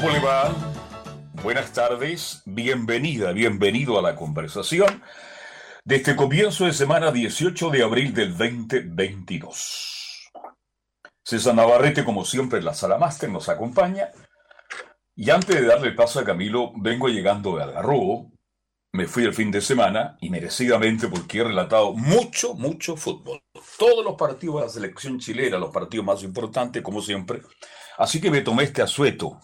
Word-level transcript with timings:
¿Cómo? 0.00 0.12
Buenas 1.42 1.72
tardes, 1.72 2.42
bienvenida, 2.46 3.32
bienvenido 3.32 3.98
a 3.98 4.02
la 4.02 4.14
conversación 4.14 5.02
de 5.84 5.96
este 5.96 6.14
comienzo 6.14 6.66
de 6.66 6.72
semana 6.72 7.10
18 7.10 7.70
de 7.70 7.82
abril 7.82 8.14
del 8.14 8.36
2022. 8.36 10.30
César 11.24 11.54
Navarrete, 11.56 12.04
como 12.04 12.24
siempre, 12.24 12.60
en 12.60 12.66
la 12.66 12.74
sala 12.74 12.96
máster 12.96 13.28
nos 13.28 13.48
acompaña. 13.48 14.10
Y 15.16 15.30
antes 15.30 15.56
de 15.56 15.66
darle 15.66 15.90
paso 15.90 16.20
a 16.20 16.24
Camilo, 16.24 16.72
vengo 16.76 17.08
llegando 17.08 17.56
de 17.56 17.64
Algarrobo. 17.64 18.30
Me 18.92 19.08
fui 19.08 19.24
el 19.24 19.34
fin 19.34 19.50
de 19.50 19.60
semana 19.60 20.16
y 20.20 20.30
merecidamente 20.30 21.08
porque 21.08 21.40
he 21.40 21.44
relatado 21.44 21.92
mucho, 21.94 22.54
mucho 22.54 22.96
fútbol. 22.96 23.40
Todos 23.76 24.04
los 24.04 24.14
partidos 24.14 24.60
de 24.60 24.62
la 24.62 24.68
selección 24.68 25.18
chilena, 25.18 25.58
los 25.58 25.74
partidos 25.74 26.06
más 26.06 26.22
importantes, 26.22 26.84
como 26.84 27.02
siempre. 27.02 27.42
Así 27.96 28.20
que 28.20 28.30
me 28.30 28.42
tomé 28.42 28.62
este 28.62 28.80
asueto 28.80 29.40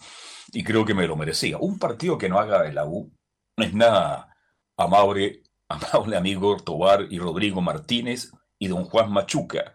y 0.55 0.63
creo 0.63 0.85
que 0.85 0.93
me 0.93 1.05
lo 1.05 1.17
merecía. 1.17 1.57
Un 1.57 1.77
partido 1.77 2.17
que 2.17 2.29
no 2.29 2.39
haga 2.39 2.65
el 2.65 2.75
la 2.75 2.85
U 2.85 3.11
no 3.57 3.65
es 3.65 3.73
nada 3.73 4.33
amable, 4.77 5.43
amable 5.69 6.15
amigo 6.15 6.55
Tobar 6.55 7.07
y 7.09 7.19
Rodrigo 7.19 7.61
Martínez 7.61 8.31
y 8.57 8.69
don 8.69 8.85
Juan 8.85 9.11
Machuca, 9.11 9.73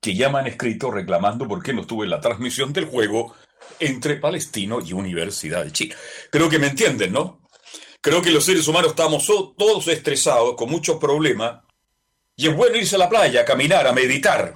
que 0.00 0.14
ya 0.14 0.30
me 0.30 0.38
han 0.38 0.46
escrito 0.46 0.90
reclamando 0.90 1.46
por 1.46 1.62
qué 1.62 1.74
no 1.74 1.82
estuve 1.82 2.04
en 2.04 2.10
la 2.10 2.20
transmisión 2.20 2.72
del 2.72 2.86
juego 2.86 3.34
entre 3.78 4.16
Palestino 4.16 4.80
y 4.80 4.94
Universidad 4.94 5.64
de 5.64 5.72
Chile. 5.72 5.96
Creo 6.30 6.48
que 6.48 6.58
me 6.58 6.68
entienden, 6.68 7.12
¿no? 7.12 7.42
Creo 8.00 8.22
que 8.22 8.30
los 8.30 8.46
seres 8.46 8.66
humanos 8.66 8.92
estamos 8.92 9.26
todos 9.26 9.86
estresados, 9.88 10.56
con 10.56 10.70
muchos 10.70 10.96
problemas, 10.96 11.60
y 12.34 12.48
es 12.48 12.56
bueno 12.56 12.78
irse 12.78 12.96
a 12.96 13.00
la 13.00 13.10
playa, 13.10 13.42
a 13.42 13.44
caminar, 13.44 13.86
a 13.86 13.92
meditar. 13.92 14.54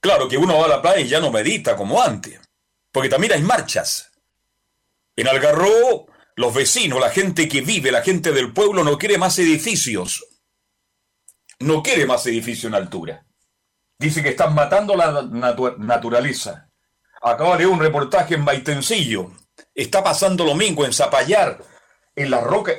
Claro 0.00 0.26
que 0.28 0.38
uno 0.38 0.58
va 0.58 0.64
a 0.64 0.68
la 0.68 0.82
playa 0.82 1.00
y 1.00 1.08
ya 1.08 1.20
no 1.20 1.30
medita 1.30 1.76
como 1.76 2.02
antes, 2.02 2.40
porque 2.90 3.10
también 3.10 3.34
hay 3.34 3.42
marchas. 3.42 4.15
En 5.16 5.28
Algarrobo, 5.28 6.06
los 6.36 6.54
vecinos, 6.54 7.00
la 7.00 7.10
gente 7.10 7.48
que 7.48 7.62
vive, 7.62 7.90
la 7.90 8.02
gente 8.02 8.32
del 8.32 8.52
pueblo 8.52 8.84
no 8.84 8.98
quiere 8.98 9.16
más 9.16 9.38
edificios. 9.38 10.26
No 11.58 11.82
quiere 11.82 12.04
más 12.04 12.26
edificios 12.26 12.66
en 12.66 12.74
altura. 12.74 13.24
Dice 13.98 14.22
que 14.22 14.28
están 14.30 14.54
matando 14.54 14.94
la 14.94 15.22
naturaleza. 15.78 16.68
Acaba 17.22 17.56
de 17.56 17.66
un 17.66 17.80
reportaje 17.80 18.34
en 18.34 18.44
Maitencillo. 18.44 19.32
Está 19.74 20.04
pasando 20.04 20.44
lo 20.44 20.54
mismo 20.54 20.84
en 20.84 20.92
Zapallar, 20.92 21.64
en 22.14 22.30
la 22.30 22.42
roca. 22.42 22.72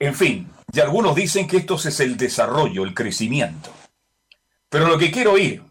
En 0.00 0.16
fin, 0.16 0.50
y 0.72 0.80
algunos 0.80 1.14
dicen 1.14 1.46
que 1.46 1.58
esto 1.58 1.76
es 1.76 2.00
el 2.00 2.16
desarrollo, 2.16 2.82
el 2.82 2.94
crecimiento. 2.94 3.70
Pero 4.68 4.88
lo 4.88 4.98
que 4.98 5.12
quiero 5.12 5.32
oír, 5.32 5.62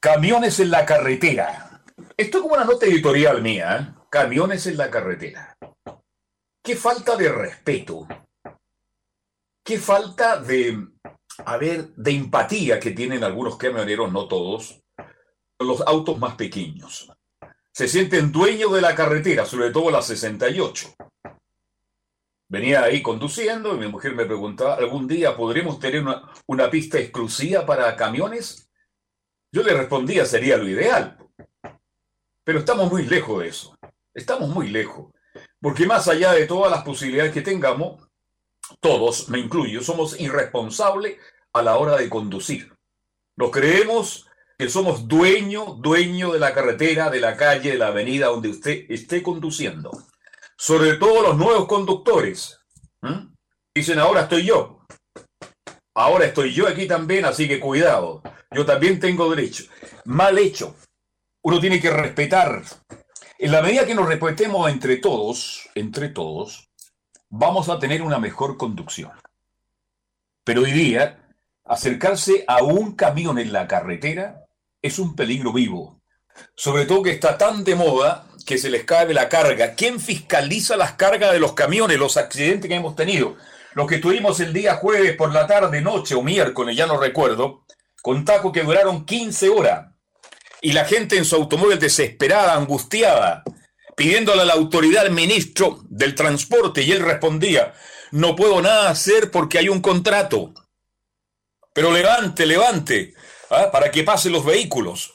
camiones 0.00 0.58
en 0.60 0.70
la 0.70 0.86
carretera. 0.86 1.82
Esto 2.16 2.38
es 2.38 2.42
como 2.42 2.54
una 2.54 2.64
nota 2.64 2.86
editorial 2.86 3.42
mía. 3.42 3.76
¿eh? 3.76 3.95
Camiones 4.10 4.66
en 4.66 4.76
la 4.76 4.90
carretera. 4.90 5.56
Qué 6.62 6.76
falta 6.76 7.16
de 7.16 7.30
respeto. 7.30 8.06
Qué 9.64 9.78
falta 9.78 10.40
de, 10.40 10.88
a 11.44 11.56
ver, 11.56 11.88
de 11.94 12.10
empatía 12.12 12.80
que 12.80 12.92
tienen 12.92 13.24
algunos 13.24 13.56
camioneros, 13.56 14.12
no 14.12 14.28
todos, 14.28 14.80
los 15.58 15.80
autos 15.82 16.18
más 16.18 16.34
pequeños. 16.34 17.12
Se 17.72 17.88
sienten 17.88 18.32
dueños 18.32 18.72
de 18.72 18.80
la 18.80 18.94
carretera, 18.94 19.44
sobre 19.44 19.70
todo 19.70 19.90
la 19.90 20.02
68. 20.02 20.94
Venía 22.48 22.82
ahí 22.82 23.02
conduciendo 23.02 23.74
y 23.74 23.78
mi 23.78 23.88
mujer 23.88 24.14
me 24.14 24.24
preguntaba, 24.24 24.76
¿algún 24.76 25.08
día 25.08 25.36
podremos 25.36 25.80
tener 25.80 26.02
una, 26.02 26.30
una 26.46 26.70
pista 26.70 26.98
exclusiva 26.98 27.66
para 27.66 27.94
camiones? 27.96 28.70
Yo 29.52 29.62
le 29.62 29.74
respondía, 29.74 30.24
sería 30.24 30.56
lo 30.56 30.68
ideal. 30.68 31.18
Pero 32.44 32.60
estamos 32.60 32.90
muy 32.90 33.04
lejos 33.04 33.42
de 33.42 33.48
eso. 33.48 33.75
Estamos 34.16 34.48
muy 34.48 34.68
lejos. 34.68 35.12
Porque 35.60 35.86
más 35.86 36.08
allá 36.08 36.32
de 36.32 36.46
todas 36.46 36.70
las 36.70 36.82
posibilidades 36.82 37.32
que 37.32 37.42
tengamos, 37.42 38.02
todos, 38.80 39.28
me 39.28 39.38
incluyo, 39.38 39.82
somos 39.82 40.18
irresponsables 40.18 41.18
a 41.52 41.62
la 41.62 41.76
hora 41.76 41.96
de 41.96 42.08
conducir. 42.08 42.72
Nos 43.36 43.50
creemos 43.50 44.26
que 44.58 44.70
somos 44.70 45.06
dueño, 45.06 45.74
dueño 45.74 46.32
de 46.32 46.38
la 46.38 46.54
carretera, 46.54 47.10
de 47.10 47.20
la 47.20 47.36
calle, 47.36 47.72
de 47.72 47.78
la 47.78 47.88
avenida 47.88 48.28
donde 48.28 48.48
usted 48.48 48.86
esté 48.88 49.22
conduciendo. 49.22 49.90
Sobre 50.56 50.94
todo 50.94 51.20
los 51.20 51.36
nuevos 51.36 51.66
conductores. 51.66 52.58
Dicen, 53.74 53.98
ahora 53.98 54.22
estoy 54.22 54.46
yo. 54.46 54.86
Ahora 55.94 56.24
estoy 56.24 56.54
yo 56.54 56.66
aquí 56.66 56.86
también, 56.86 57.26
así 57.26 57.46
que 57.46 57.60
cuidado. 57.60 58.22
Yo 58.50 58.64
también 58.64 58.98
tengo 58.98 59.28
derecho. 59.28 59.64
Mal 60.06 60.38
hecho. 60.38 60.74
Uno 61.42 61.60
tiene 61.60 61.80
que 61.80 61.90
respetar 61.90 62.62
en 63.38 63.52
la 63.52 63.62
medida 63.62 63.86
que 63.86 63.94
nos 63.94 64.08
respetemos 64.08 64.70
entre 64.70 64.96
todos, 64.96 65.68
entre 65.74 66.08
todos, 66.08 66.70
vamos 67.28 67.68
a 67.68 67.78
tener 67.78 68.02
una 68.02 68.18
mejor 68.18 68.56
conducción. 68.56 69.12
Pero 70.44 70.62
hoy 70.62 70.72
día, 70.72 71.18
acercarse 71.64 72.44
a 72.48 72.62
un 72.62 72.94
camión 72.94 73.38
en 73.38 73.52
la 73.52 73.66
carretera 73.66 74.46
es 74.80 74.98
un 74.98 75.14
peligro 75.14 75.52
vivo. 75.52 76.00
Sobre 76.54 76.86
todo 76.86 77.02
que 77.02 77.10
está 77.10 77.36
tan 77.36 77.64
de 77.64 77.74
moda 77.74 78.26
que 78.46 78.58
se 78.58 78.70
les 78.70 78.84
cae 78.84 79.12
la 79.12 79.28
carga. 79.28 79.74
¿Quién 79.74 79.98
fiscaliza 80.00 80.76
las 80.76 80.92
cargas 80.92 81.32
de 81.32 81.40
los 81.40 81.52
camiones, 81.54 81.98
los 81.98 82.16
accidentes 82.16 82.68
que 82.68 82.76
hemos 82.76 82.94
tenido? 82.94 83.36
Los 83.74 83.88
que 83.88 83.98
tuvimos 83.98 84.38
el 84.40 84.52
día 84.52 84.76
jueves 84.76 85.16
por 85.16 85.32
la 85.32 85.46
tarde, 85.46 85.82
noche 85.82 86.14
o 86.14 86.22
miércoles, 86.22 86.76
ya 86.76 86.86
no 86.86 86.98
recuerdo, 86.98 87.64
con 88.00 88.24
tacos 88.24 88.52
que 88.52 88.62
duraron 88.62 89.04
15 89.04 89.48
horas 89.50 89.95
y 90.60 90.72
la 90.72 90.84
gente 90.84 91.16
en 91.16 91.24
su 91.24 91.36
automóvil 91.36 91.78
desesperada, 91.78 92.54
angustiada, 92.54 93.42
pidiéndole 93.96 94.42
a 94.42 94.46
la 94.46 94.54
autoridad 94.54 95.06
al 95.06 95.12
ministro 95.12 95.80
del 95.88 96.14
transporte 96.14 96.82
y 96.82 96.92
él 96.92 97.00
respondía, 97.00 97.74
no 98.10 98.36
puedo 98.36 98.60
nada 98.62 98.90
hacer 98.90 99.30
porque 99.30 99.58
hay 99.58 99.68
un 99.68 99.80
contrato. 99.80 100.52
Pero 101.72 101.92
levante, 101.92 102.46
levante, 102.46 103.14
¿ah? 103.50 103.70
para 103.70 103.90
que 103.90 104.02
pasen 104.02 104.32
los 104.32 104.44
vehículos. 104.44 105.14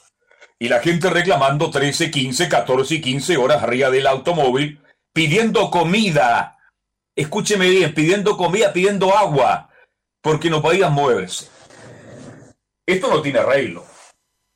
Y 0.58 0.68
la 0.68 0.78
gente 0.80 1.10
reclamando 1.10 1.70
13, 1.70 2.10
15, 2.10 2.48
14 2.48 2.94
y 2.94 3.00
15 3.00 3.36
horas 3.36 3.62
arriba 3.62 3.90
del 3.90 4.06
automóvil, 4.06 4.80
pidiendo 5.12 5.70
comida. 5.70 6.58
Escúcheme 7.16 7.68
bien, 7.68 7.92
pidiendo 7.94 8.36
comida, 8.36 8.72
pidiendo 8.72 9.16
agua, 9.16 9.70
porque 10.20 10.50
no 10.50 10.62
podían 10.62 10.92
moverse. 10.92 11.48
Esto 12.86 13.08
no 13.08 13.20
tiene 13.22 13.40
arreglo 13.40 13.91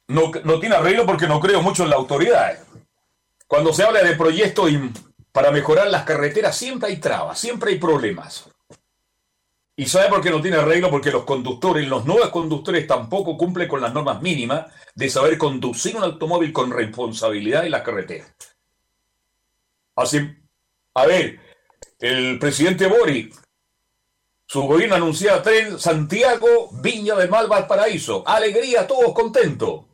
no, 0.08 0.60
tiene 0.60 0.76
arreglo 0.76 1.06
porque 1.06 1.26
no 1.26 1.40
creo 1.40 1.62
mucho 1.62 1.82
en 1.84 1.90
la 1.90 1.96
autoridad. 1.96 2.58
Cuando 3.46 3.72
se 3.72 3.84
habla 3.84 4.02
de 4.02 4.16
proyectos 4.16 4.70
para 5.32 5.50
mejorar 5.50 5.88
las 5.88 6.04
carreteras, 6.04 6.56
siempre 6.56 6.88
hay 6.88 6.96
trabas, 6.98 7.38
siempre 7.38 7.72
hay 7.72 7.78
problemas. 7.78 8.48
¿Y 9.76 9.86
sabe 9.86 10.08
por 10.08 10.22
qué 10.22 10.30
no 10.30 10.40
tiene 10.40 10.56
arreglo? 10.56 10.90
Porque 10.90 11.10
los 11.10 11.24
conductores, 11.24 11.86
los 11.86 12.06
nuevos 12.06 12.30
conductores 12.30 12.86
tampoco 12.86 13.36
cumplen 13.36 13.68
con 13.68 13.80
las 13.80 13.92
normas 13.92 14.22
mínimas 14.22 14.66
de 14.94 15.10
saber 15.10 15.36
conducir 15.36 15.96
un 15.96 16.04
automóvil 16.04 16.52
con 16.52 16.70
responsabilidad 16.70 17.64
en 17.64 17.72
la 17.72 17.82
carretera. 17.82 18.24
Así, 19.96 20.18
a 20.94 21.06
ver, 21.06 21.40
el 21.98 22.38
presidente 22.38 22.86
Bori 22.86 23.30
su 24.48 24.62
gobierno 24.62 24.94
anunciaba 24.94 25.42
tren 25.42 25.78
Santiago, 25.78 26.70
Viña 26.80 27.16
del 27.16 27.28
Mar, 27.28 27.48
Valparaíso. 27.48 28.22
Alegría, 28.26 28.86
todos 28.86 29.12
contentos. 29.12 29.86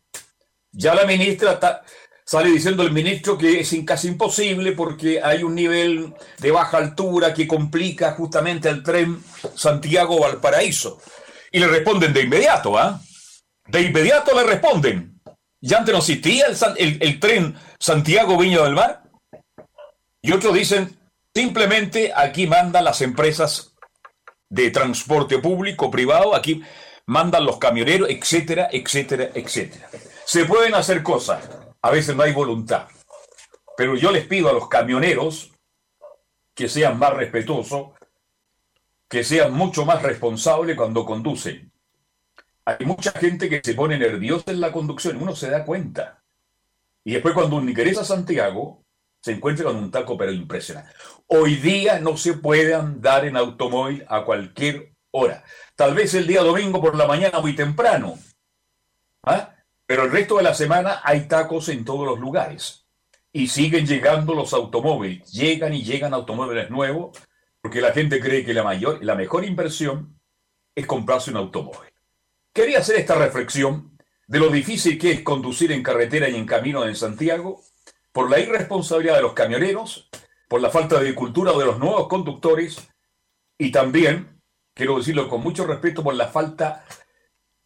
Ya 0.72 0.94
la 0.94 1.04
ministra 1.04 1.82
sale 2.24 2.50
diciendo 2.50 2.82
el 2.82 2.92
ministro 2.92 3.36
que 3.36 3.60
es 3.60 3.74
casi 3.86 4.08
imposible 4.08 4.72
porque 4.72 5.22
hay 5.22 5.42
un 5.42 5.54
nivel 5.54 6.14
de 6.38 6.50
baja 6.50 6.78
altura 6.78 7.34
que 7.34 7.46
complica 7.46 8.12
justamente 8.12 8.70
el 8.70 8.82
tren 8.82 9.22
Santiago-Valparaíso. 9.54 11.00
Y 11.50 11.58
le 11.58 11.68
responden 11.68 12.14
de 12.14 12.22
inmediato, 12.22 12.78
¿ah? 12.78 13.00
De 13.66 13.82
inmediato 13.82 14.34
le 14.34 14.44
responden. 14.44 15.20
Ya 15.60 15.78
antes 15.78 15.92
no 15.92 15.98
existía 15.98 16.46
el, 16.76 17.20
tren 17.20 17.54
Santiago-Viña 17.78 18.62
del 18.62 18.74
Mar. 18.74 19.02
Y 20.22 20.32
otros 20.32 20.54
dicen, 20.54 20.98
simplemente 21.34 22.12
aquí 22.14 22.46
mandan 22.46 22.84
las 22.84 23.02
empresas 23.02 23.74
de 24.48 24.70
transporte 24.70 25.38
público, 25.38 25.90
privado, 25.90 26.34
aquí 26.34 26.62
mandan 27.06 27.44
los 27.44 27.58
camioneros, 27.58 28.08
etcétera, 28.08 28.68
etcétera, 28.72 29.30
etcétera. 29.34 29.88
Se 30.24 30.44
pueden 30.44 30.74
hacer 30.74 31.02
cosas, 31.02 31.48
a 31.80 31.90
veces 31.90 32.16
no 32.16 32.22
hay 32.22 32.32
voluntad, 32.32 32.88
pero 33.76 33.96
yo 33.96 34.10
les 34.10 34.26
pido 34.26 34.48
a 34.48 34.52
los 34.52 34.68
camioneros 34.68 35.52
que 36.54 36.68
sean 36.68 36.98
más 36.98 37.14
respetuosos, 37.14 37.90
que 39.08 39.24
sean 39.24 39.52
mucho 39.52 39.84
más 39.84 40.02
responsables 40.02 40.76
cuando 40.76 41.04
conducen. 41.04 41.72
Hay 42.64 42.86
mucha 42.86 43.10
gente 43.12 43.48
que 43.48 43.60
se 43.62 43.74
pone 43.74 43.98
nerviosa 43.98 44.52
en 44.52 44.60
la 44.60 44.72
conducción, 44.72 45.20
uno 45.20 45.34
se 45.34 45.50
da 45.50 45.64
cuenta. 45.64 46.22
Y 47.04 47.14
después 47.14 47.34
cuando 47.34 47.60
ingresa 47.60 48.02
a 48.02 48.04
Santiago, 48.04 48.84
se 49.20 49.32
encuentra 49.32 49.66
con 49.66 49.76
un 49.76 49.90
taco 49.90 50.16
pero 50.16 50.32
impresionante. 50.32 50.92
Hoy 51.26 51.56
día 51.56 51.98
no 51.98 52.16
se 52.16 52.34
puede 52.34 52.74
andar 52.74 53.24
en 53.24 53.36
automóvil 53.36 54.04
a 54.08 54.24
cualquier 54.24 54.92
hora. 55.10 55.44
Tal 55.76 55.94
vez 55.94 56.14
el 56.14 56.26
día 56.26 56.42
domingo 56.42 56.80
por 56.80 56.96
la 56.96 57.06
mañana 57.06 57.40
muy 57.40 57.54
temprano. 57.54 58.18
¿Ah? 59.24 59.54
Pero 59.86 60.04
el 60.04 60.10
resto 60.10 60.36
de 60.36 60.44
la 60.44 60.54
semana 60.54 61.00
hay 61.04 61.28
tacos 61.28 61.68
en 61.68 61.84
todos 61.84 62.06
los 62.06 62.18
lugares. 62.18 62.86
Y 63.32 63.48
siguen 63.48 63.86
llegando 63.86 64.34
los 64.34 64.52
automóviles. 64.52 65.30
Llegan 65.32 65.74
y 65.74 65.82
llegan 65.82 66.14
automóviles 66.14 66.70
nuevos 66.70 67.18
porque 67.60 67.80
la 67.80 67.92
gente 67.92 68.20
cree 68.20 68.44
que 68.44 68.52
la, 68.52 68.64
mayor, 68.64 69.02
la 69.04 69.14
mejor 69.14 69.44
inversión 69.44 70.20
es 70.74 70.86
comprarse 70.86 71.30
un 71.30 71.36
automóvil. 71.36 71.92
Quería 72.52 72.80
hacer 72.80 72.96
esta 72.96 73.14
reflexión 73.14 73.96
de 74.26 74.38
lo 74.40 74.48
difícil 74.48 74.98
que 74.98 75.12
es 75.12 75.20
conducir 75.22 75.70
en 75.72 75.82
carretera 75.82 76.28
y 76.28 76.34
en 76.34 76.44
camino 76.44 76.84
en 76.84 76.96
Santiago 76.96 77.62
por 78.10 78.28
la 78.30 78.40
irresponsabilidad 78.40 79.16
de 79.16 79.22
los 79.22 79.32
camioneros, 79.32 80.10
por 80.48 80.60
la 80.60 80.70
falta 80.70 81.00
de 81.00 81.14
cultura 81.14 81.52
de 81.52 81.64
los 81.64 81.78
nuevos 81.78 82.08
conductores 82.08 82.88
y 83.56 83.70
también, 83.70 84.42
quiero 84.74 84.98
decirlo 84.98 85.28
con 85.28 85.40
mucho 85.40 85.64
respeto, 85.64 86.02
por 86.02 86.14
la 86.14 86.26
falta, 86.26 86.84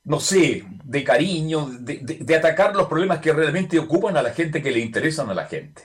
no 0.06 0.20
sé, 0.20 0.64
de 0.85 1.05
cariño, 1.05 1.69
de, 1.81 2.37
atacar 2.37 2.76
los 2.76 2.87
problemas 2.87 3.19
que 3.19 3.32
realmente 3.32 3.79
ocupan 3.79 4.17
a 4.17 4.23
la 4.23 4.31
gente, 4.31 4.62
que 4.62 4.70
le 4.70 4.79
interesan 4.79 5.29
a 5.31 5.35
la 5.35 5.47
gente. 5.47 5.82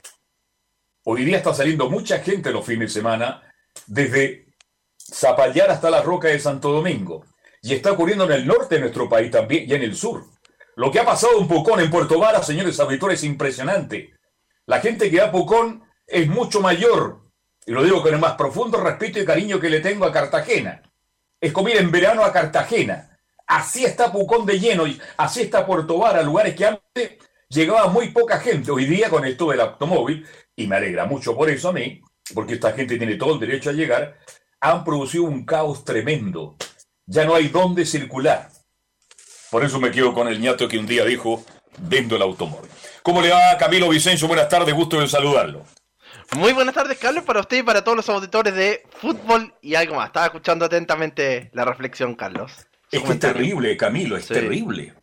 Hoy 1.04 1.24
día 1.24 1.38
está 1.38 1.52
saliendo 1.52 1.90
mucha 1.90 2.20
gente 2.20 2.52
los 2.52 2.64
fines 2.64 2.94
de 2.94 3.00
semana 3.00 3.42
desde 3.88 4.46
Zapallar 4.96 5.70
hasta 5.70 5.90
la 5.90 6.02
Roca 6.02 6.28
de 6.28 6.38
Santo 6.38 6.70
Domingo. 6.70 7.26
Y 7.62 7.74
está 7.74 7.90
ocurriendo 7.90 8.24
en 8.24 8.32
el 8.32 8.46
norte 8.46 8.76
de 8.76 8.82
nuestro 8.82 9.08
país 9.08 9.28
también 9.28 9.68
y 9.68 9.74
en 9.74 9.82
el 9.82 9.96
sur. 9.96 10.24
Lo 10.76 10.92
que 10.92 11.00
ha 11.00 11.04
pasado 11.04 11.40
en 11.40 11.48
Pucón, 11.48 11.80
en 11.80 11.90
Puerto 11.90 12.20
Vara, 12.20 12.42
señores 12.44 12.78
auditores, 12.78 13.18
es 13.18 13.24
impresionante. 13.24 14.14
La 14.66 14.80
gente 14.80 15.10
que 15.10 15.18
va 15.18 15.26
a 15.26 15.32
Pucón 15.32 15.82
es 16.06 16.28
mucho 16.28 16.60
mayor, 16.60 17.22
y 17.66 17.72
lo 17.72 17.82
digo 17.82 18.00
con 18.02 18.14
el 18.14 18.20
más 18.20 18.34
profundo 18.34 18.80
respeto 18.80 19.18
y 19.18 19.24
cariño 19.24 19.58
que 19.58 19.68
le 19.68 19.80
tengo 19.80 20.04
a 20.04 20.12
Cartagena. 20.12 20.80
Es 21.40 21.52
como 21.52 21.68
ir 21.68 21.76
en 21.76 21.90
verano 21.90 22.24
a 22.24 22.32
Cartagena. 22.32 23.11
Así 23.52 23.84
está 23.84 24.10
Pucón 24.10 24.46
de 24.46 24.58
lleno, 24.58 24.86
y 24.86 24.98
así 25.18 25.42
está 25.42 25.66
Puerto 25.66 25.98
Vara, 25.98 26.22
lugares 26.22 26.54
que 26.54 26.64
antes 26.64 27.18
llegaba 27.50 27.86
muy 27.88 28.08
poca 28.08 28.40
gente. 28.40 28.70
Hoy 28.70 28.86
día 28.86 29.10
con 29.10 29.26
esto 29.26 29.50
del 29.50 29.60
automóvil, 29.60 30.26
y 30.56 30.66
me 30.66 30.76
alegra 30.76 31.04
mucho 31.04 31.36
por 31.36 31.50
eso 31.50 31.68
a 31.68 31.72
mí, 31.74 32.00
porque 32.32 32.54
esta 32.54 32.72
gente 32.72 32.96
tiene 32.96 33.16
todo 33.16 33.34
el 33.34 33.40
derecho 33.40 33.68
a 33.68 33.74
llegar, 33.74 34.16
han 34.58 34.82
producido 34.84 35.24
un 35.24 35.44
caos 35.44 35.84
tremendo. 35.84 36.56
Ya 37.04 37.26
no 37.26 37.34
hay 37.34 37.48
dónde 37.48 37.84
circular. 37.84 38.48
Por 39.50 39.62
eso 39.66 39.78
me 39.78 39.90
quedo 39.90 40.14
con 40.14 40.28
el 40.28 40.40
ñato 40.40 40.66
que 40.66 40.78
un 40.78 40.86
día 40.86 41.04
dijo, 41.04 41.44
vendo 41.76 42.16
el 42.16 42.22
automóvil. 42.22 42.70
¿Cómo 43.02 43.20
le 43.20 43.32
va 43.32 43.58
Camilo 43.58 43.90
Vicencio? 43.90 44.28
Buenas 44.28 44.48
tardes, 44.48 44.74
gusto 44.74 44.98
de 44.98 45.08
saludarlo. 45.08 45.66
Muy 46.38 46.54
buenas 46.54 46.74
tardes, 46.74 46.96
Carlos, 46.96 47.24
para 47.24 47.40
usted 47.40 47.58
y 47.58 47.62
para 47.62 47.84
todos 47.84 47.96
los 47.96 48.08
auditores 48.08 48.54
de 48.54 48.82
fútbol 48.98 49.52
y 49.60 49.74
algo 49.74 49.96
más. 49.96 50.06
Estaba 50.06 50.24
escuchando 50.24 50.64
atentamente 50.64 51.50
la 51.52 51.66
reflexión, 51.66 52.14
Carlos. 52.14 52.50
Es 52.92 53.02
que 53.02 53.12
es 53.12 53.18
terrible, 53.18 53.76
Camilo, 53.76 54.16
es 54.16 54.26
terrible. 54.26 54.94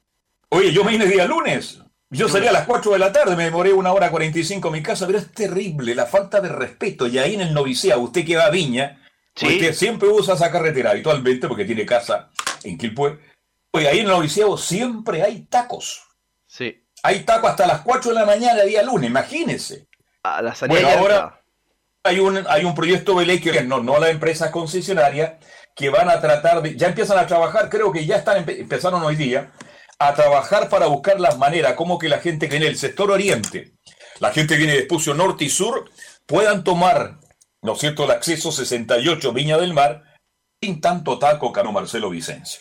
Oye, 0.49 0.71
yo 0.71 0.83
me 0.83 0.91
vine 0.91 1.07
día 1.07 1.25
lunes. 1.25 1.81
Yo 2.11 2.29
salí 2.29 2.47
a 2.47 2.51
las 2.51 2.65
4 2.65 2.93
de 2.93 2.99
la 2.99 3.11
tarde, 3.11 3.35
me 3.35 3.45
demoré 3.45 3.73
una 3.73 3.91
hora 3.91 4.09
45 4.09 4.67
en 4.67 4.73
mi 4.73 4.81
casa, 4.81 5.05
pero 5.05 5.19
es 5.19 5.31
terrible 5.31 5.93
la 5.93 6.05
falta 6.05 6.39
de 6.39 6.49
respeto. 6.49 7.07
Y 7.07 7.17
ahí 7.17 7.35
en 7.35 7.41
el 7.41 7.53
noviciado, 7.53 8.01
usted 8.01 8.25
que 8.25 8.35
va 8.35 8.45
a 8.45 8.49
Viña, 8.49 9.01
usted 9.35 9.73
siempre 9.73 10.09
usa 10.09 10.35
esa 10.35 10.51
carretera 10.51 10.91
habitualmente 10.91 11.47
porque 11.47 11.65
tiene 11.65 11.85
casa 11.85 12.29
en 12.63 12.77
Quilpue. 12.77 13.19
Oye, 13.71 13.87
ahí 13.87 13.99
en 13.99 14.05
el 14.05 14.11
noviciado 14.11 14.57
siempre 14.57 15.21
hay 15.21 15.41
tacos. 15.41 16.03
Sí. 16.47 16.83
Hay 17.03 17.21
tacos 17.21 17.51
hasta 17.51 17.67
las 17.67 17.81
4 17.81 18.11
de 18.11 18.19
la 18.19 18.25
mañana 18.25 18.63
día 18.63 18.83
lunes, 18.83 19.09
imagínese. 19.09 19.87
A 20.23 20.41
la 20.41 20.55
bueno, 20.67 20.89
ahora 20.89 21.41
hay 22.03 22.19
un, 22.19 22.43
hay 22.47 22.65
un 22.65 22.75
proyecto 22.75 23.19
de 23.19 23.25
ley 23.25 23.39
que 23.39 23.63
no, 23.63 23.81
no 23.81 23.99
las 23.99 24.09
empresas 24.09 24.49
concesionarias 24.51 25.33
que 25.79 25.89
van 25.89 26.09
a 26.09 26.19
tratar 26.19 26.61
de, 26.61 26.75
ya 26.75 26.87
empiezan 26.87 27.17
a 27.17 27.25
trabajar, 27.25 27.69
creo 27.69 27.89
que 27.93 28.05
ya 28.05 28.17
están 28.17 28.43
empezaron 28.49 29.01
hoy 29.01 29.15
día, 29.15 29.53
a 29.97 30.13
trabajar 30.13 30.67
para 30.67 30.87
buscar 30.87 31.21
las 31.21 31.37
maneras, 31.37 31.75
como 31.75 31.97
que 31.97 32.09
la 32.09 32.19
gente 32.19 32.47
que 32.47 32.57
viene 32.57 32.65
del 32.65 32.77
sector 32.77 33.09
oriente, 33.09 33.75
la 34.19 34.31
gente 34.31 34.55
que 34.55 34.57
viene 34.57 34.73
de 34.73 34.79
Espucio 34.79 35.13
Norte 35.13 35.45
y 35.45 35.49
Sur, 35.49 35.89
puedan 36.25 36.65
tomar, 36.65 37.21
¿no 37.61 37.73
es 37.73 37.79
cierto?, 37.79 38.03
el 38.03 38.11
acceso 38.11 38.51
68 38.51 39.31
Viña 39.31 39.57
del 39.57 39.73
Mar 39.73 40.03
sin 40.61 40.81
tanto 40.81 41.17
taco, 41.17 41.53
Cano 41.53 41.71
Marcelo 41.71 42.09
Vicencio. 42.09 42.59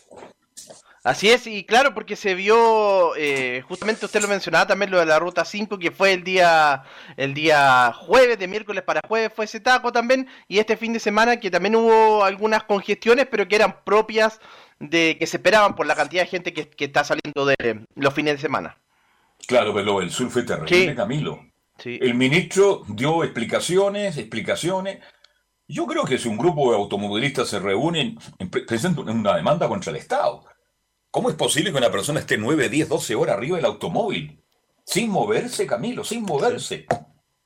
Así 1.08 1.30
es, 1.30 1.46
y 1.46 1.64
claro, 1.64 1.94
porque 1.94 2.16
se 2.16 2.34
vio, 2.34 3.16
eh, 3.16 3.62
justamente 3.66 4.04
usted 4.04 4.20
lo 4.20 4.28
mencionaba 4.28 4.66
también, 4.66 4.90
lo 4.90 4.98
de 4.98 5.06
la 5.06 5.18
Ruta 5.18 5.42
5, 5.42 5.78
que 5.78 5.90
fue 5.90 6.12
el 6.12 6.22
día, 6.22 6.82
el 7.16 7.32
día 7.32 7.94
jueves, 7.94 8.38
de 8.38 8.46
miércoles 8.46 8.82
para 8.82 9.00
jueves 9.08 9.32
fue 9.34 9.46
ese 9.46 9.58
taco 9.58 9.90
también, 9.90 10.28
y 10.48 10.58
este 10.58 10.76
fin 10.76 10.92
de 10.92 11.00
semana 11.00 11.40
que 11.40 11.50
también 11.50 11.76
hubo 11.76 12.22
algunas 12.24 12.64
congestiones, 12.64 13.26
pero 13.30 13.48
que 13.48 13.56
eran 13.56 13.82
propias 13.84 14.38
de 14.80 15.16
que 15.18 15.26
se 15.26 15.38
esperaban 15.38 15.74
por 15.74 15.86
la 15.86 15.94
cantidad 15.94 16.24
de 16.24 16.28
gente 16.28 16.52
que, 16.52 16.68
está 16.76 17.02
saliendo 17.04 17.46
de 17.46 17.86
los 17.94 18.12
fines 18.12 18.34
de 18.34 18.42
semana. 18.42 18.76
Claro, 19.46 19.72
pero 19.72 20.02
el 20.02 20.10
sur 20.10 20.28
fue 20.28 20.42
terrible, 20.42 20.94
Camilo. 20.94 21.42
El 21.84 22.12
ministro 22.16 22.82
dio 22.86 23.24
explicaciones, 23.24 24.18
explicaciones. 24.18 24.98
Yo 25.66 25.86
creo 25.86 26.04
que 26.04 26.18
si 26.18 26.28
un 26.28 26.36
grupo 26.36 26.70
de 26.70 26.76
automovilistas 26.76 27.48
se 27.48 27.60
reúnen, 27.60 28.18
presentan 28.66 29.08
una 29.08 29.36
demanda 29.36 29.66
contra 29.68 29.90
el 29.90 29.96
Estado. 29.96 30.44
¿Cómo 31.10 31.30
es 31.30 31.36
posible 31.36 31.72
que 31.72 31.78
una 31.78 31.90
persona 31.90 32.20
esté 32.20 32.36
9, 32.36 32.68
10, 32.68 32.88
12 32.88 33.14
horas 33.14 33.36
arriba 33.36 33.56
del 33.56 33.64
automóvil? 33.64 34.44
Sin 34.84 35.10
moverse, 35.10 35.66
Camilo, 35.66 36.04
sin 36.04 36.22
moverse. 36.22 36.86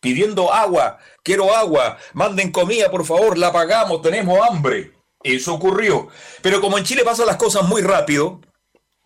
Pidiendo 0.00 0.53
agua, 0.53 0.99
quiero 1.23 1.55
agua, 1.55 1.96
manden 2.13 2.51
comida, 2.51 2.91
por 2.91 3.05
favor, 3.05 3.39
la 3.39 3.53
pagamos, 3.53 4.03
tenemos 4.03 4.39
hambre. 4.48 4.93
Eso 5.22 5.55
ocurrió. 5.55 6.08
Pero 6.41 6.60
como 6.60 6.77
en 6.77 6.84
Chile 6.84 7.05
pasan 7.05 7.27
las 7.27 7.37
cosas 7.37 7.69
muy 7.69 7.82
rápido, 7.82 8.41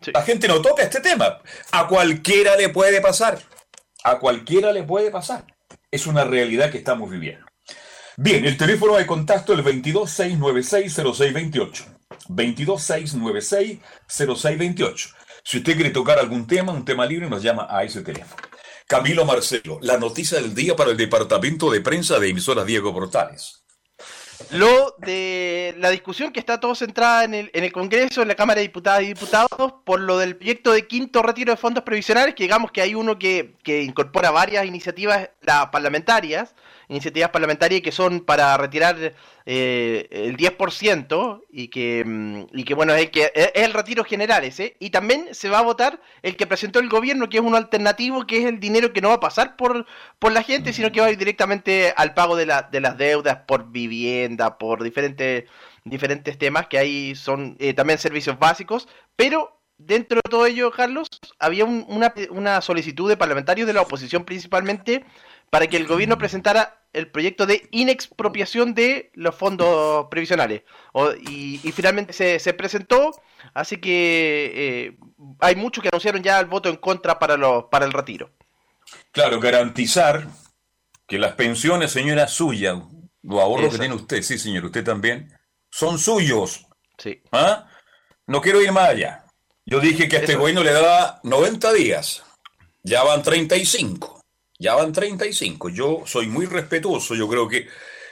la 0.05 0.23
gente 0.23 0.47
no 0.47 0.61
toca 0.61 0.83
este 0.83 1.01
tema. 1.01 1.39
A 1.71 1.87
cualquiera 1.87 2.55
le 2.55 2.69
puede 2.69 2.99
pasar. 2.99 3.39
A 4.03 4.17
cualquiera 4.17 4.71
le 4.71 4.83
puede 4.83 5.11
pasar. 5.11 5.45
Es 5.91 6.07
una 6.07 6.23
realidad 6.23 6.71
que 6.71 6.79
estamos 6.79 7.11
viviendo. 7.11 7.45
Bien, 8.17 8.45
el 8.45 8.57
teléfono 8.57 8.95
de 8.95 9.05
contacto 9.05 9.53
es 9.53 9.59
el 9.59 9.83
226960628. 9.83 11.96
226960628. 12.29 15.13
Si 15.43 15.57
usted 15.57 15.75
quiere 15.75 15.91
tocar 15.91 16.19
algún 16.19 16.45
tema, 16.45 16.71
un 16.71 16.85
tema 16.85 17.05
libre, 17.05 17.29
nos 17.29 17.41
llama 17.41 17.67
a 17.69 17.83
ese 17.83 18.01
teléfono. 18.01 18.41
Camilo 18.87 19.25
Marcelo, 19.25 19.79
la 19.81 19.97
noticia 19.97 20.39
del 20.39 20.55
día 20.55 20.75
para 20.75 20.91
el 20.91 20.97
departamento 20.97 21.69
de 21.69 21.81
prensa 21.81 22.19
de 22.19 22.29
emisoras 22.29 22.65
Diego 22.65 22.93
Portales. 22.93 23.63
Lo 24.51 24.95
de 24.99 25.73
la 25.77 25.89
discusión 25.89 26.31
que 26.31 26.39
está 26.39 26.59
todo 26.59 26.75
centrada 26.75 27.23
en 27.23 27.33
el, 27.33 27.51
en 27.53 27.63
el 27.63 27.71
Congreso, 27.71 28.21
en 28.21 28.27
la 28.27 28.35
Cámara 28.35 28.59
de 28.59 28.67
Diputadas 28.67 29.03
y 29.03 29.07
Diputados, 29.07 29.73
por 29.83 29.99
lo 29.99 30.17
del 30.19 30.37
proyecto 30.37 30.71
de 30.71 30.87
quinto 30.87 31.21
retiro 31.21 31.51
de 31.51 31.57
fondos 31.57 31.83
previsionales, 31.83 32.35
que 32.35 32.43
digamos 32.43 32.71
que 32.71 32.81
hay 32.81 32.95
uno 32.95 33.17
que, 33.17 33.55
que 33.63 33.81
incorpora 33.81 34.31
varias 34.31 34.65
iniciativas 34.65 35.29
la, 35.41 35.71
parlamentarias, 35.71 36.55
iniciativas 36.89 37.31
parlamentarias 37.31 37.81
que 37.81 37.91
son 37.91 38.21
para 38.21 38.55
retirar 38.57 39.13
eh, 39.45 40.07
el 40.09 40.37
10% 40.37 41.43
y 41.49 41.67
que, 41.67 42.03
mm, 42.05 42.45
y 42.53 42.63
que 42.63 42.73
bueno, 42.73 42.93
es, 42.93 43.09
que, 43.09 43.31
es 43.33 43.51
el 43.55 43.73
retiro 43.73 44.03
general 44.03 44.43
ese. 44.43 44.75
Y 44.79 44.89
también 44.89 45.27
se 45.33 45.49
va 45.49 45.59
a 45.59 45.63
votar 45.63 46.01
el 46.21 46.37
que 46.37 46.47
presentó 46.47 46.79
el 46.79 46.89
gobierno, 46.89 47.29
que 47.29 47.37
es 47.37 47.43
uno 47.43 47.57
alternativo, 47.57 48.25
que 48.25 48.39
es 48.39 48.45
el 48.45 48.59
dinero 48.59 48.93
que 48.93 49.01
no 49.01 49.09
va 49.09 49.15
a 49.15 49.19
pasar 49.19 49.55
por, 49.55 49.85
por 50.19 50.31
la 50.31 50.43
gente, 50.43 50.73
sino 50.73 50.91
que 50.91 51.01
va 51.01 51.07
a 51.07 51.11
ir 51.11 51.17
directamente 51.17 51.93
al 51.95 52.13
pago 52.13 52.35
de, 52.35 52.45
la, 52.45 52.63
de 52.63 52.81
las 52.81 52.97
deudas 52.97 53.39
por 53.47 53.69
vivienda, 53.71 54.57
por 54.57 54.83
diferentes, 54.83 55.45
diferentes 55.83 56.37
temas 56.37 56.67
que 56.67 56.77
ahí 56.77 57.15
son 57.15 57.57
eh, 57.59 57.73
también 57.73 57.99
servicios 57.99 58.39
básicos. 58.39 58.87
Pero 59.15 59.59
dentro 59.77 60.17
de 60.23 60.29
todo 60.29 60.45
ello, 60.45 60.71
Carlos, 60.71 61.07
había 61.39 61.65
una, 61.65 62.13
una 62.31 62.61
solicitud 62.61 63.09
de 63.09 63.17
parlamentarios 63.17 63.67
de 63.67 63.73
la 63.73 63.81
oposición 63.81 64.25
principalmente 64.25 65.05
para 65.49 65.67
que 65.67 65.77
el 65.77 65.87
gobierno 65.87 66.17
presentara 66.17 66.85
el 66.93 67.11
proyecto 67.11 67.45
de 67.45 67.67
inexpropiación 67.71 68.73
de 68.73 69.11
los 69.13 69.35
fondos 69.35 70.07
previsionales. 70.09 70.63
y, 71.21 71.59
finalmente 71.71 72.13
se, 72.13 72.53
presentó, 72.53 73.11
así 73.53 73.77
que 73.77 74.51
eh, 74.55 74.97
hay 75.39 75.55
muchos 75.55 75.81
que 75.81 75.89
anunciaron 75.89 76.23
ya 76.23 76.39
el 76.39 76.47
voto 76.47 76.69
en 76.69 76.77
contra 76.77 77.19
para, 77.19 77.37
para 77.69 77.85
el 77.85 77.93
retiro. 77.93 78.31
Claro, 79.11 79.39
garantizar 79.39 80.27
que 81.07 81.19
las 81.19 81.33
pensiones, 81.33 81.91
señora, 81.91 82.27
suya, 82.27 82.81
los 83.21 83.39
ahorros 83.39 83.73
que 83.73 83.79
tiene 83.79 83.95
usted, 83.95 84.21
sí, 84.21 84.37
señor, 84.37 84.65
usted 84.65 84.83
también, 84.83 85.33
son 85.69 85.99
suyos. 85.99 86.65
Sí. 86.97 87.21
¿Ah? 87.31 87.67
No 88.25 88.41
quiero 88.41 88.61
ir 88.61 88.71
más 88.71 88.89
allá. 88.89 89.25
Yo 89.65 89.79
dije 89.79 90.07
que 90.07 90.17
a 90.17 90.19
este 90.19 90.35
gobierno 90.35 90.63
le 90.63 90.71
daba 90.71 91.19
90 91.23 91.73
días. 91.73 92.23
Ya 92.83 93.03
van 93.03 93.21
35. 93.21 94.16
Ya 94.59 94.75
van 94.75 94.91
35. 94.91 95.69
Yo 95.69 96.03
soy 96.05 96.27
muy 96.27 96.45
respetuoso. 96.45 97.15
Yo 97.15 97.27
creo 97.27 97.47
que 97.47 97.67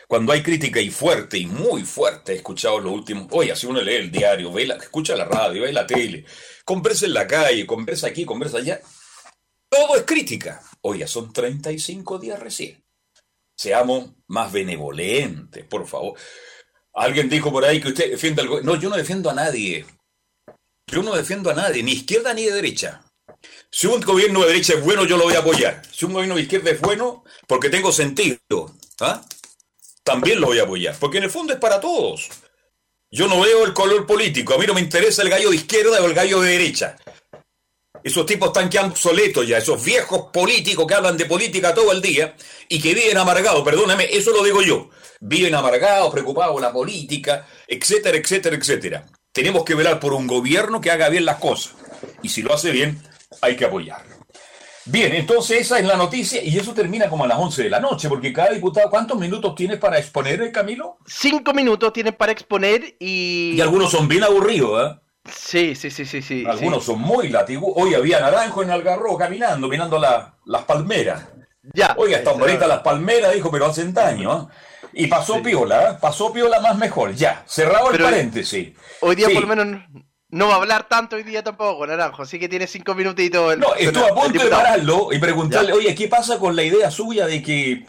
cuando 0.08 0.32
hay 0.32 0.44
crítica 0.44 0.80
y 0.80 0.92
fuerte, 0.92 1.38
y 1.38 1.48
muy 1.48 1.84
fuerte, 1.84 2.34
he 2.34 2.36
escuchado 2.36 2.80
los 2.80 2.94
últimos. 2.94 3.28
Oye, 3.32 3.56
si 3.56 3.66
uno 3.66 3.82
lee 3.82 3.96
el 3.96 4.12
diario, 4.12 4.52
ve 4.52 4.68
la, 4.68 4.76
escucha 4.76 5.16
la 5.16 5.26
radio, 5.26 5.64
ve 5.64 5.74
la 5.74 5.88
tele, 5.88 6.26
conversa 6.64 7.06
en 7.08 7.14
la 7.14 7.26
calle, 7.28 7.66
conversa 7.66 8.08
aquí, 8.08 8.26
conversa 8.26 8.58
allá. 8.58 8.80
Todo 9.68 9.96
es 9.96 10.04
crítica. 10.04 10.62
Oye, 10.82 11.08
son 11.08 11.34
35 11.34 12.20
días 12.20 12.40
recién. 12.40 12.84
Seamos 13.58 14.12
más 14.28 14.52
benevolentes, 14.52 15.66
por 15.66 15.88
favor. 15.88 16.20
Alguien 16.94 17.30
dijo 17.30 17.52
por 17.52 17.66
ahí 17.66 17.82
que 17.82 17.90
usted 17.90 18.12
defiende 18.12 18.42
al 18.42 18.48
gobierno. 18.48 18.74
No, 18.74 18.80
yo 18.80 18.90
no 18.90 18.98
defiendo 18.98 19.30
a 19.30 19.34
nadie. 19.34 19.86
Yo 20.88 21.02
no 21.02 21.16
defiendo 21.16 21.50
a 21.50 21.56
nadie, 21.56 21.82
ni 21.82 21.94
izquierda 21.94 22.34
ni 22.34 22.46
de 22.46 22.54
derecha. 22.54 23.02
Si 23.70 23.88
un 23.88 24.00
gobierno 24.02 24.42
de 24.42 24.48
derecha 24.48 24.74
es 24.74 24.84
bueno, 24.84 25.06
yo 25.06 25.18
lo 25.18 25.26
voy 25.26 25.36
a 25.36 25.40
apoyar. 25.40 25.82
Si 25.92 26.06
un 26.06 26.14
gobierno 26.14 26.36
de 26.36 26.44
izquierda 26.44 26.72
es 26.72 26.80
bueno, 26.80 27.24
porque 27.48 27.70
tengo 27.70 27.92
sentido, 27.92 28.74
¿ah? 29.02 29.22
también 30.04 30.40
lo 30.40 30.48
voy 30.48 30.60
a 30.60 30.64
apoyar. 30.64 30.96
Porque 31.00 31.18
en 31.18 31.26
el 31.26 31.32
fondo 31.32 31.54
es 31.54 31.60
para 31.60 31.80
todos. 31.80 32.30
Yo 33.12 33.28
no 33.28 33.42
veo 33.42 33.66
el 33.66 33.74
color 33.74 34.06
político. 34.06 34.54
A 34.54 34.58
mí 34.58 34.66
no 34.66 34.74
me 34.74 34.82
interesa 34.82 35.22
el 35.22 35.30
gallo 35.30 35.50
de 35.50 35.58
izquierda 35.58 36.02
o 36.02 36.06
el 36.06 36.14
gallo 36.14 36.42
de 36.42 36.52
derecha. 36.52 36.98
Esos 38.06 38.26
tipos 38.28 38.50
están 38.50 38.70
quedando 38.70 38.92
obsoletos 38.92 39.48
ya, 39.48 39.58
esos 39.58 39.84
viejos 39.84 40.28
políticos 40.32 40.86
que 40.86 40.94
hablan 40.94 41.18
de 41.18 41.26
política 41.26 41.74
todo 41.74 41.92
el 41.92 42.04
día 42.04 42.36
y 42.70 42.80
que 42.80 42.94
viven 42.94 43.18
amargados, 43.18 43.64
perdóname, 43.64 44.08
eso 44.12 44.32
lo 44.32 44.44
digo 44.44 44.62
yo. 44.62 44.92
Viven 45.20 45.56
amargados, 45.56 46.14
preocupados 46.14 46.54
por 46.54 46.62
la 46.62 46.72
política, 46.72 47.48
etcétera, 47.68 48.18
etcétera, 48.18 48.58
etcétera. 48.58 49.06
Tenemos 49.32 49.66
que 49.66 49.74
velar 49.74 50.00
por 50.00 50.14
un 50.14 50.28
gobierno 50.28 50.82
que 50.82 50.92
haga 50.92 51.10
bien 51.10 51.26
las 51.26 51.38
cosas. 51.38 51.74
Y 52.22 52.30
si 52.30 52.44
lo 52.44 52.54
hace 52.54 52.70
bien, 52.70 53.02
hay 53.46 53.56
que 53.56 53.66
apoyarlo. 53.66 54.16
Bien, 54.88 55.14
entonces 55.16 55.62
esa 55.62 55.80
es 55.80 55.86
la 55.86 55.96
noticia 55.96 56.44
y 56.44 56.58
eso 56.60 56.74
termina 56.74 57.10
como 57.10 57.24
a 57.24 57.28
las 57.28 57.40
11 57.40 57.64
de 57.64 57.70
la 57.72 57.80
noche, 57.80 58.08
porque 58.08 58.32
cada 58.32 58.52
diputado, 58.52 58.90
¿cuántos 58.90 59.18
minutos 59.18 59.56
tienes 59.56 59.80
para 59.80 59.98
exponer, 59.98 60.52
Camilo? 60.52 60.98
Cinco 61.08 61.54
minutos 61.54 61.92
tienes 61.92 62.16
para 62.16 62.32
exponer 62.32 62.96
y... 63.00 63.54
Y 63.56 63.62
algunos 63.62 63.90
son 63.90 64.08
bien 64.08 64.24
aburridos, 64.24 64.92
¿eh? 64.92 65.00
Sí, 65.28 65.74
sí, 65.74 65.90
sí, 65.90 66.06
sí, 66.06 66.22
sí. 66.22 66.44
Algunos 66.48 66.86
son 66.86 67.02
muy 67.02 67.30
latigos. 67.30 67.72
Hoy 67.76 67.96
había 67.96 68.20
naranjo 68.20 68.62
en 68.62 68.70
Algarrobo 68.70 69.18
caminando, 69.18 69.68
mirando 69.68 70.00
las 70.00 70.64
palmeras. 70.66 71.30
Ya. 71.74 71.96
Oiga, 71.98 72.18
están 72.18 72.38
bonitas 72.38 72.68
las 72.68 72.82
palmeras, 72.82 73.34
dijo, 73.34 73.50
pero 73.50 73.66
hacen 73.66 73.92
daño. 73.92 74.52
¿eh? 74.52 74.56
Y 74.94 75.08
pasó 75.08 75.42
piola, 75.42 75.92
¿eh? 75.92 75.98
pasó 76.00 76.32
piola 76.32 76.60
más 76.60 76.78
mejor. 76.78 77.16
Ya, 77.16 77.44
cerrado 77.48 77.92
el 77.92 78.02
paréntesis. 78.02 78.74
Hoy 79.02 79.16
día 79.16 79.30
por 79.30 79.42
lo 79.42 79.48
menos 79.48 79.80
no 80.36 80.48
va 80.48 80.56
a 80.56 80.58
hablar 80.58 80.88
tanto 80.88 81.16
hoy 81.16 81.24
día 81.24 81.44
tampoco, 81.44 81.88
Naranjo, 81.88 82.24
así 82.24 82.38
que 82.38 82.50
tiene 82.50 82.68
cinco 82.68 82.94
minutitos. 82.94 83.58
no, 83.58 83.74
estuvo 83.76 84.06
a 84.06 84.22
punto 84.22 84.44
de 84.44 84.50
pararlo 84.50 85.14
y 85.14 85.20
preguntarle, 85.20 85.72
oye, 85.72 85.96
¿qué 85.96 86.08
pasa 86.08 86.38
con 86.38 86.56
la 86.56 86.64
idea 86.64 86.92
suya 86.92 87.26
de 87.26 87.42
que 87.42 87.86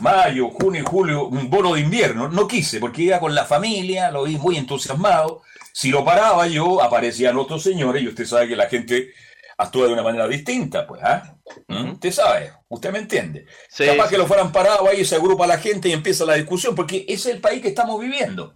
mayo, 0.00 0.50
junio 0.50 0.82
y 0.82 0.84
julio, 0.86 1.26
un 1.26 1.50
bono 1.50 1.74
de 1.74 1.80
invierno? 1.80 2.28
No 2.28 2.46
quise, 2.46 2.78
porque 2.78 3.02
iba 3.02 3.18
con 3.18 3.34
la 3.34 3.44
familia, 3.44 4.10
lo 4.12 4.22
vi 4.24 4.36
muy 4.36 4.56
entusiasmado 4.56 5.42
si 5.72 5.90
lo 5.90 6.04
paraba 6.04 6.46
yo, 6.48 6.82
aparecían 6.82 7.36
otros 7.36 7.62
señores 7.62 8.02
y 8.02 8.08
usted 8.08 8.24
sabe 8.24 8.48
que 8.48 8.56
la 8.56 8.68
gente 8.68 9.12
actúa 9.56 9.86
de 9.86 9.92
una 9.92 10.02
manera 10.02 10.26
distinta, 10.26 10.86
pues, 10.86 11.00
¿ah? 11.04 11.36
¿Mm? 11.68 11.92
Usted 11.92 12.10
sabe, 12.10 12.52
usted 12.68 12.90
me 12.90 12.98
entiende. 12.98 13.46
Capaz 13.76 14.08
que 14.08 14.18
lo 14.18 14.26
fueran 14.26 14.50
parado 14.50 14.88
ahí, 14.88 15.04
se 15.04 15.14
agrupa 15.16 15.46
la 15.46 15.58
gente 15.58 15.88
y 15.88 15.92
empieza 15.92 16.24
la 16.24 16.34
discusión, 16.34 16.74
porque 16.74 17.04
es 17.08 17.26
el 17.26 17.40
país 17.40 17.62
que 17.62 17.68
estamos 17.68 18.00
viviendo. 18.00 18.54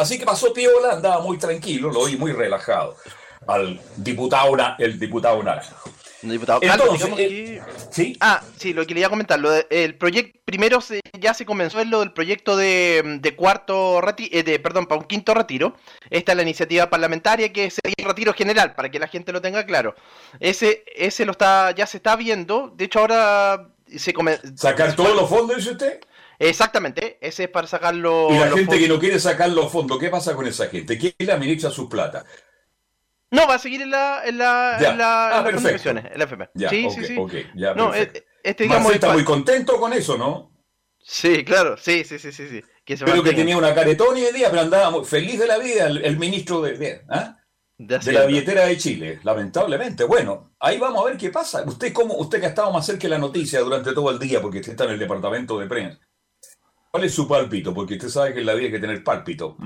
Así 0.00 0.18
que 0.18 0.24
pasó 0.24 0.50
Piola, 0.54 0.92
andaba 0.92 1.20
muy 1.20 1.36
tranquilo, 1.36 1.90
lo 1.92 2.00
oí 2.00 2.16
muy 2.16 2.32
relajado 2.32 2.96
al 3.46 3.78
diputado, 3.96 4.56
el 4.78 4.98
diputado 4.98 5.42
Naranjo. 5.42 5.90
Diputado 6.22 6.60
Entonces, 6.62 7.10
eh, 7.18 7.62
¿sí? 7.90 8.16
Ah, 8.18 8.42
sí, 8.56 8.72
lo 8.72 8.82
que 8.82 8.88
quería 8.88 9.10
comentar. 9.10 9.38
Lo 9.38 9.52
el 9.68 9.96
proyecto 9.96 10.40
primero 10.46 10.80
se, 10.80 11.00
ya 11.18 11.34
se 11.34 11.44
comenzó 11.44 11.80
en 11.80 11.90
lo 11.90 12.00
del 12.00 12.14
proyecto 12.14 12.56
de, 12.56 13.34
cuarto 13.36 14.00
retiro, 14.00 14.38
eh, 14.38 14.42
de, 14.42 14.58
perdón, 14.58 14.86
para 14.86 15.02
un 15.02 15.06
quinto 15.06 15.34
retiro. 15.34 15.74
Esta 16.08 16.32
es 16.32 16.36
la 16.36 16.42
iniciativa 16.44 16.88
parlamentaria 16.88 17.52
que 17.52 17.70
sería 17.70 17.94
el 17.98 18.06
retiro 18.06 18.32
general, 18.32 18.74
para 18.74 18.90
que 18.90 18.98
la 18.98 19.06
gente 19.06 19.32
lo 19.32 19.42
tenga 19.42 19.66
claro. 19.66 19.94
Ese, 20.40 20.82
ese 20.96 21.26
lo 21.26 21.32
está, 21.32 21.72
ya 21.72 21.86
se 21.86 21.98
está 21.98 22.16
viendo. 22.16 22.72
De 22.74 22.86
hecho, 22.86 23.00
ahora 23.00 23.68
se 23.98 24.14
¿Sacar 24.56 24.96
todos 24.96 25.14
los 25.14 25.28
fondos, 25.28 25.58
dice 25.58 25.72
usted? 25.72 26.00
Exactamente, 26.40 27.18
ese 27.20 27.44
es 27.44 27.50
para 27.50 27.66
sacarlo. 27.66 28.28
Y 28.30 28.38
la 28.38 28.50
gente 28.50 28.78
que 28.78 28.88
no 28.88 28.98
quiere 28.98 29.20
sacar 29.20 29.50
los 29.50 29.70
fondos, 29.70 29.98
¿qué 29.98 30.08
pasa 30.08 30.34
con 30.34 30.46
esa 30.46 30.68
gente? 30.68 30.96
¿Quién 30.96 31.12
le 31.18 31.32
administra 31.32 31.70
su 31.70 31.86
plata? 31.86 32.24
No, 33.30 33.46
va 33.46 33.56
a 33.56 33.58
seguir 33.58 33.82
en 33.82 33.90
la, 33.90 34.22
en 34.24 34.38
la, 34.38 34.78
en 34.78 34.96
la, 34.98 35.38
ah, 35.38 35.48
en 35.50 35.56
en 35.56 36.18
la 36.18 36.24
FM. 36.24 36.48
sí, 36.70 36.88
sí, 36.90 37.04
sí. 37.04 37.46
ya, 37.54 37.74
no, 37.74 37.94
eh, 37.94 38.10
este, 38.42 38.64
digamos, 38.64 38.90
está 38.92 39.12
muy 39.12 39.22
contento 39.22 39.78
con 39.78 39.92
eso, 39.92 40.16
¿no? 40.16 40.50
Sí, 40.98 41.44
claro, 41.44 41.76
sí, 41.76 42.04
sí, 42.04 42.18
sí, 42.18 42.32
sí. 42.32 42.48
sí. 42.48 42.64
Que 42.86 42.96
pero 42.96 43.22
que 43.22 43.34
tenía 43.34 43.58
una 43.58 43.74
caretón 43.74 44.16
y 44.16 44.22
de 44.22 44.32
día, 44.32 44.48
pero 44.48 44.62
andaba 44.62 45.04
feliz 45.04 45.38
de 45.38 45.46
la 45.46 45.58
vida 45.58 45.86
el, 45.88 46.18
ministro 46.18 46.62
de, 46.62 47.02
¿ah? 47.10 47.36
de, 47.76 48.12
la 48.12 48.24
billetera 48.24 48.64
de 48.64 48.78
Chile, 48.78 49.20
lamentablemente. 49.24 50.04
Bueno, 50.04 50.54
ahí 50.58 50.78
vamos 50.78 51.02
a 51.02 51.10
ver 51.10 51.18
qué 51.18 51.28
pasa. 51.28 51.62
Usted, 51.66 51.92
cómo, 51.92 52.14
usted 52.16 52.40
que 52.40 52.46
ha 52.46 52.48
estado 52.48 52.72
más 52.72 52.86
cerca 52.86 53.02
de 53.02 53.10
la 53.10 53.18
noticia 53.18 53.60
durante 53.60 53.92
todo 53.92 54.10
el 54.10 54.18
día, 54.18 54.40
porque 54.40 54.60
usted 54.60 54.72
está 54.72 54.84
en 54.84 54.92
el 54.92 54.98
departamento 54.98 55.58
de 55.58 55.66
prensa. 55.66 56.00
¿Cuál 56.90 57.04
es 57.04 57.14
su 57.14 57.28
pálpito? 57.28 57.72
Porque 57.72 57.94
usted 57.94 58.08
sabe 58.08 58.34
que 58.34 58.40
en 58.40 58.46
la 58.46 58.54
vida 58.54 58.66
hay 58.66 58.72
que 58.72 58.80
tener 58.80 59.04
pálpito. 59.04 59.56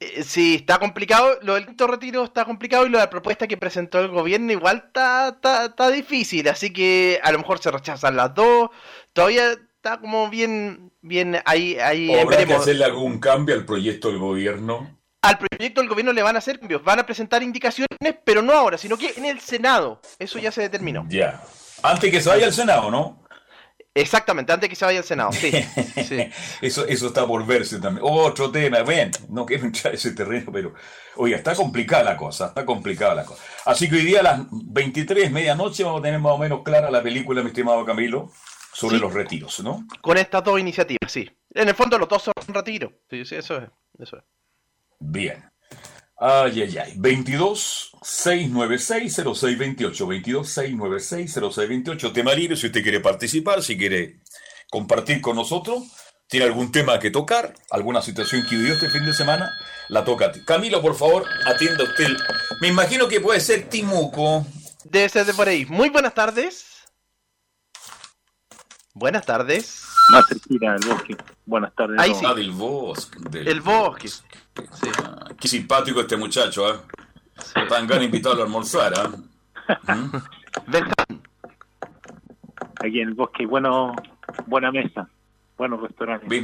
Eh, 0.00 0.22
sí, 0.22 0.56
está 0.56 0.78
complicado. 0.78 1.38
Lo 1.42 1.54
del 1.54 1.66
quinto 1.66 1.86
retiro 1.86 2.24
está 2.24 2.44
complicado 2.44 2.86
y 2.86 2.88
lo 2.88 2.98
de 2.98 3.04
la 3.04 3.10
propuesta 3.10 3.46
que 3.46 3.58
presentó 3.58 4.00
el 4.00 4.08
gobierno 4.08 4.52
igual 4.52 4.84
está, 4.86 5.36
está, 5.38 5.90
difícil. 5.90 6.48
Así 6.48 6.72
que 6.72 7.20
a 7.22 7.30
lo 7.30 7.38
mejor 7.38 7.58
se 7.58 7.70
rechazan 7.70 8.16
las 8.16 8.34
dos. 8.34 8.70
Todavía 9.12 9.52
está 9.52 10.00
como 10.00 10.30
bien, 10.30 10.92
bien 11.02 11.38
ahí. 11.44 11.76
ahí 11.78 12.14
¿Habrá 12.14 12.44
que 12.44 12.54
hacerle 12.54 12.84
algún 12.84 13.18
cambio 13.20 13.54
al 13.54 13.66
proyecto 13.66 14.08
del 14.08 14.18
gobierno? 14.18 14.98
Al 15.20 15.38
proyecto 15.38 15.82
del 15.82 15.90
gobierno 15.90 16.12
le 16.12 16.22
van 16.22 16.36
a 16.36 16.38
hacer 16.38 16.58
cambios. 16.58 16.82
Van 16.82 17.00
a 17.00 17.06
presentar 17.06 17.42
indicaciones, 17.42 17.88
pero 18.24 18.40
no 18.40 18.54
ahora, 18.54 18.78
sino 18.78 18.96
que 18.96 19.12
en 19.16 19.26
el 19.26 19.40
Senado. 19.40 20.00
Eso 20.18 20.38
ya 20.38 20.50
se 20.50 20.62
determinó. 20.62 21.04
Ya. 21.08 21.42
Antes 21.82 22.10
que 22.10 22.20
se 22.20 22.28
vaya 22.28 22.46
al 22.46 22.52
Senado, 22.52 22.90
¿no? 22.90 23.21
Exactamente, 23.94 24.52
antes 24.52 24.70
que 24.70 24.76
se 24.76 24.86
vaya 24.86 25.00
al 25.00 25.04
Senado, 25.04 25.32
sí. 25.32 25.52
eso, 26.62 26.86
eso 26.86 27.06
está 27.08 27.26
por 27.26 27.44
verse 27.44 27.78
también. 27.78 28.06
Otro 28.08 28.50
tema, 28.50 28.82
ven, 28.82 29.10
no 29.28 29.44
quiero 29.44 29.66
entrar 29.66 29.92
en 29.92 29.98
ese 29.98 30.12
terreno, 30.12 30.50
pero, 30.50 30.72
oiga, 31.16 31.36
está 31.36 31.54
complicada 31.54 32.02
la 32.02 32.16
cosa, 32.16 32.46
está 32.46 32.64
complicada 32.64 33.14
la 33.14 33.24
cosa. 33.24 33.42
Así 33.66 33.90
que 33.90 33.96
hoy 33.96 34.04
día 34.04 34.20
a 34.20 34.22
las 34.22 34.40
23, 34.50 35.30
medianoche, 35.30 35.84
vamos 35.84 36.00
a 36.00 36.04
tener 36.04 36.20
más 36.20 36.32
o 36.32 36.38
menos 36.38 36.62
clara 36.62 36.90
la 36.90 37.02
película, 37.02 37.42
mi 37.42 37.48
estimado 37.48 37.84
Camilo, 37.84 38.30
sobre 38.72 38.98
los 38.98 39.12
retiros, 39.12 39.60
¿no? 39.60 39.86
Con 40.00 40.16
estas 40.16 40.42
dos 40.42 40.58
iniciativas, 40.58 41.12
sí. 41.12 41.30
En 41.50 41.68
el 41.68 41.74
fondo 41.74 41.98
los 41.98 42.08
dos 42.08 42.22
son 42.22 42.32
retiros, 42.48 42.92
sí, 43.10 43.26
sí, 43.26 43.34
eso 43.34 43.58
es. 43.58 43.68
Eso 43.98 44.16
es. 44.16 44.24
Bien. 44.98 45.51
Ay, 46.24 46.62
ay, 46.62 46.78
ay. 46.78 46.94
22 46.98 47.90
696 48.00 49.12
0628. 49.12 50.06
22 50.06 50.48
696 50.48 51.32
0628. 51.34 52.12
Tema 52.12 52.32
libre 52.32 52.56
si 52.56 52.66
usted 52.66 52.80
quiere 52.80 53.00
participar, 53.00 53.60
si 53.60 53.76
quiere 53.76 54.20
compartir 54.70 55.20
con 55.20 55.34
nosotros, 55.34 55.82
tiene 56.28 56.46
algún 56.46 56.70
tema 56.70 57.00
que 57.00 57.10
tocar, 57.10 57.52
alguna 57.70 58.00
situación 58.02 58.46
que 58.48 58.54
vivió 58.54 58.74
este 58.74 58.88
fin 58.88 59.04
de 59.04 59.12
semana, 59.12 59.50
la 59.88 60.04
toca 60.04 60.26
a 60.26 60.32
ti. 60.32 60.44
Camilo, 60.44 60.80
por 60.80 60.94
favor, 60.94 61.26
atienda 61.44 61.82
usted. 61.82 62.16
Me 62.60 62.68
imagino 62.68 63.08
que 63.08 63.20
puede 63.20 63.40
ser 63.40 63.68
Timuco. 63.68 64.46
Debe 64.84 65.08
ser 65.08 65.26
de 65.26 65.34
por 65.34 65.48
ahí. 65.48 65.66
Muy 65.66 65.88
buenas 65.88 66.14
tardes. 66.14 66.84
Buenas 68.94 69.26
tardes. 69.26 69.82
Más 70.10 70.24
cerquita 70.28 70.72
del 70.74 70.88
bosque. 70.88 71.16
Buenas 71.44 71.74
tardes. 71.74 72.00
Ahí 72.00 72.14
sí. 72.14 72.24
Ah, 72.26 72.34
del 72.34 72.52
bosque. 72.52 73.18
El 73.34 73.60
bosque. 73.60 74.08
Ah, 75.02 75.28
qué 75.38 75.48
simpático 75.48 76.00
este 76.00 76.16
muchacho, 76.16 76.72
¿eh? 76.72 76.78
Sí. 77.42 77.60
Tan 77.68 77.86
gran 77.86 78.02
invitado 78.02 78.40
a 78.40 78.44
almorzar, 78.44 78.92
¿eh? 78.92 79.08
¿Mm? 79.92 80.16
Aquí 82.84 83.00
en 83.00 83.08
el 83.08 83.14
bosque, 83.14 83.46
bueno, 83.46 83.94
buena 84.46 84.70
mesa, 84.70 85.08
buenos 85.56 85.80
restaurantes. 85.80 86.28
Me, 86.28 86.36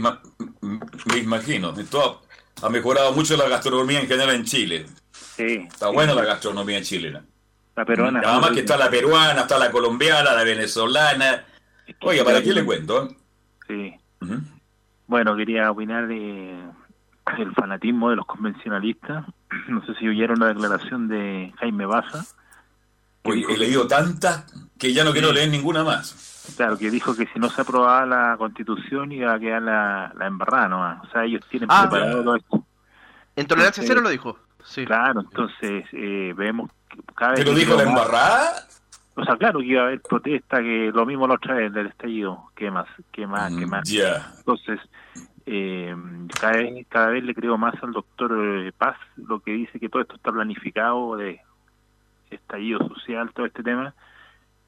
imagino. 1.19 1.75
ha 2.63 2.69
mejorado 2.69 3.13
mucho 3.13 3.37
la 3.37 3.49
gastronomía 3.49 4.01
en 4.01 4.09
general 4.09 4.35
en 4.35 4.45
Chile. 4.45 4.87
Sí. 5.13 5.67
Está 5.69 5.89
buena 5.89 6.15
la 6.15 6.25
gastronomía 6.25 6.83
chilena. 6.83 7.25
La 7.77 7.85
peruana. 7.85 8.21
Nada 8.21 8.41
más 8.41 8.51
que 8.51 8.61
está 8.61 8.77
la 8.77 8.91
peruana, 8.91 9.43
está 9.43 9.59
la 9.59 9.71
colombiana, 9.71 10.33
la 10.33 10.43
venezolana. 10.43 11.45
Oiga, 12.01 12.25
¿para 12.25 12.43
qué 12.43 12.53
le 12.53 12.65
cuento? 12.65 13.09
Sí. 13.67 13.95
Bueno, 15.09 15.35
quería 15.35 15.71
opinar 15.71 16.07
de 16.07 16.55
el 17.39 17.55
fanatismo 17.55 18.11
de 18.11 18.17
los 18.17 18.27
convencionalistas. 18.27 19.27
No 19.69 19.85
sé 19.85 19.95
si 19.95 20.07
oyeron 20.07 20.39
la 20.39 20.49
declaración 20.49 21.09
de 21.09 21.53
Jaime 21.59 21.87
Baza. 21.87 22.25
he 23.25 23.57
leído 23.59 23.87
tantas 23.87 24.47
que 24.79 24.93
ya 24.93 25.05
no 25.05 25.13
quiero 25.13 25.33
leer 25.33 25.49
ninguna 25.51 25.83
más. 25.83 26.55
Claro, 26.57 26.79
que 26.79 26.91
dijo 26.91 27.15
que 27.15 27.27
si 27.27 27.39
no 27.39 27.51
se 27.51 27.63
aprobaba 27.63 28.07
la 28.07 28.37
constitución 28.39 29.13
iba 29.13 29.35
a 29.35 29.39
quedar 29.39 29.63
la, 29.63 30.13
la 30.17 30.27
embarrada 30.27 30.69
nomás. 30.69 31.05
O 31.05 31.11
sea, 31.11 31.25
ellos 31.25 31.43
tienen 31.51 31.69
ah, 31.71 31.89
preparado 31.91 32.23
todo 32.23 32.37
esto. 32.37 32.65
En 33.37 33.47
tolerancia 33.47 33.83
cero 33.87 34.01
lo 34.01 34.09
dijo. 34.09 34.39
Sí. 34.65 34.85
Claro, 34.85 35.21
entonces 35.21 35.85
eh, 35.93 36.35
vemos 36.37 36.71
cada 37.15 37.33
vez 37.33 37.41
¿Te 37.41 37.47
lo 37.47 37.55
que 37.55 37.61
dijo 37.65 37.77
la 37.77 37.85
embarrada? 37.85 38.68
O 39.21 39.25
sea, 39.25 39.37
claro 39.37 39.59
que 39.59 39.67
iba 39.67 39.83
a 39.83 39.87
haber 39.87 40.01
protesta, 40.01 40.61
que 40.63 40.93
lo 40.95 41.05
mismo 41.05 41.27
la 41.27 41.35
otra 41.35 41.55
vez 41.55 41.73
del 41.73 41.87
estallido, 41.89 42.45
que 42.55 42.71
más, 42.71 42.87
que 43.11 43.27
más, 43.27 43.53
que 43.55 43.67
Mm, 43.67 43.71
más. 43.71 43.91
Entonces, 44.39 44.81
eh, 45.47 45.97
cada, 46.41 46.53
vez, 46.59 46.87
cada 46.89 47.09
vez 47.09 47.25
le 47.25 47.35
creo 47.35 47.59
más 47.59 47.75
al 47.83 47.93
doctor 47.93 48.31
eh, 48.41 48.73
Paz, 48.77 48.97
lo 49.17 49.41
que 49.41 49.53
dice 49.53 49.81
que 49.81 49.89
todo 49.89 50.03
esto 50.03 50.15
está 50.15 50.31
planificado 50.31 51.17
de 51.17 51.41
estallido 52.31 52.79
social, 52.89 53.33
todo 53.35 53.47
este 53.47 53.63
tema, 53.63 53.93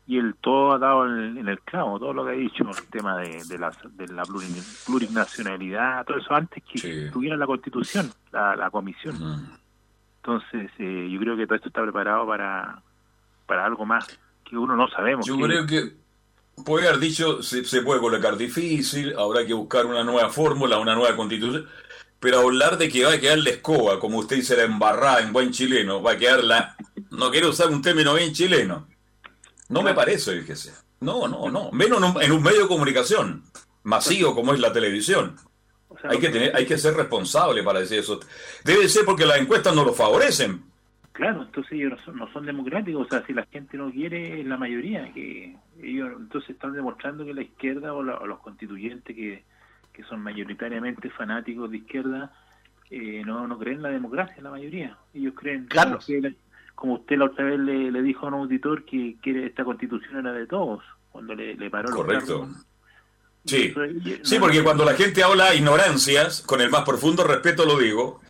y 0.06 0.18
él 0.18 0.34
todo 0.40 0.72
ha 0.72 0.78
dado 0.78 1.06
en, 1.06 1.38
en 1.38 1.48
el 1.48 1.60
clavo, 1.60 2.00
todo 2.00 2.12
lo 2.12 2.24
que 2.24 2.30
ha 2.32 2.34
dicho, 2.34 2.64
el 2.68 2.86
tema 2.90 3.16
de, 3.18 3.44
de, 3.44 3.58
la, 3.58 3.70
de 3.92 4.08
la 4.08 4.24
plurin- 4.24 4.84
plurinacionalidad, 4.86 6.04
todo 6.06 6.18
eso 6.18 6.34
antes 6.34 6.62
que 6.64 6.78
Sí. 6.78 7.10
tuviera 7.12 7.36
la 7.36 7.46
constitución, 7.46 8.10
la, 8.32 8.56
la 8.56 8.70
comisión. 8.70 9.14
Mm. 9.16 9.52
Entonces, 10.16 10.70
eh, 10.78 11.08
yo 11.10 11.20
creo 11.20 11.36
que 11.36 11.46
todo 11.46 11.54
esto 11.56 11.68
está 11.68 11.82
preparado 11.82 12.26
para, 12.26 12.82
para 13.46 13.64
algo 13.64 13.86
más 13.86 14.18
que 14.50 14.56
uno 14.58 14.76
no 14.76 14.88
sabemos. 14.88 15.24
Yo 15.26 15.36
que- 15.36 15.42
creo 15.44 15.66
que 15.66 15.92
puede 16.64 16.88
haber 16.88 17.00
dicho, 17.00 17.42
se, 17.42 17.64
se 17.64 17.80
puede 17.82 18.00
colocar 18.00 18.36
difícil, 18.36 19.14
habrá 19.18 19.46
que 19.46 19.54
buscar 19.54 19.86
una 19.86 20.04
nueva 20.04 20.28
fórmula, 20.30 20.78
una 20.78 20.94
nueva 20.94 21.16
constitución, 21.16 21.66
pero 22.18 22.40
hablar 22.40 22.76
de 22.76 22.88
que 22.90 23.04
va 23.04 23.12
a 23.14 23.18
quedar 23.20 23.38
la 23.38 23.50
escoba, 23.50 23.98
como 23.98 24.18
usted 24.18 24.36
dice, 24.36 24.56
la 24.56 24.64
embarrada 24.64 25.20
en 25.20 25.32
buen 25.32 25.52
chileno, 25.52 26.02
va 26.02 26.12
a 26.12 26.18
quedar 26.18 26.44
la... 26.44 26.76
No 27.10 27.30
quiero 27.30 27.48
usar 27.48 27.68
un 27.70 27.80
término 27.80 28.12
bien 28.14 28.32
chileno. 28.34 28.86
No 29.70 29.82
me 29.82 29.94
parece, 29.94 30.38
fíjese. 30.40 30.74
No, 31.00 31.26
no, 31.28 31.48
no. 31.48 31.70
Menos 31.72 31.98
en 31.98 32.04
un, 32.04 32.22
en 32.22 32.32
un 32.32 32.42
medio 32.42 32.62
de 32.62 32.68
comunicación 32.68 33.42
masivo 33.84 34.34
como 34.34 34.52
es 34.52 34.60
la 34.60 34.72
televisión. 34.72 35.36
o 35.88 35.98
sea, 35.98 36.10
Hay 36.10 36.18
que, 36.18 36.28
tener, 36.28 36.54
hay 36.54 36.66
que 36.66 36.76
ser 36.76 36.94
responsable 36.94 37.62
para 37.62 37.80
decir 37.80 38.00
eso. 38.00 38.20
Debe 38.64 38.86
ser 38.88 39.04
porque 39.06 39.24
las 39.24 39.38
encuestas 39.38 39.74
no 39.74 39.84
lo 39.84 39.94
favorecen. 39.94 40.62
Claro, 41.12 41.42
entonces 41.42 41.72
ellos 41.72 41.90
no 41.92 41.98
son, 42.04 42.16
no 42.16 42.32
son 42.32 42.46
democráticos, 42.46 43.06
o 43.06 43.10
sea, 43.10 43.26
si 43.26 43.32
la 43.32 43.44
gente 43.46 43.76
no 43.76 43.90
quiere, 43.90 44.42
la 44.44 44.56
mayoría, 44.56 45.12
que 45.12 45.56
ellos 45.82 46.10
entonces 46.16 46.50
están 46.50 46.72
demostrando 46.72 47.24
que 47.24 47.34
la 47.34 47.42
izquierda 47.42 47.92
o, 47.92 48.02
la- 48.02 48.16
o 48.18 48.26
los 48.26 48.38
constituyentes 48.38 49.14
que, 49.14 49.42
que 49.92 50.02
son 50.04 50.22
mayoritariamente 50.22 51.10
fanáticos 51.10 51.70
de 51.70 51.78
izquierda, 51.78 52.32
eh, 52.90 53.22
no, 53.26 53.46
no 53.46 53.58
creen 53.58 53.78
en 53.78 53.82
la 53.82 53.88
democracia, 53.90 54.40
la 54.42 54.50
mayoría. 54.50 54.96
Ellos 55.12 55.34
creen, 55.36 55.66
Carlos. 55.66 56.06
como 56.06 56.16
usted, 56.18 56.34
como 56.74 56.94
usted 56.94 57.16
la 57.18 57.24
otra 57.26 57.44
vez 57.44 57.58
le, 57.60 57.90
le 57.90 58.02
dijo 58.02 58.24
a 58.26 58.28
un 58.28 58.34
auditor 58.34 58.84
que 58.84 59.16
quiere 59.20 59.46
esta 59.46 59.64
constitución 59.64 60.16
era 60.20 60.32
de 60.32 60.46
todos, 60.46 60.82
cuando 61.10 61.34
le, 61.34 61.54
le 61.54 61.70
paró 61.70 61.88
los 61.88 61.96
Correcto. 61.96 62.40
cargos. 62.40 62.66
Sí. 63.44 63.74
Sí, 64.22 64.34
no- 64.36 64.40
porque 64.40 64.62
cuando 64.62 64.84
la 64.84 64.94
gente 64.94 65.22
habla 65.24 65.54
ignorancias, 65.54 66.40
con 66.42 66.60
el 66.60 66.70
más 66.70 66.82
profundo 66.84 67.24
respeto 67.24 67.64
lo 67.66 67.78
digo, 67.78 68.20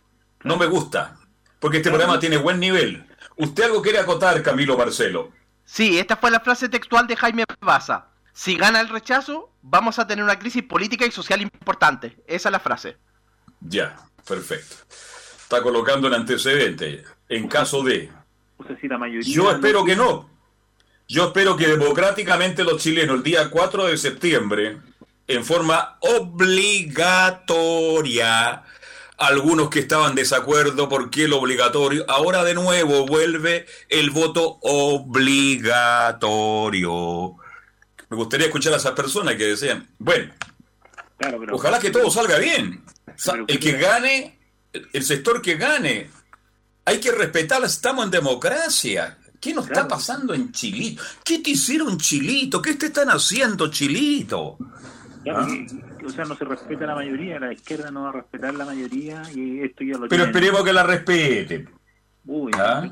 no 0.43 0.57
me 0.57 0.65
gusta. 0.65 1.17
Porque 1.61 1.77
este 1.77 1.89
programa 1.89 2.19
tiene 2.19 2.35
buen 2.37 2.59
nivel. 2.59 3.05
¿Usted 3.37 3.65
algo 3.65 3.83
quiere 3.83 3.99
acotar, 3.99 4.41
Camilo 4.41 4.75
Marcelo? 4.77 5.31
Sí, 5.63 5.99
esta 5.99 6.17
fue 6.17 6.31
la 6.31 6.39
frase 6.39 6.67
textual 6.67 7.05
de 7.05 7.15
Jaime 7.15 7.45
Baza. 7.61 8.07
Si 8.33 8.57
gana 8.57 8.81
el 8.81 8.89
rechazo, 8.89 9.51
vamos 9.61 9.99
a 9.99 10.07
tener 10.07 10.25
una 10.25 10.39
crisis 10.39 10.63
política 10.63 11.05
y 11.05 11.11
social 11.11 11.39
importante. 11.39 12.17
Esa 12.25 12.49
es 12.49 12.51
la 12.51 12.59
frase. 12.59 12.97
Ya, 13.59 13.95
perfecto. 14.27 14.75
Está 15.39 15.61
colocando 15.61 16.07
el 16.07 16.15
antecedente. 16.15 17.03
En 17.29 17.47
caso 17.47 17.83
de... 17.83 18.09
Yo 19.21 19.51
espero 19.51 19.85
que 19.85 19.95
no. 19.95 20.31
Yo 21.07 21.27
espero 21.27 21.55
que 21.55 21.67
democráticamente 21.67 22.63
los 22.63 22.81
chilenos 22.81 23.17
el 23.17 23.23
día 23.23 23.51
4 23.51 23.85
de 23.85 23.97
septiembre, 23.97 24.79
en 25.27 25.45
forma 25.45 25.97
obligatoria, 25.99 28.63
algunos 29.21 29.69
que 29.69 29.79
estaban 29.79 30.15
desacuerdo 30.15 30.89
porque 30.89 31.23
el 31.25 31.33
obligatorio, 31.33 32.05
ahora 32.07 32.43
de 32.43 32.53
nuevo 32.53 33.05
vuelve 33.05 33.65
el 33.89 34.09
voto 34.09 34.57
obligatorio. 36.01 37.35
Me 38.09 38.17
gustaría 38.17 38.47
escuchar 38.47 38.73
a 38.73 38.77
esas 38.77 38.91
personas 38.93 39.35
que 39.35 39.45
decían, 39.45 39.87
bueno, 39.99 40.33
Claro, 41.17 41.39
pero- 41.39 41.55
ojalá 41.55 41.79
que 41.79 41.91
todo 41.91 42.09
salga 42.09 42.37
bien. 42.39 42.83
El 43.47 43.59
que 43.59 43.73
gane, 43.73 44.39
el- 44.93 45.03
sector 45.03 45.41
que 45.41 45.55
gane, 45.55 46.09
hay 46.85 46.99
que 46.99 47.11
respetarla, 47.11 47.67
estamos 47.67 48.05
en 48.05 48.11
democracia. 48.11 49.17
¿Qué 49.39 49.53
nos 49.53 49.65
está 49.67 49.87
pasando 49.87 50.33
en 50.33 50.51
Chilito? 50.51 51.01
¿Qué 51.23 51.39
te 51.39 51.51
hicieron 51.51 51.97
Chilito? 51.97 52.61
¿Qué 52.61 52.73
te 52.75 52.87
están 52.87 53.09
haciendo 53.09 53.69
Chilito? 53.71 54.57
Claro, 55.23 55.47
¿Ah? 55.47 55.47
O 56.05 56.09
sea, 56.09 56.25
no 56.25 56.35
se 56.35 56.45
respeta 56.45 56.85
la 56.85 56.95
mayoría, 56.95 57.39
la 57.39 57.53
izquierda 57.53 57.91
no 57.91 58.03
va 58.03 58.09
a 58.09 58.13
respetar 58.13 58.53
la 58.53 58.65
mayoría 58.65 59.21
y 59.35 59.61
esto 59.61 59.83
ya 59.83 59.97
lo 59.97 60.07
Pero 60.07 60.23
esperemos 60.25 60.63
que 60.63 60.73
la 60.73 60.83
respete. 60.83 61.67
Uy, 62.25 62.51
¿Ah? 62.55 62.87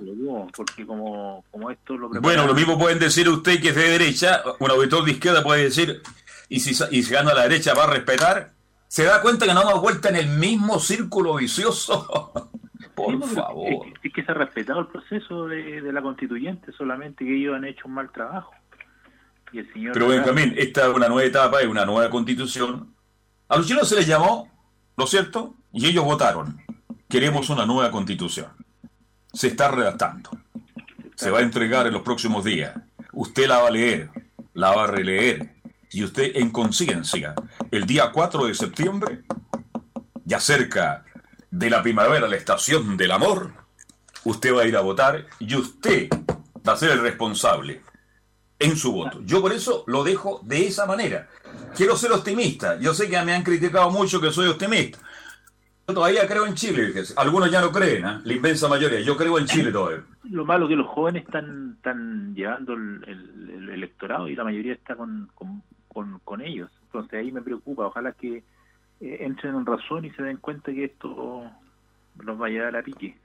porque 0.55 0.85
como, 0.87 1.43
como 1.51 1.69
esto 1.69 1.95
lo 1.97 2.09
Bueno, 2.09 2.21
preparan- 2.21 2.47
lo 2.47 2.53
mismo 2.55 2.79
pueden 2.79 2.97
decir 2.99 3.29
usted 3.29 3.61
que 3.61 3.69
es 3.69 3.75
de 3.75 3.89
derecha, 3.89 4.41
un 4.59 4.71
auditor 4.71 5.05
de 5.05 5.11
izquierda 5.11 5.43
puede 5.43 5.63
decir, 5.65 6.01
y 6.49 6.59
si, 6.59 6.71
y 6.91 7.03
si 7.03 7.13
gana 7.13 7.33
la 7.33 7.43
derecha 7.43 7.73
va 7.73 7.83
a 7.83 7.89
respetar. 7.91 8.51
¿Se 8.87 9.03
da 9.03 9.21
cuenta 9.21 9.45
que 9.45 9.53
no 9.53 9.61
damos 9.63 9.81
vuelta 9.81 10.09
en 10.09 10.15
el 10.15 10.29
mismo 10.29 10.79
círculo 10.79 11.35
vicioso? 11.35 12.31
Por 12.95 13.13
Sí, 13.23 13.35
favor. 13.35 13.67
Es, 13.67 13.93
es 14.03 14.13
que 14.13 14.23
se 14.25 14.31
ha 14.31 14.33
respetado 14.33 14.79
el 14.79 14.87
proceso 14.87 15.45
de, 15.47 15.79
de 15.81 15.93
la 15.93 16.01
constituyente, 16.01 16.71
solamente 16.71 17.23
que 17.23 17.35
ellos 17.37 17.55
han 17.55 17.65
hecho 17.65 17.83
un 17.87 17.93
mal 17.93 18.11
trabajo. 18.11 18.51
Y 19.51 19.59
el 19.59 19.71
señor 19.73 19.93
Pero 19.93 20.07
Benjamín, 20.07 20.53
esta 20.57 20.87
es 20.89 20.95
una 20.95 21.07
nueva 21.07 21.23
etapa, 21.23 21.61
es 21.61 21.67
una 21.67 21.85
nueva 21.85 22.09
constitución. 22.09 22.93
A 23.49 23.57
los 23.57 23.65
chilenos 23.65 23.89
se 23.89 23.95
les 23.95 24.05
llamó, 24.05 24.47
¿no 24.95 25.05
es 25.05 25.09
cierto? 25.09 25.55
Y 25.73 25.87
ellos 25.87 26.05
votaron. 26.05 26.61
Queremos 27.09 27.49
una 27.49 27.65
nueva 27.65 27.89
constitución. 27.89 28.51
Se 29.33 29.47
está 29.47 29.71
redactando. 29.71 30.29
Se 31.15 31.31
va 31.31 31.39
a 31.39 31.41
entregar 31.41 31.87
en 31.87 31.93
los 31.93 32.03
próximos 32.03 32.45
días. 32.45 32.75
Usted 33.11 33.47
la 33.47 33.57
va 33.57 33.69
a 33.69 33.71
leer, 33.71 34.11
la 34.53 34.69
va 34.69 34.83
a 34.83 34.87
releer. 34.87 35.55
Y 35.91 36.03
usted, 36.03 36.31
en 36.35 36.51
conciencia, 36.51 37.33
el 37.71 37.87
día 37.87 38.11
4 38.11 38.45
de 38.45 38.53
septiembre, 38.53 39.23
ya 40.25 40.39
cerca 40.39 41.03
de 41.49 41.71
la 41.71 41.81
primavera, 41.81 42.27
la 42.27 42.35
estación 42.35 42.97
del 42.97 43.09
amor, 43.09 43.51
usted 44.25 44.55
va 44.55 44.61
a 44.61 44.67
ir 44.67 44.77
a 44.77 44.81
votar 44.81 45.25
y 45.39 45.55
usted 45.55 46.07
va 46.67 46.73
a 46.73 46.77
ser 46.77 46.91
el 46.91 47.01
responsable 47.01 47.81
en 48.59 48.77
su 48.77 48.91
voto. 48.91 49.21
Yo 49.23 49.41
por 49.41 49.53
eso 49.53 49.83
lo 49.87 50.03
dejo 50.03 50.39
de 50.43 50.67
esa 50.67 50.85
manera. 50.85 51.29
Quiero 51.75 51.95
ser 51.95 52.11
optimista. 52.11 52.79
Yo 52.79 52.93
sé 52.93 53.09
que 53.09 53.21
me 53.23 53.33
han 53.33 53.43
criticado 53.43 53.89
mucho 53.91 54.19
que 54.19 54.31
soy 54.31 54.47
optimista. 54.47 54.99
Yo 55.87 55.93
todavía 55.95 56.27
creo 56.27 56.45
en 56.45 56.53
Chile. 56.55 56.93
Algunos 57.15 57.49
ya 57.49 57.61
no 57.61 57.71
creen, 57.71 58.05
¿ah? 58.05 58.21
la 58.23 58.33
inmensa 58.33 58.67
mayoría. 58.67 58.99
Yo 59.01 59.15
creo 59.17 59.39
en 59.39 59.45
Chile 59.45 59.71
todavía. 59.71 60.03
Lo 60.29 60.45
malo 60.45 60.67
que 60.67 60.75
los 60.75 60.87
jóvenes 60.87 61.23
están, 61.25 61.73
están 61.77 62.35
llevando 62.35 62.73
el, 62.73 63.03
el- 63.07 63.49
el 63.49 63.69
electorado 63.69 64.27
y 64.27 64.35
la 64.35 64.43
mayoría 64.43 64.73
está 64.73 64.95
con, 64.95 65.29
con, 65.33 65.63
con- 65.87 66.19
con 66.23 66.41
ellos. 66.41 66.69
Entonces 66.83 67.19
ahí 67.19 67.31
me 67.31 67.41
preocupa. 67.41 67.87
Ojalá 67.87 68.11
que 68.11 68.43
eh, 69.01 69.17
entren 69.21 69.55
en 69.55 69.65
razón 69.65 70.05
y 70.05 70.11
se 70.11 70.21
den 70.23 70.37
cuenta 70.37 70.71
que 70.71 70.85
esto 70.85 71.43
los 72.19 72.41
va 72.41 72.47
a 72.47 72.49
llevar 72.49 72.75
a 72.75 72.83
pique. 72.83 73.17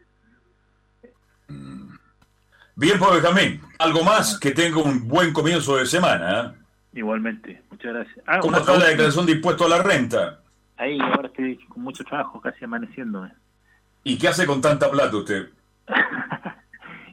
Bien, 2.76 2.98
pues 2.98 3.12
Benjamín. 3.22 3.60
Algo 3.78 4.02
más 4.02 4.38
que 4.38 4.50
tenga 4.52 4.78
un 4.82 5.06
buen 5.06 5.32
comienzo 5.32 5.76
de 5.76 5.86
semana. 5.86 6.40
¿ah? 6.40 6.54
Igualmente, 6.94 7.62
muchas 7.70 7.92
gracias. 7.92 8.18
Ah, 8.26 8.38
¿Cómo 8.40 8.56
está 8.56 8.76
la 8.78 8.86
declaración 8.86 9.26
de 9.26 9.32
impuesto 9.32 9.64
a 9.64 9.68
la 9.68 9.82
renta? 9.82 10.40
Ahí, 10.76 10.98
ahora 11.00 11.28
estoy 11.28 11.56
con 11.68 11.82
mucho 11.82 12.04
trabajo, 12.04 12.40
casi 12.40 12.64
amaneciéndome. 12.64 13.32
¿Y 14.04 14.16
qué 14.18 14.28
hace 14.28 14.46
con 14.46 14.60
tanta 14.60 14.90
plata 14.90 15.16
usted? 15.16 15.48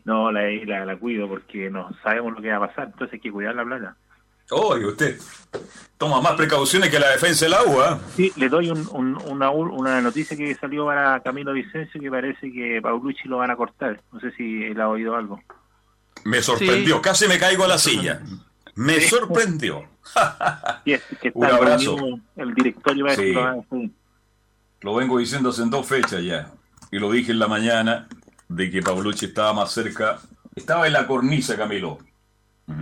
No, 0.04 0.32
la, 0.32 0.42
la, 0.66 0.84
la 0.84 0.98
cuido 0.98 1.28
porque 1.30 1.70
no 1.70 1.92
sabemos 2.02 2.34
lo 2.34 2.42
que 2.42 2.50
va 2.50 2.58
a 2.58 2.68
pasar, 2.68 2.86
entonces 2.86 3.14
hay 3.14 3.20
que 3.20 3.32
cuidar 3.32 3.54
la 3.54 3.64
plata. 3.64 3.96
Oye, 4.50 4.86
usted 4.88 5.20
toma 6.00 6.20
más 6.20 6.34
precauciones 6.34 6.90
que 6.90 7.00
la 7.00 7.10
defensa 7.12 7.46
de 7.46 7.52
la 7.52 7.64
UA. 7.64 8.00
Sí, 8.16 8.34
le 8.36 8.50
doy 8.50 8.72
un, 8.72 8.88
un- 8.94 9.16
una, 9.30 9.52
una 9.52 10.02
noticia 10.02 10.36
que 10.36 10.56
salió 10.56 10.88
para 10.88 11.20
Camilo 11.22 11.54
Vicencio 11.54 12.02
que 12.02 12.10
parece 12.10 12.52
que 12.52 12.80
Paulucci 12.82 13.28
lo 13.28 13.38
van 13.38 13.52
a 13.52 13.56
cortar. 13.56 14.02
No 14.12 14.20
sé 14.20 14.32
si 14.32 14.64
él 14.64 14.82
ha 14.82 14.90
oído 14.90 15.16
algo. 15.16 15.40
Me 16.26 16.42
sorprendió, 16.42 16.96
Sí. 16.96 17.02
casi 17.04 17.28
me 17.28 17.38
caigo 17.38 17.64
a 17.64 17.68
la 17.68 17.78
silla. 17.78 18.22
Me 18.76 19.00
sorprendió. 19.02 19.84
Que 20.86 20.96
está 20.96 21.32
Un 21.36 21.46
abrazo. 21.46 21.96
El 22.36 22.54
directorio 22.54 23.06
va 23.06 23.12
a 23.12 23.16
Sí. 23.16 23.34
lo 24.82 24.96
a 24.96 24.96
vengo 24.96 25.20
diciendo 25.20 25.50
hace 25.50 25.64
dos 25.66 25.86
fechas 25.86 26.24
ya. 26.24 26.52
Y 26.92 26.98
lo 27.00 27.12
dije 27.12 27.32
en 27.32 27.40
la 27.40 27.48
mañana 27.48 28.08
de 28.48 28.70
que 28.72 28.82
Paulucci 28.82 29.26
estaba 29.28 29.54
más 29.54 29.72
cerca. 29.72 30.20
Estaba 30.56 30.88
en 30.88 30.94
la 30.94 31.06
cornisa, 31.08 31.56
Camilo. 31.56 32.00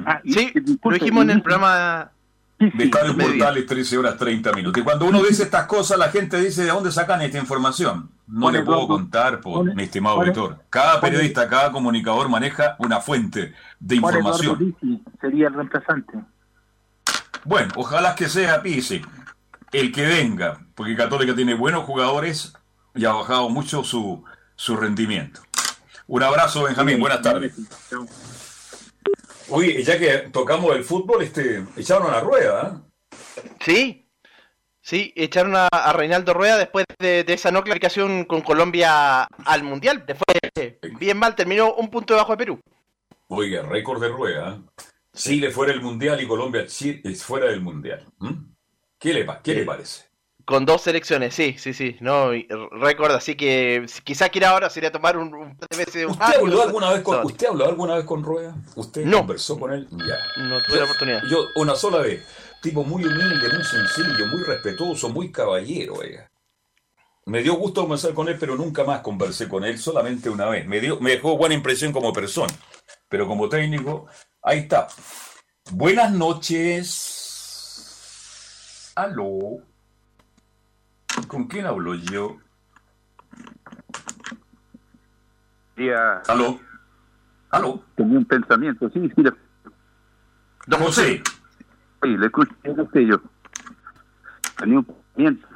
Ah, 0.05 0.21
Sí, 0.23 0.51
lo 0.83 0.91
dijimos 0.91 1.23
en 1.23 1.29
el 1.31 1.41
programa. 1.41 2.11
De 2.57 2.71
sí, 2.71 2.83
estar 2.83 3.05
en 3.05 3.15
mediodía. 3.17 3.45
Portales 3.45 3.65
13 3.67 3.97
horas 3.97 4.17
30 4.17 4.51
minutos. 4.53 4.81
Y 4.81 4.83
cuando 4.83 5.05
uno 5.05 5.21
dice 5.23 5.43
estas 5.43 5.65
cosas, 5.65 5.97
la 5.97 6.09
gente 6.09 6.39
dice, 6.41 6.63
¿de 6.63 6.69
dónde 6.69 6.91
sacan 6.91 7.21
esta 7.21 7.37
información? 7.37 8.09
No 8.29 8.51
le 8.51 8.61
puedo 8.61 8.87
contar, 8.87 9.41
por 9.41 9.73
mi 9.73 9.83
estimado 9.83 10.21
auditor. 10.21 10.63
Cada 10.69 11.01
periodista, 11.01 11.49
cada 11.49 11.71
comunicador 11.71 12.29
maneja 12.29 12.75
una 12.77 13.01
fuente 13.01 13.53
de 13.79 13.99
Juan 13.99 14.13
información. 14.13 14.57
Pizzi 14.57 15.03
sería 15.19 15.47
el 15.47 15.55
reemplazante. 15.55 16.13
Bueno, 17.43 17.73
ojalá 17.75 18.13
que 18.13 18.29
sea 18.29 18.61
Pise 18.61 19.01
el 19.71 19.91
que 19.91 20.05
venga, 20.05 20.61
porque 20.75 20.95
Católica 20.95 21.35
tiene 21.35 21.55
buenos 21.55 21.85
jugadores 21.85 22.53
y 22.93 23.05
ha 23.05 23.13
bajado 23.13 23.49
mucho 23.49 23.83
su, 23.83 24.23
su 24.55 24.75
rendimiento. 24.75 25.41
Un 26.05 26.23
abrazo, 26.23 26.63
Benjamín. 26.63 26.99
Buenas 26.99 27.21
tardes. 27.21 27.53
Oye, 29.49 29.83
ya 29.83 29.97
que 29.97 30.29
tocamos 30.31 30.75
el 30.75 30.83
fútbol, 30.83 31.23
este, 31.23 31.65
echaron 31.75 32.09
a 32.09 32.17
la 32.17 32.21
rueda. 32.21 32.83
¿eh? 33.11 33.51
Sí, 33.59 34.08
sí, 34.89 35.13
echaron 35.15 35.53
a, 35.55 35.93
Reinaldo 35.93 36.33
Rueda 36.33 36.57
después 36.57 36.85
de, 36.97 37.23
esa 37.27 37.51
no 37.51 37.63
clasificación 37.63 38.25
con 38.25 38.41
Colombia 38.41 39.23
al 39.45 39.63
Mundial. 39.63 40.03
Después, 40.07 40.73
bien 40.99 41.17
mal, 41.17 41.35
terminó 41.35 41.75
un 41.75 41.91
punto 41.91 42.15
debajo 42.15 42.31
de 42.31 42.37
Perú. 42.37 42.59
Oiga, 43.27 43.61
récord 43.61 44.01
de 44.01 44.07
Rueda. 44.07 44.55
¿eh? 44.55 44.83
Chile 45.13 45.51
fuera 45.51 45.73
del 45.73 45.81
Mundial 45.83 46.19
y 46.21 46.27
Colombia 46.27 46.65
fuera 47.23 47.47
del 47.47 47.61
Mundial. 47.61 48.03
¿Qué, 48.97 49.13
le, 49.13 49.27
¿Qué 49.43 49.53
le 49.53 49.63
parece? 49.63 50.09
Con 50.43 50.65
dos 50.65 50.81
selecciones, 50.81 51.35
sí, 51.35 51.55
sí, 51.59 51.75
sí. 51.75 51.97
No, 51.99 52.31
récord, 52.71 53.11
así 53.11 53.35
que 53.35 53.85
quizá 54.03 54.29
quiera 54.29 54.49
ahora 54.49 54.71
sería 54.71 54.91
tomar 54.91 55.15
un, 55.17 55.31
un 55.35 55.55
de 55.59 56.07
¿Usted, 56.07 56.35
habló 56.39 56.63
alguna 56.63 56.91
vez 56.91 57.01
con, 57.03 57.23
¿Usted 57.23 57.47
habló 57.47 57.67
alguna 57.67 57.95
vez 57.95 58.05
con 58.05 58.23
Rueda? 58.23 58.55
¿Usted 58.75 59.05
no. 59.05 59.19
conversó 59.19 59.59
con 59.59 59.71
él? 59.71 59.87
Ya. 59.91 60.43
No 60.43 60.57
tuve 60.63 60.77
la 60.79 60.85
oportunidad. 60.85 61.21
Yo, 61.29 61.45
una 61.55 61.75
sola 61.75 61.99
vez. 61.99 62.25
Tipo 62.61 62.83
muy 62.83 63.05
humilde, 63.05 63.53
muy 63.53 63.63
sencillo, 63.63 64.27
muy 64.27 64.43
respetuoso, 64.43 65.09
muy 65.09 65.31
caballero, 65.31 65.93
oiga. 65.95 66.29
Me 67.25 67.41
dio 67.41 67.53
gusto 67.53 67.81
conversar 67.81 68.13
con 68.13 68.27
él, 68.27 68.37
pero 68.39 68.55
nunca 68.55 68.83
más 68.83 69.01
conversé 69.01 69.47
con 69.47 69.63
él, 69.63 69.77
solamente 69.77 70.29
una 70.29 70.45
vez. 70.45 70.67
Me, 70.67 70.79
dio, 70.81 70.99
me 70.99 71.11
dejó 71.11 71.37
buena 71.37 71.55
impresión 71.55 71.93
como 71.93 72.11
persona, 72.11 72.53
pero 73.07 73.27
como 73.27 73.47
técnico, 73.47 74.07
ahí 74.41 74.59
está. 74.59 74.87
Buenas 75.71 76.11
noches. 76.11 77.19
Aló. 78.95 79.61
¿Con 81.27 81.47
quién 81.47 81.65
hablo 81.67 81.95
yo? 81.95 82.37
Día. 85.77 86.23
¿Aló? 86.27 86.59
¿Aló? 87.51 87.83
Tenía 87.95 88.17
un 88.17 88.25
pensamiento, 88.25 88.89
sí, 88.89 89.09
sí. 89.15 89.23
Don 90.65 90.81
José. 90.81 91.21
Le 92.01 92.25
escuché 92.25 92.53
a 92.65 92.81
usted 92.81 93.01
yo. 93.01 93.21
Tenía 94.57 94.79
un 94.79 94.85
pensamiento. 94.85 95.47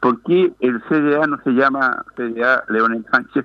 ¿Por 0.00 0.22
qué 0.22 0.52
el 0.60 0.80
CDA 0.82 1.26
no 1.26 1.40
se 1.42 1.50
llama 1.50 2.04
CDA 2.16 2.64
Leonel 2.68 3.04
Sánchez? 3.10 3.44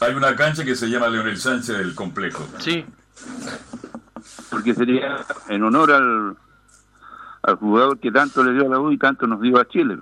Hay 0.00 0.14
una 0.14 0.34
cancha 0.34 0.64
que 0.64 0.74
se 0.74 0.88
llama 0.88 1.08
Leonel 1.08 1.36
Sánchez 1.36 1.78
del 1.78 1.94
complejo. 1.94 2.46
Sí. 2.58 2.84
Porque 4.50 4.74
sería 4.74 5.16
en 5.48 5.62
honor 5.62 5.92
al 5.92 6.36
al 7.44 7.56
jugador 7.56 7.98
que 8.00 8.10
tanto 8.10 8.42
le 8.42 8.52
dio 8.52 8.66
a 8.66 8.68
la 8.70 8.80
U 8.80 8.90
y 8.90 8.98
tanto 8.98 9.26
nos 9.26 9.40
dio 9.40 9.58
a 9.58 9.68
Chile. 9.68 9.98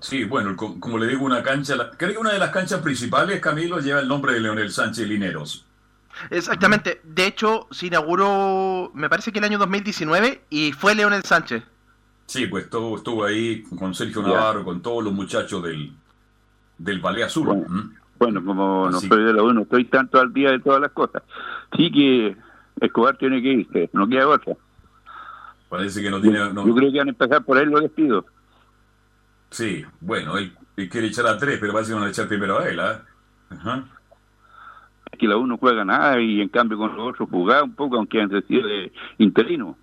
Sí, 0.00 0.24
bueno, 0.24 0.56
como 0.56 0.98
le 0.98 1.06
digo, 1.06 1.24
una 1.24 1.42
cancha, 1.42 1.74
creo 1.96 2.12
que 2.12 2.18
una 2.18 2.32
de 2.32 2.38
las 2.38 2.50
canchas 2.50 2.80
principales, 2.80 3.40
Camilo, 3.40 3.80
lleva 3.80 4.00
el 4.00 4.08
nombre 4.08 4.32
de 4.34 4.40
Leonel 4.40 4.70
Sánchez 4.70 5.08
Lineros. 5.08 5.64
Exactamente, 6.30 7.00
de 7.04 7.26
hecho 7.26 7.66
se 7.70 7.86
inauguró, 7.86 8.90
me 8.94 9.08
parece 9.08 9.32
que 9.32 9.38
el 9.38 9.44
año 9.44 9.58
2019 9.58 10.42
y 10.50 10.72
fue 10.72 10.94
Leonel 10.94 11.22
Sánchez. 11.22 11.62
Sí, 12.26 12.46
pues 12.46 12.68
todo 12.68 12.96
estuvo 12.96 13.24
ahí 13.24 13.62
con 13.78 13.94
Sergio 13.94 14.22
Navarro, 14.22 14.64
con 14.64 14.82
todos 14.82 15.04
los 15.04 15.12
muchachos 15.12 15.62
del, 15.62 15.92
del 16.78 17.00
Ballet 17.00 17.24
Azul. 17.24 17.64
Bueno, 18.18 18.44
como 18.44 18.90
no 18.90 19.00
soy 19.00 19.24
de 19.24 19.32
la 19.32 19.42
U, 19.42 19.52
no 19.52 19.62
estoy 19.62 19.84
tanto 19.84 20.18
al 20.18 20.32
día 20.32 20.50
de 20.50 20.60
todas 20.60 20.80
las 20.80 20.90
cosas. 20.90 21.22
Sí 21.76 21.92
que 21.92 22.36
Escobar 22.80 23.16
tiene 23.16 23.40
que 23.42 23.48
irse, 23.48 23.90
no 23.92 24.08
queda 24.08 24.28
otra. 24.28 24.56
Parece 25.68 26.02
que 26.02 26.10
no 26.10 26.20
tiene. 26.20 26.38
Yo 26.38 26.74
creo 26.74 26.92
que 26.92 26.98
van 26.98 27.08
a 27.08 27.10
empezar 27.10 27.44
por 27.44 27.58
él, 27.58 27.68
lo 27.68 27.80
despido. 27.80 28.24
Sí, 29.50 29.84
bueno, 30.00 30.36
él, 30.38 30.56
quiere 30.90 31.06
echar 31.06 31.26
a 31.26 31.38
tres, 31.38 31.58
pero 31.60 31.72
parece 31.72 31.92
que 31.92 31.98
van 31.98 32.08
a 32.08 32.10
echar 32.10 32.28
primero 32.28 32.58
a 32.58 32.68
él. 32.68 32.80
¿ah? 32.80 33.02
Es 33.50 33.58
que 35.18 35.26
la 35.26 35.36
uno 35.36 35.56
juega 35.56 35.84
nada 35.84 36.20
y 36.20 36.40
en 36.40 36.48
cambio 36.48 36.78
con 36.78 36.96
los 36.96 37.08
otros 37.08 37.28
jugaba 37.30 37.62
un 37.62 37.74
poco, 37.74 37.96
aunque 37.96 38.20
han 38.20 38.30
sido 38.46 38.66
de 38.66 38.92
interino. 39.18 39.76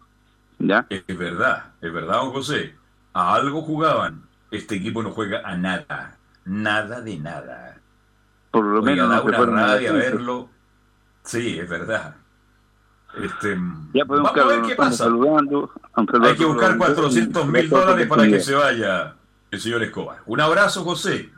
¿ya? 0.59 0.85
Es, 0.89 1.05
verdad, 1.17 1.73
es 1.81 1.93
verdad, 1.93 2.21
don 2.21 2.31
José. 2.31 2.75
A 3.13 3.35
algo 3.35 3.61
jugaban. 3.61 4.23
Este 4.51 4.75
equipo 4.75 5.03
no 5.03 5.11
juega 5.11 5.41
a 5.43 5.55
nada. 5.57 6.17
Nada 6.45 7.01
de 7.01 7.17
nada. 7.17 7.79
Por 8.51 8.65
lo 8.65 8.81
menos. 8.81 9.07
No 9.09 9.23
una 9.23 9.67
rabia 9.67 9.91
verlo. 9.93 10.49
Sí, 11.23 11.59
es 11.59 11.69
verdad. 11.69 12.15
Este, 13.21 13.55
vamos 14.07 14.35
a 14.35 14.45
ver 14.45 14.61
qué 14.63 14.75
pasa. 14.75 15.05
Hay 15.05 16.35
que 16.35 16.45
buscar 16.45 16.77
400 16.77 17.47
mil 17.47 17.69
dólares 17.69 18.07
para 18.07 18.23
que 18.23 18.39
se 18.39 18.55
vaya 18.55 19.15
el 19.51 19.59
señor 19.59 19.83
Escobar. 19.83 20.21
Un 20.25 20.41
abrazo, 20.41 20.83
José. 20.83 21.31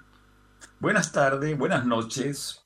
Buenas 0.79 1.11
tardes, 1.11 1.57
buenas 1.57 1.85
noches. 1.85 2.64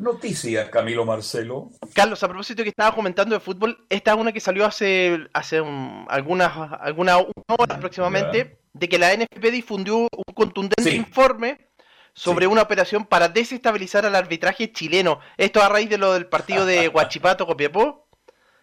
Noticias, 0.00 0.70
Camilo 0.70 1.04
Marcelo. 1.04 1.70
Carlos, 1.94 2.22
a 2.22 2.28
propósito 2.28 2.62
que 2.62 2.70
estaba 2.70 2.94
comentando 2.94 3.34
de 3.34 3.40
fútbol, 3.40 3.84
esta 3.90 4.12
es 4.12 4.16
una 4.16 4.32
que 4.32 4.40
salió 4.40 4.64
hace, 4.64 5.28
hace 5.34 5.62
algunas, 6.08 6.52
alguna 6.80 7.18
horas 7.18 7.76
aproximadamente, 7.76 8.58
de 8.72 8.88
que 8.88 8.98
la 8.98 9.14
NFP 9.14 9.50
difundió 9.50 9.98
un 9.98 10.34
contundente 10.34 10.94
informe 10.94 11.68
sobre 12.14 12.46
una 12.46 12.62
operación 12.62 13.04
para 13.04 13.28
desestabilizar 13.28 14.06
al 14.06 14.14
arbitraje 14.14 14.72
chileno. 14.72 15.20
Esto 15.36 15.62
a 15.62 15.68
raíz 15.68 15.90
de 15.90 15.98
lo 15.98 16.14
del 16.14 16.26
partido 16.26 16.64
de 16.64 16.88
Huachipato 16.94 17.46
Copiapó. 17.46 18.08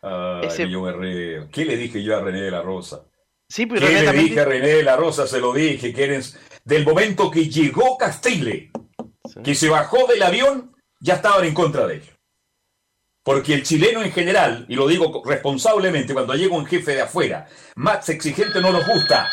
¿Qué 0.02 1.66
le 1.66 1.78
dije 1.78 2.02
yo 2.02 2.18
a 2.18 2.22
René 2.22 2.42
de 2.42 2.52
la 2.52 2.64
Rosa? 2.64 3.06
Sí, 3.48 3.68
pero 3.68 3.86
¿Qué 3.86 4.02
le 4.02 4.12
dije 4.12 4.40
a 4.40 4.46
René 4.46 4.70
de 4.70 4.84
la 4.84 4.96
Rosa? 4.96 5.28
Se 5.28 5.40
lo 5.40 5.54
dije, 5.54 5.94
que 5.94 6.20
del 6.66 6.84
momento 6.84 7.30
que 7.30 7.48
llegó 7.48 7.96
Castile, 7.96 8.72
que 9.44 9.54
se 9.54 9.70
bajó 9.70 10.08
del 10.08 10.24
avión, 10.24 10.77
ya 11.00 11.16
estaban 11.16 11.46
en 11.46 11.54
contra 11.54 11.88
de 11.88 11.96
él. 11.96 12.04
Porque 13.24 13.54
el 13.54 13.64
chileno 13.64 14.02
en 14.02 14.12
general, 14.12 14.66
y 14.70 14.76
lo 14.76 14.88
digo 14.88 15.22
responsablemente, 15.26 16.14
cuando 16.14 16.34
llega 16.34 16.56
un 16.56 16.66
jefe 16.66 16.96
de 16.96 17.02
afuera, 17.02 17.48
más 17.76 18.08
exigente 18.08 18.62
no 18.62 18.72
nos 18.72 18.88
gusta. 18.88 19.30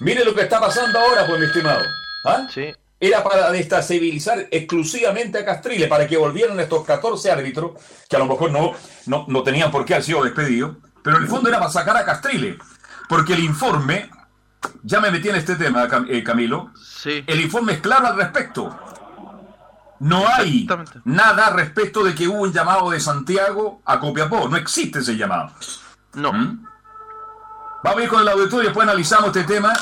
Mire 0.00 0.24
lo 0.24 0.34
que 0.34 0.42
está 0.42 0.58
pasando 0.58 0.98
ahora, 0.98 1.26
pues, 1.26 1.38
mi 1.38 1.46
estimado. 1.46 1.84
¿Ah? 2.24 2.48
Sí 2.52 2.72
era 3.00 3.24
para 3.24 3.50
destabilizar 3.50 4.46
exclusivamente 4.50 5.38
a 5.38 5.44
Castrile, 5.44 5.88
para 5.88 6.06
que 6.06 6.18
volvieran 6.18 6.60
estos 6.60 6.84
14 6.84 7.30
árbitros, 7.30 7.72
que 8.06 8.16
a 8.16 8.18
lo 8.18 8.26
mejor 8.26 8.52
no, 8.52 8.74
no, 9.26 9.42
tenían 9.42 9.70
por 9.70 9.86
qué 9.86 9.94
haber 9.94 10.04
sido 10.04 10.22
despedidos, 10.22 10.76
pero 11.02 11.16
en 11.16 11.22
el 11.22 11.28
fondo 11.28 11.48
era 11.48 11.58
para 11.58 11.70
sacar 11.70 11.96
a 11.96 12.04
Castrile, 12.04 12.58
porque 13.08 13.32
el 13.32 13.40
informe, 13.40 14.10
ya 14.82 15.00
me 15.00 15.10
metí 15.10 15.30
en 15.30 15.36
este 15.36 15.56
tema, 15.56 15.88
eh, 16.10 16.22
Camilo, 16.22 16.72
sí. 16.76 17.24
el 17.26 17.40
informe 17.40 17.72
es 17.72 17.80
claro 17.80 18.06
al 18.06 18.16
respecto. 18.18 18.78
No 20.00 20.26
hay 20.26 20.66
nada 21.04 21.50
respecto 21.50 22.02
de 22.02 22.14
que 22.14 22.26
hubo 22.26 22.42
un 22.42 22.52
llamado 22.52 22.90
de 22.90 23.00
Santiago 23.00 23.82
a 23.84 24.00
Copiapó, 24.00 24.48
no 24.48 24.56
existe 24.56 24.98
ese 25.00 25.16
llamado. 25.16 25.52
No. 26.14 26.32
¿Mm? 26.32 26.66
Vamos 27.84 28.00
a 28.00 28.02
ir 28.02 28.08
con 28.08 28.22
el 28.22 28.28
auditorio 28.28 28.62
y 28.62 28.66
después 28.66 28.88
analizamos 28.88 29.28
este 29.28 29.44
tema 29.44 29.72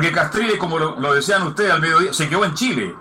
porque 0.00 0.12
Castrile, 0.12 0.56
como 0.56 0.78
lo, 0.78 1.12
decían 1.12 1.42
ustedes 1.42 1.72
al 1.72 1.82
mediodía, 1.82 2.14
se 2.14 2.26
quedó 2.26 2.46
en 2.46 2.54
Chile. 2.54 2.94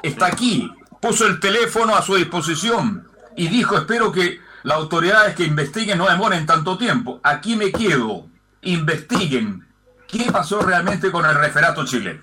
Está 0.00 0.26
aquí, 0.26 0.72
puso 1.00 1.26
el 1.26 1.40
teléfono 1.40 1.96
a 1.96 2.02
su 2.02 2.14
disposición 2.14 3.08
y 3.36 3.48
dijo, 3.48 3.76
espero 3.76 4.12
que 4.12 4.38
las 4.62 4.76
autoridades 4.76 5.34
que 5.34 5.42
investiguen 5.42 5.98
no 5.98 6.08
demoren 6.08 6.46
tanto 6.46 6.78
tiempo. 6.78 7.18
Aquí 7.24 7.56
me 7.56 7.72
quedo, 7.72 8.28
investiguen 8.62 9.66
qué 10.06 10.30
pasó 10.30 10.62
realmente 10.62 11.10
con 11.10 11.26
el 11.26 11.34
referato 11.34 11.84
chileno. 11.84 12.20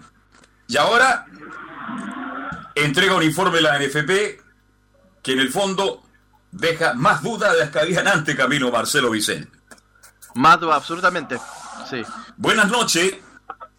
Y 0.70 0.78
ahora 0.78 1.26
entrega 2.86 3.16
un 3.16 3.24
informe 3.24 3.62
la 3.62 3.80
NFP 3.80 4.42
que 5.22 5.34
en 5.34 5.40
el 5.40 5.50
fondo 5.50 6.04
deja 6.52 6.94
más 6.94 7.22
dudas 7.22 7.54
de 7.54 7.60
las 7.60 7.70
que 7.70 7.80
habían 7.80 8.08
antes 8.08 8.36
Camilo 8.36 8.72
Marcelo 8.72 9.10
Vicente. 9.10 9.52
Más 10.36 10.60
dudas, 10.60 10.78
absolutamente. 10.78 11.38
Sí. 11.90 12.04
Buenas 12.38 12.70
noches. 12.70 13.18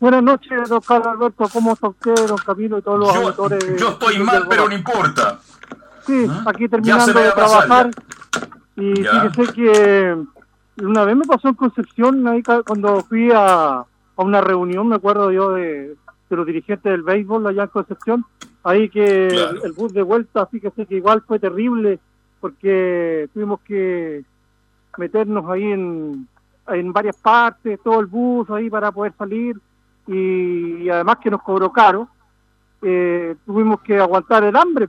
Buenas 0.01 0.23
noches, 0.23 0.69
don 0.69 0.81
Carlos 0.81 1.09
Alberto, 1.09 1.49
¿cómo 1.53 1.73
está 1.73 1.89
usted, 1.89 2.29
don 2.29 2.39
Camilo 2.39 2.79
y 2.79 2.83
todos 2.83 3.01
los 3.01 3.17
auditores? 3.17 3.81
Yo 3.81 3.91
estoy 3.91 4.19
mal, 4.21 4.47
pero 4.49 4.69
no 4.69 4.75
importa. 4.75 5.41
Sí, 6.07 6.27
¿Ah? 6.31 6.45
aquí 6.47 6.69
terminando 6.69 7.13
de 7.13 7.33
trabajar. 7.33 7.91
Y 8.77 8.95
fíjese 8.95 9.53
que 9.55 10.17
una 10.83 11.05
vez 11.05 11.17
me 11.17 11.25
pasó 11.25 11.49
en 11.49 11.55
Concepción, 11.55 12.29
ahí 12.29 12.43
cuando 12.43 13.03
fui 13.03 13.31
a, 13.33 13.79
a 13.79 13.87
una 14.17 14.41
reunión, 14.41 14.89
me 14.89 14.97
acuerdo 14.97 15.33
yo 15.33 15.51
de, 15.51 15.97
de, 16.29 16.37
los 16.37 16.47
dirigentes 16.47 16.91
del 16.91 17.03
béisbol 17.03 17.47
allá 17.47 17.65
en 17.65 17.69
Concepción, 17.69 18.25
ahí 18.65 18.89
que 18.89 19.29
el, 19.29 19.73
bus 19.73 19.93
de 19.93 20.03
vuelta, 20.03 20.47
fíjese 20.47 20.87
que 20.87 20.97
igual 20.97 21.23
fue 21.27 21.39
terrible, 21.39 21.99
porque 22.41 23.29
tuvimos 23.33 23.61
que 23.61 24.25
meternos 24.97 25.49
ahí 25.49 25.65
en, 25.65 26.29
en 26.69 26.93
varias 26.93 27.17
partes, 27.17 27.81
todo 27.83 28.01
el 28.01 28.07
bus 28.07 28.49
ahí 28.51 28.69
para 28.69 28.93
poder 28.93 29.13
salir 29.17 29.57
y, 30.07 30.89
además 30.89 31.19
que 31.23 31.31
nos 31.31 31.43
cobró 31.43 31.71
caro, 31.71 32.09
eh, 32.83 33.37
tuvimos 33.45 33.81
que 33.83 33.99
aguantar 33.99 34.45
el 34.45 34.57
hambre. 34.57 34.89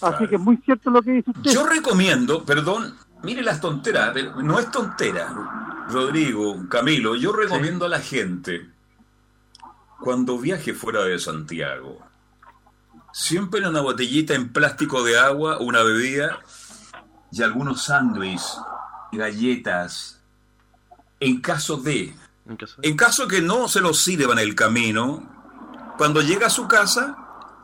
Así 0.00 0.26
que 0.26 0.36
es 0.36 0.40
muy 0.40 0.56
cierto 0.58 0.90
lo 0.90 1.02
que 1.02 1.12
dice 1.12 1.30
usted. 1.30 1.50
Yo 1.50 1.66
recomiendo, 1.66 2.44
perdón, 2.44 2.94
mire 3.22 3.42
las 3.42 3.60
tonteras, 3.60 4.14
no 4.42 4.58
es 4.58 4.70
tontera, 4.70 5.28
Rodrigo, 5.90 6.66
Camilo, 6.68 7.14
yo 7.16 7.32
recomiendo 7.32 7.84
a 7.84 7.88
la 7.88 8.00
gente 8.00 8.70
cuando 10.00 10.38
viaje 10.38 10.74
fuera 10.74 11.02
de 11.04 11.18
Santiago, 11.18 11.98
siempre 13.12 13.66
una 13.68 13.80
botellita 13.80 14.34
en 14.34 14.52
plástico 14.52 15.02
de 15.04 15.18
agua, 15.18 15.58
una 15.58 15.82
bebida 15.82 16.40
y 17.30 17.42
algunos 17.42 17.84
sándwiches, 17.84 18.58
galletas, 19.12 20.20
en 21.20 21.40
caso 21.40 21.76
de... 21.76 22.14
En 22.82 22.96
caso, 22.96 23.28
que 23.28 23.40
no 23.40 23.68
se 23.68 23.80
lo 23.80 23.94
sirvan 23.94 24.38
en 24.38 24.48
el 24.48 24.54
camino, 24.56 25.22
cuando 25.96 26.20
llega 26.20 26.48
a 26.48 26.50
su 26.50 26.66
casa, 26.66 27.16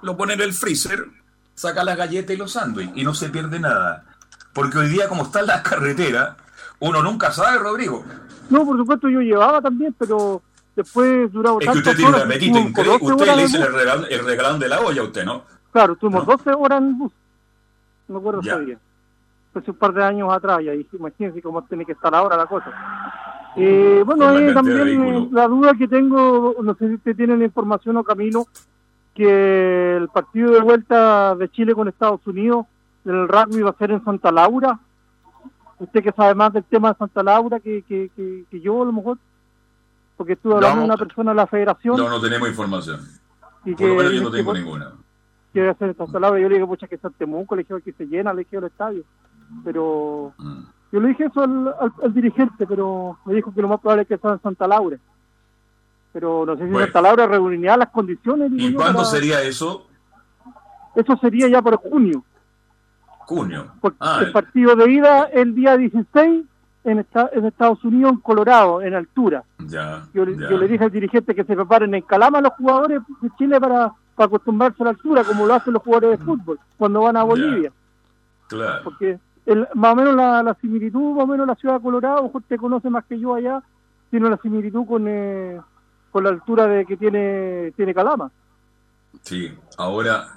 lo 0.03 0.17
pone 0.17 0.35
en 0.35 0.43
el 0.43 0.53
freezer, 0.53 1.09
saca 1.55 1.83
la 1.83 1.97
galleta 1.97 2.33
y 2.33 2.37
los 2.37 2.53
sándwiches 2.53 2.97
y 2.97 3.03
no 3.03 3.13
se 3.13 3.31
pierde 3.31 3.59
nada. 3.59 4.05
Porque 4.53 4.79
hoy 4.79 4.89
día, 4.89 5.09
como 5.09 5.25
están 5.25 5.47
las 5.47 5.63
carreteras, 5.63 6.37
uno 6.79 7.03
nunca 7.03 7.33
sabe, 7.33 7.59
Rodrigo. 7.59 8.05
No, 8.49 8.65
por 8.65 8.77
supuesto, 8.77 9.09
yo 9.09 9.21
llevaba 9.21 9.61
también, 9.61 9.93
pero 9.99 10.41
después 10.77 11.33
duraba 11.33 11.59
Es 11.61 11.71
que 11.71 11.79
usted 11.79 11.97
tiene 11.97 12.11
un 12.11 12.23
apetito 12.23 12.59
increíble. 12.59 12.99
Usted 13.01 13.37
le 13.37 13.43
dice 13.43 13.59
el 13.59 14.25
regalón, 14.25 14.61
de 14.61 14.69
la 14.69 14.81
olla 14.81 15.01
a 15.01 15.05
usted, 15.05 15.25
¿no? 15.25 15.43
Claro, 15.73 15.97
tuvimos 15.97 16.25
12 16.25 16.51
horas 16.53 16.81
en 16.81 16.99
bus. 16.99 17.13
No 18.09 18.15
me 18.15 18.21
acuerdo 18.21 18.41
todavía. 18.41 18.79
Hace 19.55 19.71
un 19.71 19.77
par 19.79 19.95
de 19.95 20.05
años 20.05 20.31
atrás, 20.31 20.61
y 20.61 20.69
ahí 20.69 20.87
imagínense 20.93 21.41
cómo 21.41 21.63
tiene 21.63 21.87
que 21.87 21.93
estar 21.93 22.15
ahora 22.15 22.37
la 22.37 22.47
cosa. 22.47 22.71
Eh, 23.57 24.03
bueno, 24.05 24.27
también 24.53 25.31
la 25.33 25.49
duda 25.49 25.73
que 25.75 25.89
tengo, 25.89 26.55
no 26.63 26.75
sé 26.75 26.89
si 26.89 26.95
usted 26.95 27.17
tiene 27.17 27.39
la 27.39 27.45
información 27.45 27.97
o 27.97 28.05
Camilo, 28.05 28.47
que 29.15 29.97
el 29.97 30.09
partido 30.09 30.51
de 30.53 30.61
vuelta 30.61 31.35
de 31.35 31.49
Chile 31.49 31.75
con 31.75 31.89
Estados 31.89 32.21
Unidos 32.27 32.67
del 33.03 33.27
rugby 33.27 33.63
va 33.63 33.71
a 33.71 33.79
ser 33.79 33.93
en 33.93 34.05
Santa 34.05 34.31
Laura. 34.31 34.79
Usted 35.79 36.03
que 36.03 36.13
sabe 36.13 36.35
más 36.35 36.53
del 36.53 36.65
tema 36.65 36.93
de 36.93 36.99
Santa 36.99 37.23
Laura 37.23 37.61
que, 37.61 37.83
que, 37.83 38.11
que, 38.15 38.61
yo, 38.61 38.83
a 38.83 38.87
lo 38.87 38.93
mejor, 38.93 39.19
porque 40.17 40.35
estuve 40.35 40.55
hablando 40.55 40.81
de 40.81 40.85
una 40.87 40.97
persona 40.97 41.31
de 41.33 41.37
la 41.37 41.47
federación. 41.47 41.97
No, 41.97 42.09
no 42.09 42.21
tenemos 42.21 42.49
información. 42.49 43.01
Y 43.65 43.75
Por 43.75 43.89
lo 43.89 43.95
menos 43.97 44.13
yo 44.13 44.23
no 44.23 44.31
tengo 44.31 44.55
ninguna. 44.55 44.93
Que 45.53 45.65
va 45.65 45.73
a 45.73 45.75
ser 45.75 45.89
en 45.89 45.97
Santa 45.97 46.21
Laura. 46.21 46.41
Yo 46.41 46.49
le 46.49 46.55
dije, 46.55 46.67
pucha, 46.67 46.87
que 46.87 46.99
San 46.99 47.13
Temuco, 47.13 47.57
le 47.57 47.63
dije 47.63 47.83
que 47.83 47.93
se 47.93 48.07
llena, 48.07 48.33
le 48.33 48.41
dije 48.41 48.57
el 48.57 48.65
estadio. 48.65 49.05
Pero. 49.65 50.33
Mm. 50.39 50.65
Yo 50.93 51.01
le 51.01 51.09
dije 51.09 51.25
eso 51.25 51.43
al, 51.43 52.15
dirigente, 52.15 52.67
pero 52.67 53.19
me 53.25 53.35
dijo 53.35 53.53
que 53.53 53.61
lo 53.61 53.69
más 53.69 53.81
probable 53.81 54.03
es 54.03 54.09
que 54.09 54.19
sea 54.19 54.33
en 54.33 54.41
Santa 54.41 54.67
Laura. 54.67 54.97
Pero 56.13 56.47
no 56.47 56.57
sé 56.57 56.67
si 56.67 56.75
Santa 56.75 57.03
Laura 57.03 57.27
reuniría 57.27 57.77
las 57.77 57.91
condiciones. 57.91 58.51
¿Y 58.55 58.73
cuándo 58.73 59.05
sería 59.05 59.43
eso? 59.43 59.87
Eso 60.95 61.17
sería 61.19 61.49
ya 61.49 61.61
por 61.61 61.77
junio. 61.77 62.25
Junio. 63.27 63.67
Ah, 63.99 64.21
el 64.23 64.33
partido 64.33 64.77
de 64.77 64.91
ida 64.91 65.25
el 65.25 65.55
día 65.55 65.77
16 65.77 66.45
en, 66.87 67.05
en 67.33 67.45
Estados 67.45 67.85
Unidos, 67.85 68.13
en 68.13 68.21
Colorado, 68.21 68.81
en 68.81 68.95
altura. 68.95 69.43
Ya, 69.59 70.05
yo, 70.15 70.25
le 70.25 70.69
dije 70.69 70.85
al 70.85 70.91
dirigente 70.91 71.35
que 71.35 71.45
se 71.45 71.57
preparen 71.57 71.93
en 71.95 72.03
Calama 72.03 72.41
los 72.41 72.53
jugadores 72.53 73.03
de 73.21 73.31
Chile 73.37 73.61
para, 73.61 73.93
para 74.15 74.27
acostumbrarse 74.29 74.83
a 74.83 74.85
la 74.85 74.91
altura, 74.91 75.25
como 75.25 75.47
lo 75.47 75.55
hacen 75.55 75.73
los 75.73 75.83
jugadores 75.83 76.19
de 76.19 76.25
fútbol 76.25 76.61
cuando 76.79 77.03
van 77.03 77.17
a 77.17 77.25
Bolivia. 77.25 77.73
Claro. 78.47 78.85
Porque 78.85 79.19
el, 79.47 79.67
más 79.75 79.93
o 79.93 79.97
menos 79.97 80.15
la, 80.15 80.57
similitud, 80.61 81.17
más 81.17 81.25
o 81.25 81.27
menos 81.27 81.47
la 81.49 81.57
ciudad 81.57 81.75
de 81.75 81.83
Colorado, 81.83 82.31
usted 82.33 82.57
conoce 82.57 82.89
más 82.89 83.05
que 83.05 83.19
yo 83.19 83.35
allá, 83.35 83.61
tiene 84.09 84.31
la 84.31 84.37
similitud 84.37 84.87
con, 84.87 85.07
eh, 85.09 85.61
con 86.13 86.23
la 86.23 86.31
altura 86.31 86.69
de 86.69 86.87
que 86.87 86.97
tiene, 86.97 87.73
tiene 87.77 87.93
Calama. 87.93 88.31
Sí, 89.23 89.53
ahora 89.77 90.36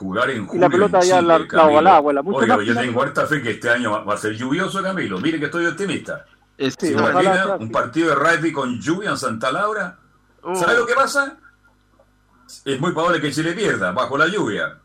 jugar 0.00 0.30
en 0.30 0.46
julio. 0.46 0.58
Y 0.58 0.60
la 0.60 0.70
pelota 0.70 1.00
ya 1.00 1.20
la, 1.20 1.38
la 1.38 1.96
agua, 1.96 2.22
Oiga, 2.24 2.62
yo 2.62 2.74
tengo 2.74 3.02
harta 3.02 3.26
fe 3.26 3.42
que 3.42 3.50
este 3.50 3.68
año 3.68 4.04
va, 4.04 4.14
a 4.14 4.16
ser 4.16 4.34
lluvioso, 4.34 4.82
Camilo. 4.82 5.20
Mire 5.20 5.38
que 5.38 5.44
estoy 5.46 5.66
optimista. 5.66 6.24
¿Se 6.56 6.92
imagina 6.92 7.56
un 7.58 7.70
partido 7.70 8.08
de 8.08 8.14
rugby 8.14 8.52
con 8.52 8.80
lluvia 8.80 9.10
en 9.10 9.18
Santa 9.18 9.52
Laura? 9.52 9.98
Uh. 10.42 10.54
¿Sabe 10.56 10.78
lo 10.78 10.86
que 10.86 10.94
pasa? 10.94 11.36
Es 12.64 12.80
muy 12.80 12.92
probable 12.92 13.20
que 13.20 13.30
Chile 13.30 13.52
pierda 13.52 13.92
bajo 13.92 14.16
la 14.16 14.26
lluvia. 14.26 14.78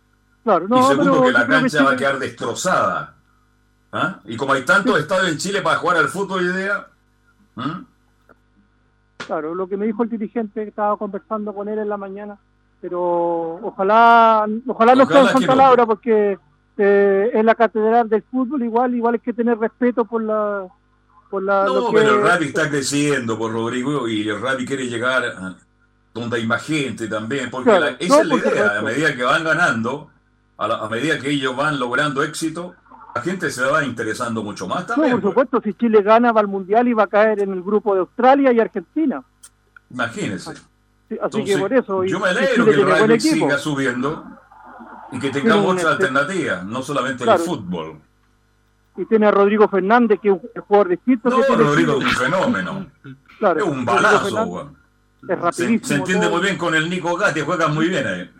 Claro, 0.43 0.67
y 0.69 0.83
segundo, 0.83 1.23
que 1.23 1.31
la 1.31 1.47
cancha 1.47 1.83
va 1.83 1.91
a 1.93 1.95
quedar 1.95 2.19
destrozada. 2.19 3.15
¿Ah? 3.91 4.19
Y 4.25 4.35
como 4.35 4.53
hay 4.53 4.63
tantos 4.63 4.99
estadios 4.99 5.31
en 5.31 5.37
Chile 5.37 5.61
para 5.61 5.77
jugar 5.77 5.97
al 5.97 6.09
fútbol, 6.09 6.43
idea. 6.43 6.87
¿Mm? 7.55 7.85
Claro, 9.25 9.55
lo 9.55 9.67
que 9.67 9.77
me 9.77 9.85
dijo 9.85 10.03
el 10.03 10.09
dirigente 10.09 10.63
que 10.63 10.69
estaba 10.69 10.97
conversando 10.97 11.53
con 11.55 11.67
él 11.69 11.79
en 11.79 11.89
la 11.89 11.97
mañana, 11.97 12.37
pero 12.81 13.55
ojalá 13.63 14.47
ojalá 14.67 14.95
no 14.95 15.05
sea 15.05 15.21
en 15.21 15.27
Santa 15.27 15.55
Laura 15.55 15.85
porque 15.85 16.37
eh, 16.77 17.31
es 17.33 17.45
la 17.45 17.55
catedral 17.55 18.09
del 18.09 18.23
fútbol 18.23 18.63
igual 18.63 18.95
igual 18.95 19.15
hay 19.15 19.19
que 19.19 19.33
tener 19.33 19.57
respeto 19.57 20.05
por 20.05 20.23
la 20.23 20.67
por 21.29 21.43
la 21.43 21.65
no 21.65 21.91
pero 21.91 22.15
el 22.15 22.21
rugby 22.21 22.47
está 22.47 22.69
creciendo 22.69 23.37
por 23.37 23.51
Rodrigo 23.51 24.07
y 24.07 24.27
el 24.27 24.39
rugby 24.39 24.65
quiere 24.65 24.87
llegar 24.87 25.23
donde 26.13 26.37
hay 26.37 26.45
más 26.45 26.63
gente 26.63 27.07
también 27.07 27.49
porque 27.49 27.71
esa 27.99 28.21
es 28.21 28.27
la 28.27 28.35
idea 28.35 28.79
a 28.79 28.81
medida 28.81 29.15
que 29.15 29.23
van 29.23 29.43
ganando 29.43 30.09
a 30.57 30.87
medida 30.89 31.19
que 31.19 31.31
ellos 31.31 31.55
van 31.55 31.79
logrando 31.79 32.23
éxito 32.23 32.75
la 33.15 33.21
gente 33.21 33.49
se 33.49 33.63
va 33.63 33.85
interesando 33.85 34.43
mucho 34.43 34.67
más 34.67 34.85
también. 34.85 35.11
No, 35.11 35.15
por 35.15 35.21
pues. 35.21 35.31
supuesto, 35.31 35.61
si 35.61 35.73
Chile 35.73 36.01
gana 36.01 36.33
va 36.33 36.41
al 36.41 36.49
Mundial 36.49 36.89
y 36.89 36.93
va 36.93 37.03
a 37.03 37.07
caer 37.07 37.39
en 37.39 37.53
el 37.53 37.63
grupo 37.63 37.93
de 37.93 38.01
Australia 38.01 38.51
y 38.51 38.59
Argentina. 38.59 39.23
Imagínense. 39.89 40.53
Así 41.21 41.43
que 41.43 41.57
por 41.57 41.73
eso... 41.73 42.03
yo 42.03 42.19
me 42.19 42.29
alegro 42.29 42.65
que 42.65 42.71
el 42.71 42.85
rugby 42.85 43.19
siga 43.19 43.57
subiendo 43.57 44.25
y 45.11 45.19
que 45.19 45.29
tengamos 45.29 45.65
otra 45.65 45.91
este 45.91 46.05
alternativa, 46.05 46.63
no 46.63 46.81
solamente 46.81 47.23
el 47.23 47.39
fútbol. 47.39 47.99
Y 48.97 49.05
tiene 49.05 49.27
a 49.27 49.31
Rodrigo 49.31 49.67
Fernández, 49.67 50.19
que 50.21 50.29
es 50.29 50.33
un 50.33 50.61
jugador 50.67 50.89
distinto. 50.89 51.29
No, 51.29 51.41
Rodrigo 51.43 51.99
es 51.99 52.05
un 52.05 52.11
fenómeno. 52.11 52.85
es 53.57 53.63
un 53.63 53.85
balazo, 53.85 54.71
Es 55.27 55.39
rapidísimo. 55.39 55.87
Se, 55.87 55.95
entiende 55.95 56.29
muy 56.29 56.41
bien 56.41 56.57
con 56.57 56.73
el 56.75 56.89
Nico 56.89 57.15
Gatti, 57.17 57.41
juega 57.41 57.67
muy 57.67 57.89
bien 57.89 58.07
ahí. 58.07 58.31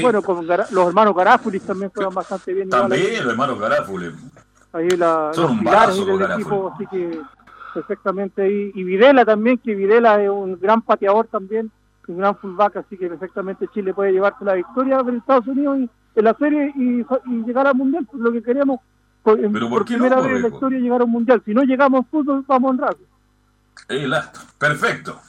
Bueno, 0.00 0.22
con 0.22 0.46
los 0.46 0.88
hermanos 0.88 1.14
Garáfulis 1.14 1.62
también 1.62 1.90
fueron 1.90 2.14
bastante 2.14 2.52
bien. 2.52 2.68
También 2.68 3.22
los 3.24 3.32
hermanos 3.32 3.58
Garáfulis. 3.58 4.12
Ahí 4.72 4.88
la, 4.90 5.30
Son 5.32 5.44
los 5.44 5.58
pilares 5.58 6.06
del 6.06 6.32
equipo, 6.32 6.72
así 6.74 6.86
que 6.86 7.20
perfectamente 7.72 8.42
ahí. 8.42 8.72
Y 8.74 8.84
Videla 8.84 9.24
también, 9.24 9.58
que 9.58 9.74
Videla 9.74 10.22
es 10.22 10.30
un 10.30 10.58
gran 10.58 10.82
pateador 10.82 11.26
también, 11.26 11.70
un 12.06 12.18
gran 12.18 12.36
fullback, 12.36 12.76
así 12.76 12.96
que 12.96 13.08
perfectamente 13.08 13.68
Chile 13.74 13.92
puede 13.92 14.12
llevarse 14.12 14.44
la 14.44 14.54
victoria 14.54 15.02
de 15.02 15.16
Estados 15.16 15.46
Unidos 15.46 15.78
en 16.14 16.24
la 16.24 16.34
serie 16.34 16.72
y, 16.74 17.04
llegar 17.46 17.66
al 17.66 17.74
Mundial, 17.74 18.06
pues 18.10 18.22
lo 18.22 18.32
que 18.32 18.42
queríamos 18.42 18.80
por, 19.22 19.38
primera 19.84 20.20
vez 20.20 20.36
en 20.36 20.42
la 20.42 20.48
historia 20.48 20.78
llegar 20.78 21.02
al 21.02 21.08
Mundial. 21.08 21.42
Si 21.44 21.52
no 21.52 21.62
llegamos 21.62 22.06
fútbol, 22.10 22.44
vamos 22.46 22.72
en 22.72 22.78
rato. 22.78 22.98
Perfecto. 24.58 25.20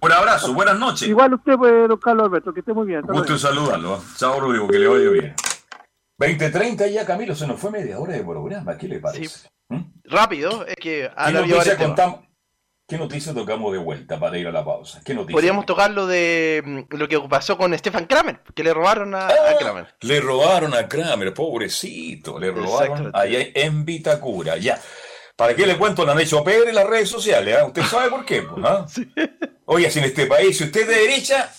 Un 0.00 0.12
abrazo, 0.12 0.52
buenas 0.52 0.78
noches. 0.78 1.08
Igual 1.08 1.34
usted, 1.34 1.56
pues, 1.56 1.88
don 1.88 1.98
Carlos 1.98 2.26
Alberto, 2.26 2.52
que 2.52 2.60
esté 2.60 2.72
muy 2.72 2.86
bien. 2.86 3.02
Gusto 3.02 3.38
saludarlo. 3.38 3.96
¿eh? 3.96 4.00
Chao, 4.16 4.38
Rodrigo, 4.38 4.68
que 4.68 4.78
le 4.78 4.86
vaya 4.86 5.10
bien. 5.10 5.34
20.30 6.18 6.92
ya, 6.92 7.06
Camilo, 7.06 7.34
se 7.34 7.46
nos 7.46 7.60
fue 7.60 7.70
media 7.70 7.98
hora 7.98 8.14
de 8.14 8.24
programa, 8.24 8.76
¿qué 8.76 8.88
le 8.88 8.98
parece? 8.98 9.48
¿Mm? 9.68 9.82
Rápido, 10.10 10.66
es 10.66 10.76
que 10.76 11.10
¿Qué 11.26 11.32
noticia, 11.32 11.76
contamos, 11.76 12.20
¿Qué 12.88 12.96
noticia 12.96 13.34
tocamos 13.34 13.70
de 13.70 13.78
vuelta 13.78 14.18
para 14.18 14.38
ir 14.38 14.46
a 14.46 14.50
la 14.50 14.64
pausa? 14.64 15.02
¿Qué 15.04 15.12
noticia? 15.12 15.34
Podríamos 15.34 15.66
tocar 15.66 15.90
lo 15.90 16.06
de 16.06 16.62
mm, 16.64 16.96
lo 16.96 17.06
que 17.06 17.20
pasó 17.20 17.58
con 17.58 17.76
Stefan 17.76 18.06
Kramer, 18.06 18.40
que 18.54 18.64
le 18.64 18.72
robaron 18.72 19.14
a, 19.14 19.28
ah, 19.28 19.56
Kramer. 19.58 19.94
Le 20.00 20.20
robaron 20.20 20.72
a 20.72 20.88
Kramer, 20.88 21.34
pobrecito, 21.34 22.38
le 22.38 22.50
robaron 22.50 23.10
allá 23.12 23.40
en 23.54 23.84
Vitacura, 23.84 24.56
ya. 24.56 24.80
¿Para 25.36 25.54
qué 25.54 25.66
le 25.66 25.76
cuento? 25.76 26.06
Lo 26.06 26.12
han 26.12 26.20
hecho 26.20 26.42
Pedro 26.42 26.70
en 26.70 26.74
las 26.74 26.86
redes 26.86 27.10
sociales, 27.10 27.58
¿ah? 27.60 27.66
¿Usted 27.66 27.82
sabe 27.82 28.08
por 28.08 28.24
qué? 28.24 28.42
¿ah? 28.64 28.86
Oye, 29.66 29.90
si 29.90 29.98
en 29.98 30.06
este 30.06 30.24
país, 30.24 30.56
si 30.56 30.64
usted 30.64 30.80
es 30.80 30.88
de 30.88 30.94
derecha, 30.94 31.52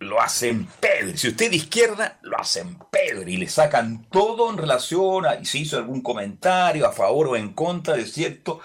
lo 0.00 0.20
hacen 0.20 0.68
Pedro. 0.80 1.16
Si 1.16 1.28
usted 1.28 1.46
es 1.46 1.50
de 1.50 1.56
izquierda, 1.56 2.18
lo 2.22 2.38
hacen 2.38 2.78
Pedro. 2.90 3.28
Y 3.28 3.36
le 3.36 3.48
sacan 3.48 4.06
todo 4.10 4.50
en 4.50 4.58
relación 4.58 5.26
a 5.26 5.44
si 5.44 5.60
hizo 5.60 5.76
algún 5.76 6.00
comentario 6.00 6.86
a 6.86 6.92
favor 6.92 7.28
o 7.28 7.36
en 7.36 7.52
contra 7.52 7.96
de 7.96 8.06
cierto. 8.06 8.60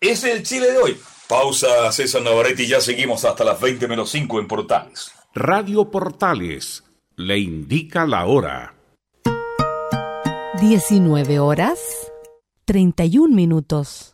Ese 0.00 0.32
es 0.32 0.36
el 0.36 0.42
Chile 0.42 0.72
de 0.72 0.78
hoy. 0.78 1.00
Pausa, 1.28 1.90
César 1.92 2.22
Navarrete, 2.22 2.64
y 2.64 2.68
ya 2.68 2.80
seguimos 2.80 3.24
hasta 3.24 3.44
las 3.44 3.60
20 3.60 3.88
menos 3.88 4.10
5 4.10 4.40
en 4.40 4.46
Portales. 4.46 5.10
Radio 5.34 5.90
Portales 5.90 6.84
le 7.16 7.38
indica 7.38 8.06
la 8.06 8.26
hora. 8.26 8.74
19 10.60 11.38
horas 11.40 11.80
31 12.66 13.34
minutos. 13.34 14.13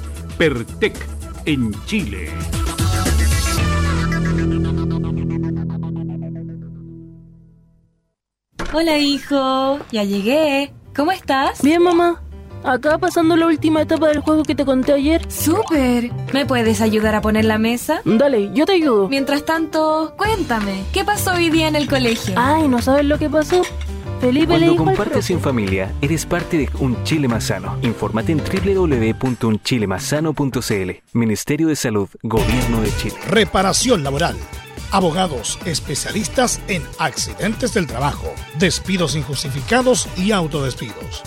Pertec 0.41 0.95
en 1.45 1.71
Chile. 1.85 2.27
Hola 8.73 8.97
hijo, 8.97 9.77
ya 9.91 10.03
llegué. 10.03 10.73
¿Cómo 10.95 11.11
estás? 11.11 11.61
Bien 11.61 11.83
mamá. 11.83 12.23
Acá 12.63 12.97
pasando 12.97 13.35
la 13.35 13.45
última 13.45 13.83
etapa 13.83 14.07
del 14.07 14.21
juego 14.21 14.41
que 14.41 14.55
te 14.55 14.65
conté 14.65 14.93
ayer. 14.93 15.31
¡Súper! 15.31 16.11
¿Me 16.33 16.47
puedes 16.47 16.81
ayudar 16.81 17.13
a 17.13 17.21
poner 17.21 17.45
la 17.45 17.59
mesa? 17.59 18.01
Dale, 18.03 18.49
yo 18.51 18.65
te 18.65 18.71
ayudo. 18.71 19.09
Mientras 19.09 19.45
tanto, 19.45 20.15
cuéntame, 20.17 20.85
¿qué 20.91 21.03
pasó 21.03 21.33
hoy 21.33 21.51
día 21.51 21.67
en 21.67 21.75
el 21.75 21.87
colegio? 21.87 22.33
Ay, 22.35 22.67
¿no 22.67 22.81
sabes 22.81 23.05
lo 23.05 23.19
que 23.19 23.29
pasó? 23.29 23.61
Felipe 24.21 24.45
Cuando 24.45 24.75
compartes 24.75 25.31
en 25.31 25.41
familia, 25.41 25.91
eres 25.99 26.27
parte 26.27 26.59
de 26.59 26.69
Un 26.79 27.03
Chile 27.03 27.27
Más 27.27 27.45
Sano. 27.45 27.79
Infórmate 27.81 28.31
en 28.31 28.37
www.unchilemasano.cl. 28.37 30.91
Ministerio 31.13 31.67
de 31.67 31.75
Salud, 31.75 32.07
Gobierno 32.21 32.81
de 32.81 32.95
Chile. 32.97 33.15
Reparación 33.27 34.03
laboral. 34.03 34.35
Abogados 34.91 35.57
especialistas 35.65 36.61
en 36.67 36.83
accidentes 36.99 37.73
del 37.73 37.87
trabajo, 37.87 38.31
despidos 38.59 39.15
injustificados 39.15 40.07
y 40.15 40.31
autodespidos 40.31 41.23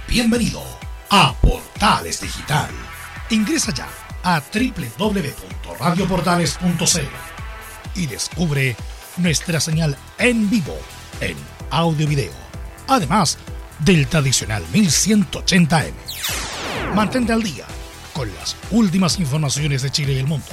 Bienvenido 0.08 0.62
a 1.10 1.34
Portales 1.42 2.22
Digital. 2.22 2.70
Ingresa 3.32 3.74
ya 3.74 3.88
a 4.22 4.40
www.radioportales.cl 4.54 7.00
y 7.96 8.06
descubre 8.06 8.76
nuestra 9.18 9.60
señal 9.60 9.98
en 10.20 10.48
vivo 10.48 10.78
en 11.22 11.36
audio 11.72 12.06
y 12.06 12.10
video, 12.10 12.34
además 12.88 13.40
del 13.80 14.06
tradicional 14.06 14.64
1180M. 14.72 15.94
Mantente 16.94 17.34
al 17.34 17.42
día 17.42 17.66
con 18.14 18.32
las 18.36 18.56
últimas 18.70 19.18
informaciones 19.18 19.82
de 19.82 19.90
Chile 19.90 20.14
y 20.14 20.20
el 20.20 20.28
mundo 20.28 20.46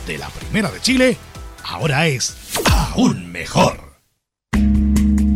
de 0.06 0.18
la 0.18 0.30
Primera 0.30 0.72
de 0.72 0.82
Chile 0.82 1.18
ahora 1.64 2.08
es 2.08 2.36
aún 2.72 3.32
mejor. 3.32 3.92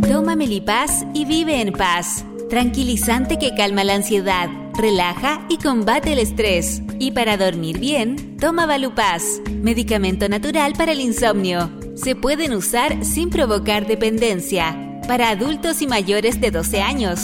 Toma 0.07 0.35
Melipaz 0.35 1.03
y 1.13 1.25
vive 1.25 1.61
en 1.61 1.73
paz. 1.73 2.25
Tranquilizante 2.49 3.37
que 3.37 3.53
calma 3.55 3.83
la 3.83 3.95
ansiedad, 3.95 4.47
relaja 4.75 5.45
y 5.49 5.57
combate 5.57 6.13
el 6.13 6.19
estrés. 6.19 6.81
Y 6.99 7.11
para 7.11 7.37
dormir 7.37 7.79
bien, 7.79 8.37
toma 8.37 8.65
Valupaz, 8.65 9.41
medicamento 9.61 10.29
natural 10.29 10.73
para 10.77 10.93
el 10.93 11.01
insomnio. 11.01 11.71
Se 11.95 12.15
pueden 12.15 12.53
usar 12.53 13.03
sin 13.05 13.29
provocar 13.29 13.87
dependencia. 13.87 15.01
Para 15.07 15.29
adultos 15.29 15.81
y 15.81 15.87
mayores 15.87 16.41
de 16.41 16.51
12 16.51 16.81
años. 16.81 17.21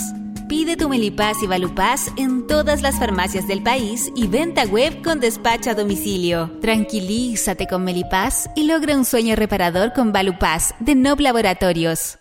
Pide 0.47 0.75
tu 0.75 0.89
Melipaz 0.89 1.41
y 1.41 1.47
Valupaz 1.47 2.11
en 2.17 2.45
todas 2.45 2.81
las 2.81 2.99
farmacias 2.99 3.47
del 3.47 3.63
país 3.63 4.11
y 4.15 4.27
venta 4.27 4.65
web 4.65 5.01
con 5.01 5.21
despacho 5.21 5.69
a 5.69 5.75
domicilio. 5.75 6.51
Tranquilízate 6.59 7.67
con 7.67 7.85
Melipaz 7.85 8.49
y 8.55 8.63
logra 8.63 8.97
un 8.97 9.05
sueño 9.05 9.35
reparador 9.37 9.93
con 9.93 10.11
Valupaz 10.11 10.75
de 10.79 10.95
Nob 10.95 11.21
Laboratorios. 11.21 12.20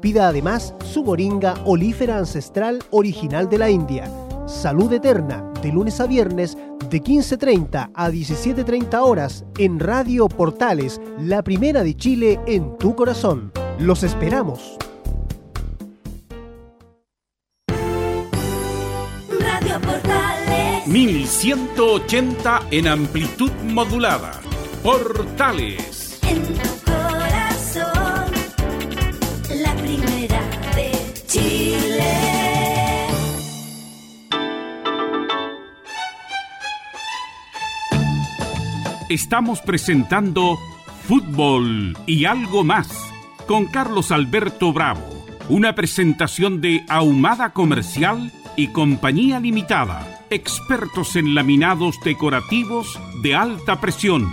Pida 0.00 0.28
además 0.28 0.74
su 0.84 1.02
moringa 1.02 1.54
olífera 1.64 2.18
ancestral 2.18 2.78
original 2.90 3.48
de 3.48 3.58
la 3.58 3.70
India. 3.70 4.10
Salud 4.46 4.92
Eterna, 4.92 5.52
de 5.60 5.72
lunes 5.72 6.00
a 6.00 6.06
viernes, 6.06 6.56
de 6.88 7.02
15.30 7.02 7.90
a 7.92 8.10
17.30 8.10 9.00
horas, 9.02 9.44
en 9.58 9.80
Radio 9.80 10.28
Portales, 10.28 11.00
la 11.18 11.42
primera 11.42 11.82
de 11.82 11.96
Chile 11.96 12.40
en 12.46 12.78
tu 12.78 12.94
corazón. 12.94 13.52
Los 13.78 14.04
esperamos. 14.04 14.76
Radio 19.40 19.80
Portales. 19.80 20.86
1180 20.86 22.60
en 22.70 22.88
amplitud 22.88 23.50
modulada. 23.64 24.40
Portales. 24.82 26.20
Estamos 39.08 39.60
presentando 39.60 40.58
Fútbol 41.06 41.96
y 42.06 42.26
algo 42.26 42.64
más 42.64 42.88
con 43.46 43.66
Carlos 43.66 44.12
Alberto 44.12 44.72
Bravo, 44.72 45.02
Una 45.48 45.74
presentación 45.74 46.60
de 46.60 46.84
Ahumada 46.88 47.54
Comercial 47.54 48.30
y 48.56 48.68
Compañía 48.68 49.40
Limitada, 49.40 50.26
expertos 50.28 51.16
en 51.16 51.34
laminados 51.34 51.96
decorativos 52.04 53.00
de 53.22 53.34
alta 53.34 53.80
presión. 53.80 54.30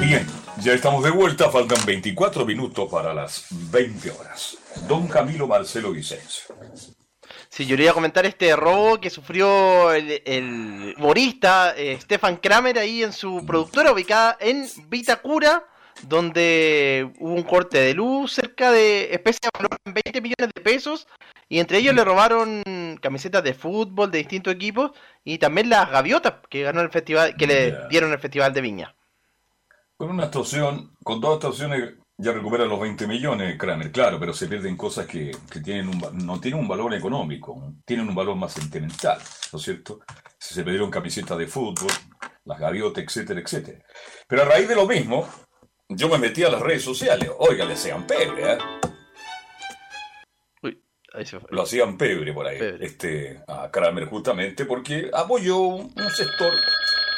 Bien, 0.00 0.24
ya 0.60 0.74
estamos 0.74 1.02
de 1.02 1.10
vuelta, 1.10 1.50
faltan 1.50 1.84
24 1.84 2.46
minutos 2.46 2.88
para 2.88 3.12
las 3.12 3.46
20 3.50 4.12
horas. 4.12 4.56
Don 4.86 5.08
Camilo 5.08 5.48
Marcelo 5.48 5.90
Vicencio. 5.90 6.54
Sí, 7.48 7.66
yo 7.66 7.76
le 7.76 7.84
iba 7.84 7.92
a 7.92 7.94
comentar 7.94 8.26
este 8.26 8.54
robo 8.54 9.00
que 9.00 9.10
sufrió 9.10 9.92
el, 9.92 10.22
el 10.24 10.94
humorista 10.98 11.74
eh, 11.76 11.98
Stefan 12.00 12.36
Kramer 12.36 12.78
ahí 12.78 13.02
en 13.02 13.12
su 13.12 13.44
productora 13.46 13.92
ubicada 13.92 14.36
en 14.38 14.66
Vitacura, 14.88 15.66
donde 16.02 17.10
hubo 17.18 17.34
un 17.34 17.42
corte 17.42 17.78
de 17.78 17.94
luz 17.94 18.32
cerca 18.32 18.70
de 18.70 19.14
especie 19.14 19.40
de 19.42 19.50
valor 19.58 19.76
en 19.84 19.94
20 19.94 20.20
millones 20.20 20.50
de 20.54 20.62
pesos 20.62 21.08
y 21.48 21.58
entre 21.58 21.78
ellos 21.78 21.94
le 21.94 22.04
robaron 22.04 22.62
camisetas 23.00 23.42
de 23.42 23.54
fútbol 23.54 24.10
de 24.10 24.18
distintos 24.18 24.54
equipos 24.54 24.92
y 25.24 25.38
también 25.38 25.70
las 25.70 25.90
gaviotas 25.90 26.34
que 26.50 26.62
ganó 26.62 26.82
el 26.82 26.90
festival 26.90 27.34
que 27.36 27.46
le 27.46 27.88
dieron 27.88 28.12
el 28.12 28.18
festival 28.18 28.52
de 28.52 28.60
Viña. 28.60 28.94
Con 29.96 30.10
una 30.10 30.24
actuación, 30.24 30.94
con 31.02 31.20
dos 31.20 31.36
actuaciones 31.36 31.94
ya 32.20 32.32
recupera 32.32 32.64
los 32.64 32.80
20 32.80 33.06
millones, 33.06 33.56
Kramer, 33.56 33.92
claro, 33.92 34.18
pero 34.18 34.32
se 34.32 34.48
pierden 34.48 34.76
cosas 34.76 35.06
que, 35.06 35.30
tienen 35.62 35.88
un, 35.88 36.26
no 36.26 36.40
tienen 36.40 36.60
un 36.60 36.66
valor 36.66 36.92
económico, 36.92 37.74
tienen 37.84 38.08
un 38.08 38.14
valor 38.14 38.34
más 38.34 38.52
sentimental, 38.52 39.18
¿no 39.52 39.58
es 39.58 39.64
cierto? 39.64 40.00
Se 40.36 40.64
perdieron 40.64 40.90
camisetas 40.90 41.38
de 41.38 41.46
fútbol, 41.46 41.92
las 42.44 42.58
gaviotas, 42.58 43.04
etcétera, 43.04 43.40
etcétera. 43.40 43.84
Pero 44.26 44.42
a 44.42 44.46
raíz 44.46 44.68
de 44.68 44.74
lo 44.74 44.86
mismo, 44.86 45.28
yo 45.88 46.08
me 46.08 46.18
metí 46.18 46.42
a 46.42 46.50
las 46.50 46.60
redes 46.60 46.82
sociales, 46.82 47.30
oiga, 47.38 47.64
le 47.64 47.76
sean 47.76 48.04
pebre, 48.04 48.52
¿eh? 48.54 48.58
Uy, 50.64 50.82
ahí 51.14 51.24
se 51.24 51.38
fue. 51.38 51.48
Lo 51.52 51.62
hacían 51.62 51.96
pebre 51.96 52.32
por 52.32 52.48
ahí, 52.48 52.58
este, 52.80 53.44
a 53.46 53.70
Kramer 53.70 54.06
justamente 54.06 54.64
porque 54.64 55.08
apoyó 55.14 55.58
un 55.58 56.10
sector 56.16 56.52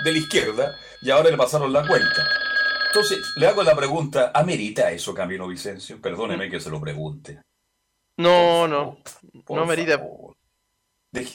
de 0.04 0.12
la 0.12 0.18
izquierda 0.18 0.76
y 1.00 1.08
ahora 1.08 1.30
le 1.30 1.38
pasaron 1.38 1.72
la 1.72 1.86
cuenta. 1.86 2.49
Entonces, 2.92 3.36
le 3.36 3.46
hago 3.46 3.62
la 3.62 3.76
pregunta, 3.76 4.32
¿amerita 4.34 4.90
eso, 4.90 5.14
Camilo 5.14 5.46
Vicencio? 5.46 6.00
Perdóneme 6.00 6.50
que 6.50 6.58
se 6.58 6.70
lo 6.70 6.80
pregunte. 6.80 7.40
No, 8.16 8.66
no, 8.66 8.98
no 9.48 9.62
amerita. 9.62 10.02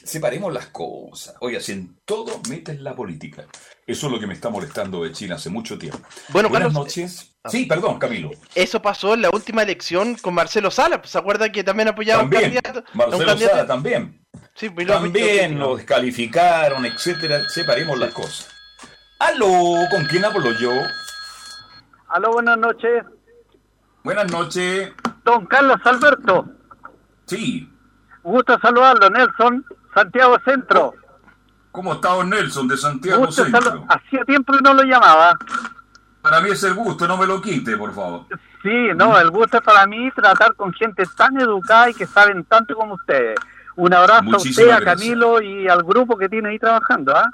separemos 0.03 0.51
las 0.51 0.67
cosas. 0.67 1.35
Oiga, 1.39 1.61
si 1.61 1.71
en 1.71 1.97
todo 2.03 2.41
metes 2.49 2.81
la 2.81 2.93
política. 2.93 3.45
Eso 3.87 4.07
es 4.07 4.11
lo 4.11 4.19
que 4.19 4.27
me 4.27 4.33
está 4.33 4.49
molestando 4.49 5.03
de 5.03 5.13
China 5.13 5.35
hace 5.35 5.49
mucho 5.49 5.79
tiempo. 5.79 5.99
Bueno, 6.27 6.49
Buenas 6.49 6.67
Carlos, 6.67 6.87
noches. 6.87 7.37
Ah. 7.41 7.49
Sí, 7.49 7.65
perdón, 7.65 7.99
Camilo. 7.99 8.31
Eso 8.53 8.81
pasó 8.81 9.13
en 9.13 9.21
la 9.21 9.29
última 9.29 9.63
elección 9.63 10.15
con 10.15 10.33
Marcelo 10.33 10.69
Sala. 10.71 11.01
¿Se 11.05 11.17
acuerda 11.17 11.49
que 11.53 11.63
también 11.63 11.87
apoyaba 11.87 12.23
también, 12.23 12.43
un 12.43 12.51
candidato? 12.51 12.83
Marcelo 12.93 13.33
un 13.33 13.39
Sala 13.39 13.65
también. 13.65 14.21
Sí, 14.55 14.69
pues, 14.69 14.87
también 14.87 15.57
lo 15.57 15.77
descalificaron, 15.77 16.85
etcétera. 16.85 17.47
Separemos 17.47 17.97
las 17.97 18.11
cosas. 18.11 18.49
Aló, 19.19 19.77
¿con 19.89 20.05
quién 20.07 20.25
hablo 20.25 20.51
yo? 20.59 20.71
Aló, 22.09 22.33
buenas 22.33 22.57
noches. 22.57 23.03
Buenas 24.03 24.31
noches. 24.31 24.93
Don 25.23 25.45
Carlos 25.45 25.79
Alberto. 25.83 26.45
Sí. 27.25 27.69
Gusto 28.23 28.59
saludarlo, 28.59 29.09
Nelson, 29.09 29.65
Santiago 29.93 30.37
Centro. 30.45 30.93
¿Cómo 31.71 31.93
está 31.93 32.09
don 32.09 32.29
Nelson 32.29 32.67
de 32.67 32.77
Santiago 32.77 33.31
Centro? 33.31 33.85
Hacía 33.89 34.23
tiempo 34.23 34.53
que 34.53 34.61
no 34.61 34.73
lo 34.73 34.83
llamaba. 34.83 35.37
Para 36.21 36.41
mí 36.41 36.49
es 36.49 36.63
el 36.63 36.73
gusto, 36.73 37.07
no 37.07 37.17
me 37.17 37.27
lo 37.27 37.41
quite, 37.41 37.75
por 37.77 37.93
favor. 37.93 38.25
Sí, 38.63 38.89
no, 38.95 39.19
el 39.19 39.29
gusto 39.29 39.57
es 39.57 39.63
para 39.63 39.85
mí 39.85 40.09
tratar 40.11 40.55
con 40.55 40.73
gente 40.73 41.03
tan 41.15 41.39
educada 41.39 41.89
y 41.89 41.93
que 41.93 42.07
saben 42.07 42.43
tanto 42.45 42.75
como 42.75 42.95
ustedes. 42.95 43.37
Un 43.75 43.93
abrazo 43.93 44.31
a 44.33 44.37
usted, 44.37 44.69
a 44.69 44.81
Camilo 44.81 45.41
y 45.41 45.67
al 45.67 45.83
grupo 45.83 46.17
que 46.17 46.29
tiene 46.29 46.49
ahí 46.49 46.59
trabajando, 46.59 47.15
¿ah? 47.15 47.29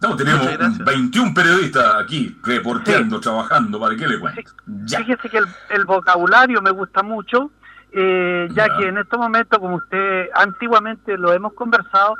No, 0.00 0.16
tenemos 0.16 0.46
21 0.78 1.34
periodistas 1.34 1.94
aquí 1.96 2.38
reporteando, 2.42 3.20
trabajando, 3.20 3.78
¿para 3.78 3.94
qué 3.96 4.08
le 4.08 4.18
cuento? 4.18 4.50
Fíjese 4.88 5.28
que 5.28 5.42
el, 5.68 5.84
vocabulario 5.84 6.62
me 6.62 6.70
gusta 6.70 7.02
mucho, 7.02 7.50
eh, 7.92 8.48
ya, 8.52 8.78
que 8.78 8.88
en 8.88 8.96
estos 8.96 9.18
momentos, 9.18 9.58
como 9.58 9.76
usted 9.76 10.30
antiguamente 10.34 11.18
lo 11.18 11.34
hemos 11.34 11.52
conversado, 11.52 12.16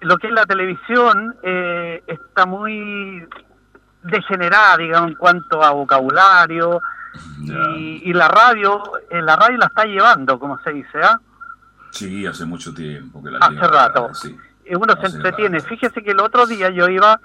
lo 0.00 0.18
que 0.18 0.26
es 0.26 0.34
la 0.34 0.44
televisión 0.44 1.34
eh, 1.42 2.02
está 2.06 2.44
muy 2.44 3.26
degenerada, 4.02 4.76
digamos, 4.76 5.12
en 5.12 5.16
cuanto 5.16 5.62
a 5.62 5.70
vocabulario, 5.70 6.82
y, 7.40 8.12
la 8.12 8.28
radio, 8.28 8.82
eh, 9.08 9.22
la 9.22 9.36
radio 9.36 9.56
la 9.56 9.66
está 9.66 9.84
llevando, 9.84 10.38
como 10.38 10.58
se 10.58 10.72
dice, 10.72 10.98
¿ah? 11.02 11.18
Sí, 11.90 12.26
hace 12.26 12.44
mucho 12.44 12.74
tiempo 12.74 13.22
que 13.22 13.30
la 13.30 13.38
Hace 13.38 13.66
rato. 13.66 14.12
Sí 14.12 14.36
uno 14.70 14.94
se 15.00 15.16
entretiene. 15.16 15.60
Fíjese 15.60 16.02
que 16.02 16.12
el 16.12 16.20
otro 16.20 16.46
día 16.46 16.70
yo 16.70 16.88
iba 16.88 17.20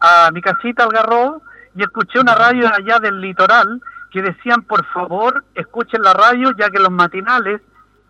a 0.00 0.30
mi 0.32 0.40
casita 0.40 0.84
Algarrobo 0.84 1.42
y 1.74 1.82
escuché 1.82 2.18
una 2.18 2.34
radio 2.34 2.68
allá 2.72 2.98
del 2.98 3.20
litoral 3.20 3.80
que 4.10 4.22
decían, 4.22 4.62
por 4.62 4.84
favor, 4.86 5.44
escuchen 5.54 6.02
la 6.02 6.12
radio 6.12 6.52
ya 6.58 6.70
que 6.70 6.78
los 6.78 6.90
matinales 6.90 7.60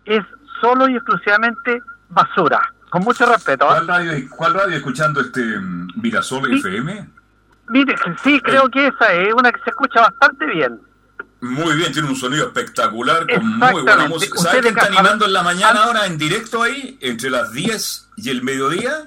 es 0.05 0.23
solo 0.59 0.87
y 0.89 0.95
exclusivamente 0.95 1.81
basura. 2.09 2.61
Con 2.89 3.03
mucho 3.03 3.25
respeto. 3.25 3.69
¿ah? 3.69 3.83
¿Cuál, 4.35 4.53
radio, 4.53 4.75
escuchando 4.75 5.21
este 5.21 5.41
mm, 5.41 5.87
Virasol 5.95 6.53
FM? 6.53 7.09
Mire, 7.69 7.95
sí, 8.21 8.41
creo 8.41 8.67
que 8.69 8.87
esa 8.87 9.13
es 9.13 9.33
una 9.33 9.51
que 9.51 9.61
se 9.63 9.69
escucha 9.69 10.01
bastante 10.01 10.45
bien. 10.45 10.79
Muy 11.41 11.75
bien, 11.75 11.91
tiene 11.91 12.07
un 12.07 12.15
sonido 12.15 12.45
espectacular, 12.45 13.25
con 13.27 13.57
muy 13.57 13.81
buena 13.81 14.07
música. 14.07 14.37
¿Sabes 14.37 14.61
quién 14.61 14.77
está 14.77 14.87
animando 14.87 15.25
en 15.25 15.33
la 15.33 15.41
mañana 15.41 15.83
ahora 15.85 16.05
en 16.05 16.17
directo 16.17 16.61
ahí, 16.61 16.99
entre 17.01 17.31
las 17.31 17.51
10 17.51 18.09
y 18.17 18.29
el 18.29 18.43
mediodía? 18.43 19.05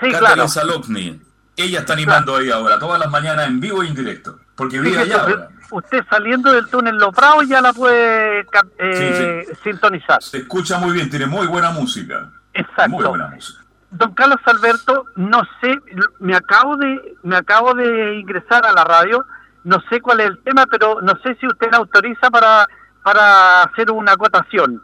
Sí, 0.00 0.10
claro. 0.10 0.48
Salopni. 0.48 1.20
Ella 1.56 1.80
está 1.80 1.92
animando 1.92 2.36
ahí 2.36 2.50
ahora, 2.50 2.78
todas 2.78 2.98
las 2.98 3.10
mañanas 3.10 3.46
en 3.46 3.60
vivo 3.60 3.84
y 3.84 3.88
en 3.88 3.94
directo, 3.94 4.40
porque 4.54 4.80
vive 4.80 5.00
allá 5.00 5.22
ahora. 5.22 5.48
Usted 5.70 6.02
saliendo 6.08 6.50
del 6.50 6.66
túnel 6.68 6.96
Los 6.96 7.14
Prados 7.14 7.46
ya 7.46 7.60
la 7.60 7.74
puede 7.74 8.46
eh, 8.78 9.46
sintonizar. 9.62 10.22
Se 10.22 10.38
escucha 10.38 10.78
muy 10.78 10.94
bien, 10.94 11.10
tiene 11.10 11.26
muy 11.26 11.46
buena 11.46 11.70
música. 11.70 12.30
Exacto. 12.54 12.88
Muy 12.88 13.04
buena 13.04 13.28
música. 13.28 13.60
Don 13.90 14.14
Carlos 14.14 14.40
Alberto, 14.44 15.04
no 15.16 15.42
sé, 15.60 15.78
me 16.20 16.34
acabo 16.34 16.76
de 16.76 17.16
me 17.22 17.36
acabo 17.36 17.74
de 17.74 18.14
ingresar 18.14 18.64
a 18.64 18.72
la 18.72 18.84
radio 18.84 19.26
no 19.64 19.82
sé 19.88 20.00
cuál 20.00 20.20
es 20.20 20.26
el 20.26 20.38
tema, 20.42 20.66
pero 20.66 21.00
no 21.00 21.12
sé 21.22 21.36
si 21.40 21.46
usted 21.46 21.72
autoriza 21.72 22.30
para, 22.30 22.66
para 23.02 23.62
hacer 23.62 23.90
una 23.90 24.12
acotación. 24.12 24.82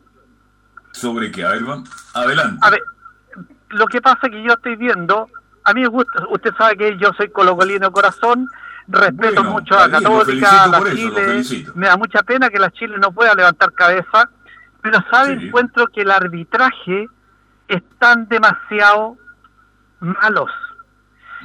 ¿Sobre 0.93 1.31
qué? 1.31 1.45
A 1.45 1.51
ver, 1.51 1.63
adelante. 2.15 2.59
A 2.63 2.71
ver, 2.71 2.83
lo 3.71 3.87
que 3.87 4.01
pasa 4.01 4.19
es 4.25 4.31
que 4.31 4.43
yo 4.43 4.55
estoy 4.55 4.77
viendo, 4.77 5.29
a 5.65 5.75
mí 5.75 5.83
me 5.83 5.89
gusta, 5.89 6.27
usted 6.31 6.53
sabe 6.57 6.77
que 6.77 6.99
yo 6.99 7.13
soy 7.17 7.29
colocolino 7.31 7.91
corazón, 7.91 8.49
respeto 8.89 9.43
mucho 9.45 9.79
a 9.79 9.91
Católica, 9.91 10.65
a 10.65 10.69
la 10.69 10.95
Chile, 10.95 11.67
me 11.75 11.87
da 11.87 11.97
mucha 11.97 12.23
pena 12.23 12.49
que 12.49 12.59
la 12.59 12.71
Chile 12.71 12.97
no 12.99 13.13
pueda 13.13 13.35
levantar 13.35 13.73
cabeza, 13.73 14.31
pero 14.81 14.99
sabe, 15.11 15.33
encuentro 15.33 15.89
que 15.89 16.03
el 16.03 16.11
arbitraje 16.11 17.09
están 17.69 18.29
demasiado 18.29 19.17
malos. 20.01 20.51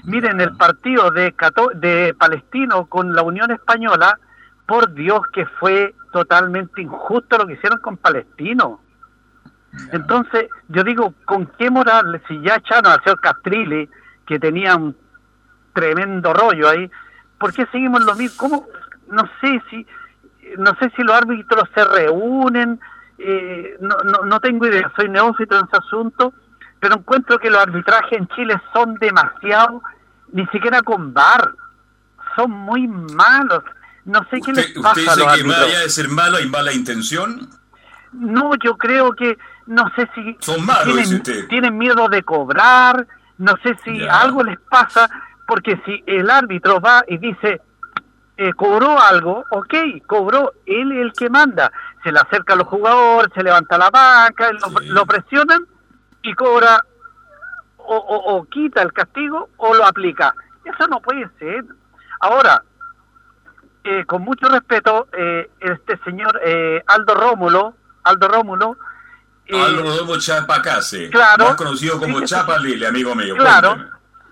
Miren, 0.03 0.41
el 0.41 0.55
partido 0.57 1.11
de, 1.11 1.33
de 1.75 2.13
Palestino 2.17 2.85
con 2.85 3.13
la 3.13 3.21
Unión 3.21 3.51
Española, 3.51 4.19
por 4.65 4.93
Dios 4.93 5.21
que 5.33 5.45
fue 5.45 5.93
totalmente 6.11 6.81
injusto 6.81 7.37
lo 7.37 7.47
que 7.47 7.53
hicieron 7.53 7.79
con 7.79 7.97
Palestino. 7.97 8.81
Entonces, 9.91 10.47
yo 10.67 10.83
digo, 10.83 11.13
¿con 11.25 11.45
qué 11.57 11.69
moral, 11.69 12.21
si 12.27 12.41
ya 12.41 12.55
echaron 12.55 12.91
al 12.91 13.03
señor 13.03 13.21
Castrilli, 13.21 13.89
que 14.25 14.39
tenía 14.39 14.75
un 14.75 14.95
tremendo 15.73 16.33
rollo 16.33 16.67
ahí, 16.69 16.89
¿por 17.37 17.53
qué 17.53 17.65
seguimos 17.71 18.03
lo 18.03 18.15
mismo? 18.15 18.37
¿Cómo? 18.37 18.65
No 19.09 19.23
sé 19.39 19.61
si, 19.69 19.85
no 20.57 20.75
sé 20.75 20.91
si 20.95 21.03
los 21.03 21.15
árbitros 21.15 21.69
se 21.73 21.85
reúnen, 21.85 22.79
eh, 23.17 23.77
no, 23.79 23.95
no, 24.03 24.25
no 24.25 24.39
tengo 24.39 24.67
idea, 24.67 24.91
soy 24.95 25.09
neófito 25.09 25.57
en 25.57 25.65
ese 25.65 25.77
asunto, 25.77 26.33
pero 26.82 26.95
encuentro 26.95 27.39
que 27.39 27.49
los 27.49 27.61
arbitrajes 27.61 28.19
en 28.19 28.27
Chile 28.29 28.61
son 28.73 28.95
demasiado, 28.95 29.82
ni 30.34 30.45
siquiera 30.47 30.82
con 30.82 31.13
VAR, 31.13 31.51
son 32.36 32.51
muy 32.51 32.88
malos. 32.88 33.63
No 34.03 34.19
sé 34.32 34.41
qué 34.43 34.51
les 34.51 34.71
pasa 34.71 34.89
¿Usted 34.89 35.03
dice 35.03 35.38
que 35.38 35.43
más 35.43 35.59
allá 35.59 35.79
de 35.79 35.89
ser 35.89 36.09
malo 36.09 36.38
hay 36.38 36.49
mala 36.49 36.73
intención? 36.73 37.47
No, 38.11 38.55
yo 38.55 38.77
creo 38.77 39.13
que, 39.13 39.38
no 39.67 39.89
sé 39.95 40.09
si 40.15 40.36
son 40.39 40.65
malos, 40.65 40.95
tienen, 40.95 41.47
tienen 41.47 41.77
miedo 41.77 42.09
de 42.09 42.23
cobrar, 42.23 43.07
no 43.38 43.53
sé 43.63 43.77
si 43.86 44.03
algo 44.07 44.43
les 44.43 44.59
pasa, 44.59 45.09
porque 45.47 45.79
si 45.86 46.03
el 46.07 46.29
árbitro 46.29 46.82
va 46.82 47.03
y 47.07 47.19
dice, 47.19 47.61
eh, 48.38 48.53
cobró 48.53 48.99
algo, 48.99 49.45
ok, 49.51 49.73
cobró, 50.07 50.53
él 50.65 50.91
es 50.93 50.97
el 50.99 51.13
que 51.13 51.29
manda. 51.29 51.71
Se 52.03 52.11
le 52.11 52.19
acerca 52.19 52.53
a 52.53 52.55
los 52.55 52.67
jugadores, 52.67 53.32
se 53.36 53.43
levanta 53.43 53.77
la 53.77 53.91
banca, 53.91 54.49
lo, 54.88 55.05
presionan 55.05 55.65
y 56.24 56.34
cobra 56.34 56.84
o, 57.78 58.45
quita 58.49 58.82
el 58.82 58.93
castigo 58.93 59.49
o 59.57 59.74
lo 59.74 59.86
aplica. 59.86 60.34
Eso 60.63 60.88
no 60.88 60.99
puede 61.01 61.28
ser. 61.39 61.65
Ahora, 62.19 62.63
eh, 63.84 64.05
con 64.05 64.22
mucho 64.22 64.47
respeto, 64.47 65.07
eh, 65.17 65.49
este 65.59 65.97
señor 66.03 66.39
eh, 66.43 66.84
Aldo 66.88 67.15
Rómulo, 67.15 67.76
Aldo 68.03 68.28
Rómulo, 68.28 68.78
Aldo 69.51 69.97
Rómulo 69.97 70.19
Chapacase, 70.19 71.09
claro, 71.09 71.45
más 71.45 71.55
conocido 71.55 71.99
como 71.99 72.22
Chapa 72.22 72.57
Lille, 72.59 72.88
amigo 72.88 73.15
mío. 73.15 73.36
Claro, 73.36 73.76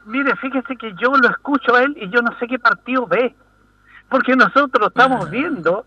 mire, 0.06 0.36
fíjese 0.38 0.78
que 0.78 0.94
yo 0.94 1.12
lo 1.18 1.30
escucho 1.30 1.76
a 1.76 1.84
él 1.84 1.98
y 2.00 2.10
yo 2.10 2.22
no 2.22 2.38
sé 2.40 2.48
qué 2.48 2.60
partido 2.60 3.08
ve, 3.08 3.36
porque 4.08 4.36
nosotros 4.36 4.90
estamos 4.90 5.30
viendo, 5.30 5.86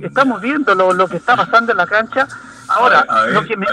estamos 0.00 0.40
viendo 0.40 0.74
lo, 0.74 0.92
lo 0.92 1.06
que 1.06 1.18
está 1.18 1.36
pasando 1.36 1.72
en 1.72 1.78
la 1.78 1.86
cancha. 1.86 2.26
Ahora, 2.68 3.04
a 3.08 3.24
ver, 3.24 3.34
lo 3.34 3.44
que 3.44 3.56
me... 3.56 3.66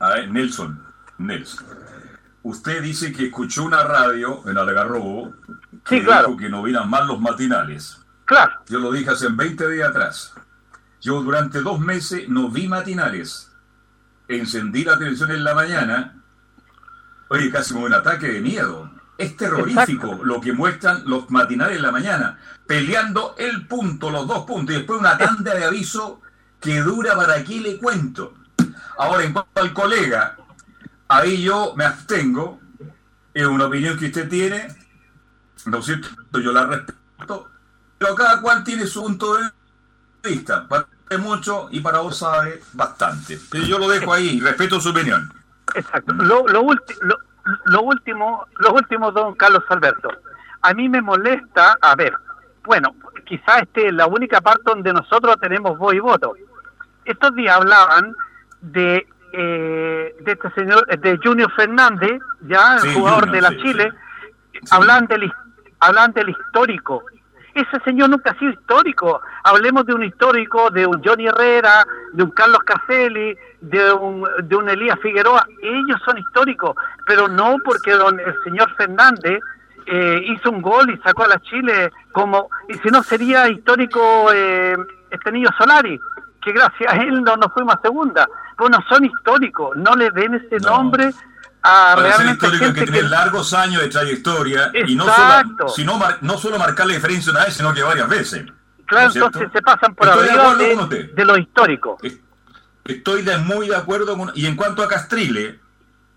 a 0.00 0.08
ver, 0.08 0.28
Nelson, 0.30 0.84
Nelson, 1.26 1.66
usted 2.42 2.82
dice 2.82 3.12
que 3.12 3.26
escuchó 3.26 3.64
una 3.64 3.82
radio 3.82 4.42
en 4.48 4.58
Algarrobo 4.58 5.34
que 5.84 6.00
dijo 6.00 6.36
que 6.36 6.48
no 6.48 6.62
vieran 6.62 6.88
más 6.88 7.06
los 7.06 7.20
matinales. 7.20 8.00
Claro. 8.24 8.52
Yo 8.68 8.78
lo 8.78 8.92
dije 8.92 9.10
hace 9.10 9.28
20 9.28 9.68
días 9.70 9.90
atrás. 9.90 10.34
Yo 11.00 11.22
durante 11.22 11.60
dos 11.60 11.80
meses 11.80 12.28
no 12.28 12.48
vi 12.48 12.68
matinales. 12.68 13.52
Encendí 14.28 14.84
la 14.84 14.96
televisión 14.96 15.30
en 15.30 15.44
la 15.44 15.54
mañana. 15.54 16.22
Oye, 17.28 17.50
casi 17.50 17.74
como 17.74 17.86
un 17.86 17.94
ataque 17.94 18.28
de 18.28 18.40
miedo. 18.40 18.90
Es 19.18 19.36
terrorífico 19.36 20.20
lo 20.24 20.40
que 20.40 20.52
muestran 20.52 21.02
los 21.04 21.30
matinales 21.30 21.76
en 21.76 21.82
la 21.82 21.92
mañana. 21.92 22.38
Peleando 22.66 23.34
el 23.38 23.66
punto, 23.66 24.10
los 24.10 24.26
dos 24.26 24.44
puntos. 24.44 24.74
Y 24.74 24.78
después 24.78 24.98
una 24.98 25.18
tanda 25.18 25.54
de 25.54 25.64
aviso 25.64 26.22
que 26.58 26.80
dura 26.80 27.14
para 27.14 27.34
aquí 27.34 27.60
le 27.60 27.78
cuento. 27.78 28.34
Ahora, 28.96 29.24
en 29.24 29.32
cuanto 29.34 29.60
al 29.60 29.72
colega, 29.74 30.36
ahí 31.08 31.42
yo 31.42 31.74
me 31.76 31.84
abstengo. 31.84 32.60
Es 33.32 33.46
una 33.46 33.66
opinión 33.66 33.98
que 33.98 34.06
usted 34.06 34.28
tiene. 34.28 34.68
¿No 35.66 35.82
cierto? 35.82 36.08
Yo 36.40 36.52
la 36.52 36.66
respeto 36.66 37.50
pero 37.98 38.14
cada 38.14 38.40
cual 38.40 38.64
tiene 38.64 38.86
su 38.86 39.02
punto 39.02 39.36
de 39.36 39.50
vista. 40.22 40.66
Para 40.68 40.86
mucho 41.18 41.68
y 41.70 41.80
para 41.80 42.00
vos 42.00 42.18
sabe 42.18 42.60
bastante. 42.72 43.38
Pero 43.50 43.64
yo 43.64 43.78
lo 43.78 43.88
dejo 43.88 44.12
ahí, 44.12 44.40
respeto 44.40 44.80
su 44.80 44.90
opinión. 44.90 45.32
Exacto. 45.74 46.12
Lo, 46.12 46.46
lo, 46.48 46.66
lo, 47.64 47.82
último, 47.82 48.46
lo 48.58 48.72
último, 48.72 49.12
don 49.12 49.34
Carlos 49.34 49.64
Alberto. 49.68 50.08
A 50.62 50.74
mí 50.74 50.88
me 50.88 51.00
molesta, 51.00 51.78
a 51.80 51.94
ver, 51.94 52.14
bueno, 52.64 52.94
quizás 53.24 53.62
este 53.62 53.88
es 53.88 53.94
la 53.94 54.06
única 54.06 54.40
parte 54.40 54.62
donde 54.66 54.92
nosotros 54.92 55.36
tenemos 55.40 55.78
voz 55.78 55.94
y 55.94 56.00
voto. 56.00 56.34
Estos 57.04 57.34
días 57.34 57.56
hablaban 57.56 58.14
de 58.60 59.06
eh, 59.36 60.14
de 60.20 60.32
este 60.32 60.50
señor, 60.50 60.86
de 60.86 61.18
Junior 61.22 61.50
Fernández, 61.52 62.20
ya 62.46 62.76
el 62.82 62.94
jugador 62.94 63.30
de 63.30 63.40
la 63.40 63.50
Chile, 63.56 63.92
hablan 64.70 65.06
del 65.06 65.32
hablan 65.80 66.12
del 66.12 66.30
histórico 66.30 67.02
ese 67.54 67.78
señor 67.84 68.10
nunca 68.10 68.32
ha 68.32 68.38
sido 68.38 68.50
histórico. 68.50 69.20
Hablemos 69.44 69.86
de 69.86 69.94
un 69.94 70.02
histórico, 70.02 70.70
de 70.70 70.86
un 70.86 71.02
Johnny 71.04 71.26
Herrera, 71.26 71.86
de 72.12 72.24
un 72.24 72.30
Carlos 72.30 72.58
Caselli, 72.64 73.36
de 73.60 73.92
un, 73.92 74.26
de 74.42 74.56
un 74.56 74.68
Elías 74.68 74.98
Figueroa. 75.00 75.46
Ellos 75.62 76.00
son 76.04 76.18
históricos, 76.18 76.74
pero 77.06 77.28
no 77.28 77.56
porque 77.64 77.92
don, 77.92 78.18
el 78.18 78.34
señor 78.42 78.74
Fernández 78.74 79.40
eh, 79.86 80.20
hizo 80.26 80.50
un 80.50 80.62
gol 80.62 80.90
y 80.90 80.98
sacó 80.98 81.24
a 81.24 81.28
la 81.28 81.40
Chile 81.40 81.92
como... 82.10 82.50
Y 82.68 82.74
si 82.74 82.88
no 82.88 83.02
sería 83.04 83.48
histórico 83.48 84.32
eh, 84.34 84.76
este 85.10 85.30
niño 85.30 85.48
Solari, 85.56 86.00
que 86.44 86.52
gracias 86.52 86.92
a 86.92 86.96
él 86.96 87.22
no 87.22 87.36
nos 87.36 87.52
fuimos 87.52 87.74
a 87.74 87.80
segunda. 87.80 88.28
Bueno, 88.58 88.78
son 88.88 89.04
históricos, 89.04 89.76
no 89.76 89.94
le 89.94 90.10
den 90.10 90.34
ese 90.34 90.58
nombre 90.60 91.12
a 91.62 91.96
realmente 91.96 92.46
histórico 92.46 92.74
que 92.74 92.82
tiene 92.82 93.08
largos 93.08 93.54
años 93.54 93.80
de 93.82 93.88
trayectoria 93.88 94.70
y 94.86 94.94
no 94.94 95.06
solo, 95.06 95.68
sino 95.68 95.98
no 96.20 96.38
solo 96.38 96.58
marcar 96.58 96.86
la 96.86 96.94
diferencia 96.94 97.32
una 97.32 97.44
vez, 97.44 97.54
sino 97.54 97.72
que 97.72 97.82
varias 97.82 98.08
veces. 98.08 98.44
Claro, 98.86 99.10
entonces 99.14 99.48
se 99.52 99.62
pasan 99.62 99.94
por 99.94 100.08
arriba 100.08 100.54
de, 100.56 101.04
de, 101.14 101.24
lo 101.24 101.38
histórico. 101.38 101.96
Estoy 102.84 103.22
de 103.22 103.38
muy 103.38 103.68
de 103.68 103.76
acuerdo 103.76 104.16
con... 104.16 104.30
Y 104.34 104.44
en 104.44 104.56
cuanto 104.56 104.82
a 104.82 104.88
Castrile, 104.88 105.58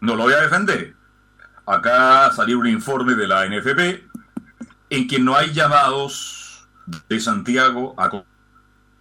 no 0.01 0.15
lo 0.17 0.23
voy 0.23 0.33
a 0.33 0.41
defender. 0.41 0.93
Acá 1.65 2.29
salió 2.33 2.59
un 2.59 2.67
informe 2.67 3.15
de 3.15 3.25
la 3.25 3.45
NFP 3.47 4.03
en 4.89 5.07
que 5.07 5.19
no 5.19 5.37
hay 5.37 5.53
llamados 5.53 6.67
de 7.07 7.19
Santiago 7.21 7.95
a 7.97 8.09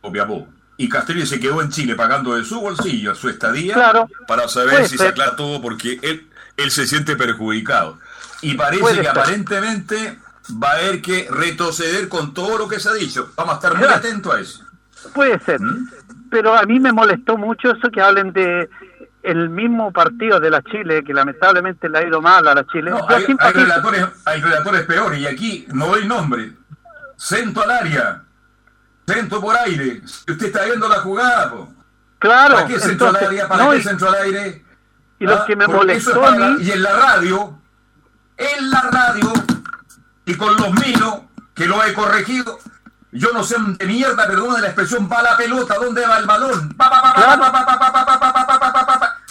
Copiapó. 0.01 0.47
Y 0.79 0.89
Castrile 0.89 1.27
se 1.27 1.41
quedó 1.41 1.63
en 1.63 1.71
Chile 1.71 1.95
pagando 1.95 2.35
de 2.35 2.45
su 2.45 2.61
bolsillo 2.61 3.15
su 3.15 3.29
estadía 3.29 4.07
para 4.29 4.47
saber 4.49 4.87
si 4.87 4.99
se 4.99 5.09
aclara 5.09 5.35
todo 5.35 5.63
porque 5.63 5.99
él 6.03 6.29
él 6.57 6.71
se 6.71 6.87
siente 6.87 7.17
perjudicado. 7.17 7.99
Y 8.43 8.55
parece 8.55 9.01
que 9.01 9.09
aparentemente 9.09 10.19
va 10.63 10.71
a 10.71 10.77
haber 10.77 11.03
que 11.03 11.29
retroceder 11.31 12.09
con 12.09 12.35
todo 12.35 12.59
lo 12.59 12.69
que 12.69 12.81
se 12.81 12.89
ha 12.89 12.95
dicho. 12.95 13.33
Vamos 13.37 13.55
a 13.55 13.57
estar 13.57 13.77
muy 13.77 13.87
atentos 13.87 14.35
a 14.35 14.41
eso. 14.41 14.65
Puede 15.15 15.39
ser. 15.41 15.61
¿Mm? 15.61 15.91
Pero 16.31 16.57
a 16.57 16.63
mí 16.65 16.81
me 16.81 16.93
molestó 16.93 17.37
mucho 17.37 17.71
eso 17.71 17.91
que 17.91 18.01
hablen 18.01 18.33
de 18.33 18.69
el 19.23 19.51
mismo 19.51 19.93
partido 19.93 20.39
de 20.39 20.51
la 20.51 20.63
Chile, 20.63 21.03
que 21.03 21.13
lamentablemente 21.13 21.89
le 21.89 21.99
ha 21.99 22.07
ido 22.07 22.23
mal 22.23 22.47
a 22.47 22.55
la 22.55 22.67
Chile. 22.67 22.93
hay, 24.25 24.41
relatores, 24.41 24.85
peores, 24.85 25.19
y 25.19 25.27
aquí 25.27 25.67
no 25.73 25.89
doy 25.89 26.07
nombre. 26.07 26.53
Centro 27.17 27.65
al 27.65 27.71
área, 27.71 28.23
centro 29.07 29.41
por 29.41 29.57
aire. 29.57 30.03
Usted 30.05 30.47
está 30.47 30.65
viendo 30.65 30.89
la 30.89 30.97
jugada, 30.97 31.53
Claro. 32.19 32.55
¿Para 32.55 32.67
qué 32.67 32.81
centro 32.81 33.09
al 33.09 33.17
área? 33.17 33.49
¿Para 33.49 33.71
qué 33.71 33.83
centro 33.83 34.09
al 34.09 34.15
aire? 34.15 34.65
Y 35.19 35.27
lo 35.27 35.45
que 35.45 35.57
me 35.57 35.67
molestó 35.67 36.27
a 36.27 36.31
mí... 36.33 36.65
Y 36.65 36.73
en 36.73 36.83
la 36.83 36.97
radio, 36.97 37.59
en 38.37 38.71
la 38.71 38.81
radio, 38.83 39.33
y 40.25 40.35
con 40.35 40.57
los 40.57 40.73
míos, 40.73 41.21
que 41.55 41.67
lo 41.67 41.83
he 41.85 41.95
corregido, 41.95 42.59
yo 43.13 43.33
no 43.33 43.45
sé 43.45 43.57
de 43.59 43.87
mierda, 43.87 44.27
perdón 44.27 44.57
de 44.57 44.63
la 44.63 44.67
expresión, 44.69 45.09
va 45.11 45.23
la 45.23 45.37
pelota, 45.37 45.77
¿dónde 45.77 46.07
va 46.07 46.19
el 46.19 46.27
balón? 46.27 46.77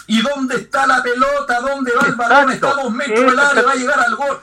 ¿Y 0.07 0.21
dónde 0.21 0.55
está 0.55 0.87
la 0.87 1.03
pelota? 1.03 1.59
¿Dónde 1.59 1.91
va 1.99 2.07
el 2.07 2.15
balón? 2.15 2.51
Está 2.51 2.73
dos 2.73 2.91
metros 2.91 3.19
del 3.19 3.39
área, 3.39 3.63
va 3.63 3.71
a 3.71 3.75
llegar 3.75 3.99
al 3.99 4.15
gol. 4.15 4.39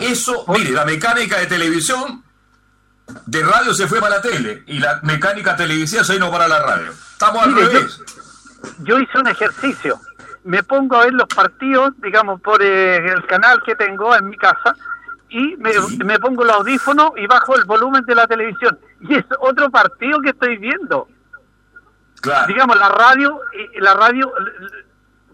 Eso, 0.00 0.44
mire, 0.48 0.72
la 0.72 0.84
mecánica 0.84 1.38
de 1.38 1.46
televisión, 1.46 2.22
de 3.26 3.42
radio 3.42 3.74
se 3.74 3.86
fue 3.86 4.00
para 4.00 4.16
la 4.16 4.22
tele, 4.22 4.64
y 4.66 4.78
la 4.78 5.00
mecánica 5.02 5.56
televisiva 5.56 6.04
se 6.04 6.14
vino 6.14 6.30
para 6.30 6.48
la 6.48 6.60
radio. 6.60 6.90
Estamos 6.90 7.42
al 7.42 7.54
revés. 7.54 8.00
yo 8.80 8.98
hice 8.98 9.18
un 9.18 9.28
ejercicio 9.28 10.00
me 10.46 10.62
pongo 10.62 10.96
a 10.96 11.04
ver 11.04 11.12
los 11.12 11.26
partidos, 11.26 11.92
digamos, 12.00 12.40
por 12.40 12.62
eh, 12.62 12.98
el 12.98 13.26
canal 13.26 13.60
que 13.64 13.74
tengo 13.74 14.14
en 14.14 14.28
mi 14.28 14.36
casa 14.36 14.76
y 15.28 15.56
me, 15.56 16.18
pongo 16.20 16.44
el 16.44 16.50
audífono 16.50 17.14
y 17.16 17.26
bajo 17.26 17.56
el 17.56 17.64
volumen 17.64 18.04
de 18.04 18.14
la 18.14 18.28
televisión. 18.28 18.78
Y 19.00 19.16
es 19.16 19.24
otro 19.40 19.70
partido 19.70 20.20
que 20.20 20.30
estoy 20.30 20.56
viendo. 20.56 21.08
Claro. 22.20 22.46
Digamos, 22.46 22.78
la 22.78 22.88
radio, 22.88 23.40
la 23.80 23.94
radio, 23.94 24.32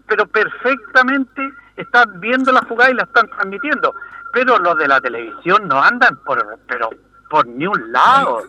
pero 0.07 0.25
perfectamente 0.25 1.53
están 1.77 2.19
viendo 2.19 2.51
la 2.51 2.61
jugada 2.61 2.89
y 2.89 2.95
la 2.95 3.03
están 3.03 3.27
transmitiendo. 3.29 3.93
Pero 4.33 4.57
los 4.57 4.75
de 4.77 4.87
la 4.87 4.99
televisión 4.99 5.67
no 5.67 5.81
andan 5.81 6.17
por, 6.25 6.43
pero 6.67 6.89
por 7.33 7.47
ni 7.47 7.65
un 7.65 7.91
lado 7.91 8.43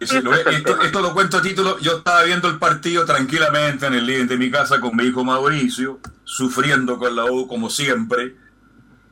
esto, 0.00 1.00
lo 1.00 1.14
cuento 1.14 1.36
a 1.36 1.42
título. 1.42 1.78
Yo 1.78 1.98
estaba 1.98 2.24
viendo 2.24 2.48
el 2.48 2.58
partido 2.58 3.04
tranquilamente 3.04 3.86
en 3.86 3.94
el 3.94 4.04
living 4.04 4.26
de 4.26 4.36
mi 4.36 4.50
casa 4.50 4.80
con 4.80 4.96
mi 4.96 5.04
hijo 5.04 5.24
Mauricio, 5.24 6.00
sufriendo 6.24 6.98
con 6.98 7.14
la 7.14 7.26
U 7.26 7.46
como 7.46 7.70
siempre. 7.70 8.36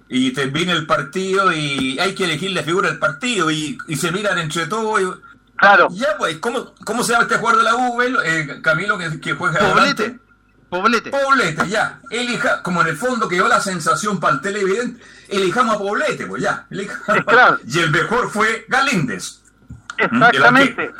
Y 0.09 0.33
termina 0.33 0.73
el 0.73 0.87
partido 0.87 1.53
y 1.53 1.99
hay 2.01 2.17
que 2.17 2.25
elegir 2.25 2.51
la 2.51 2.65
figura 2.65 2.89
del 2.89 2.99
partido 2.99 3.49
y, 3.53 3.79
se 3.97 4.11
miran 4.11 4.39
entre 4.39 4.67
todos. 4.67 5.01
Y, 5.01 5.05
claro. 5.55 5.87
Ya, 5.93 6.17
pues, 6.19 6.39
¿cómo, 6.39 6.75
¿cómo 6.85 7.05
se 7.05 7.13
llama 7.13 7.25
este 7.25 7.37
jugador 7.37 7.59
de 7.59 7.65
la 7.65 7.77
U, 7.77 8.03
eh, 8.03 8.61
Camilo, 8.61 8.99
que, 8.99 9.21
que 9.21 9.35
juega 9.35 9.73
Poblete. 9.73 10.19
Poblete. 10.71 11.11
Poblete, 11.11 11.69
ya. 11.69 12.01
Elija, 12.11 12.63
como 12.63 12.81
en 12.81 12.89
el 12.89 12.97
fondo 12.97 13.29
que 13.29 13.35
dio 13.35 13.49
la 13.49 13.61
sensación 13.61 14.21
para 14.21 14.35
el 14.35 14.41
televidente, 14.41 15.03
elijamos 15.29 15.75
a 15.75 15.79
Poblete, 15.79 16.27
pues 16.27 16.43
ya. 16.43 16.67
Y 16.71 17.79
el 17.81 17.91
mejor 17.91 18.31
fue 18.31 18.65
Galíndez. 18.69 19.43
Exactamente. 19.99 20.93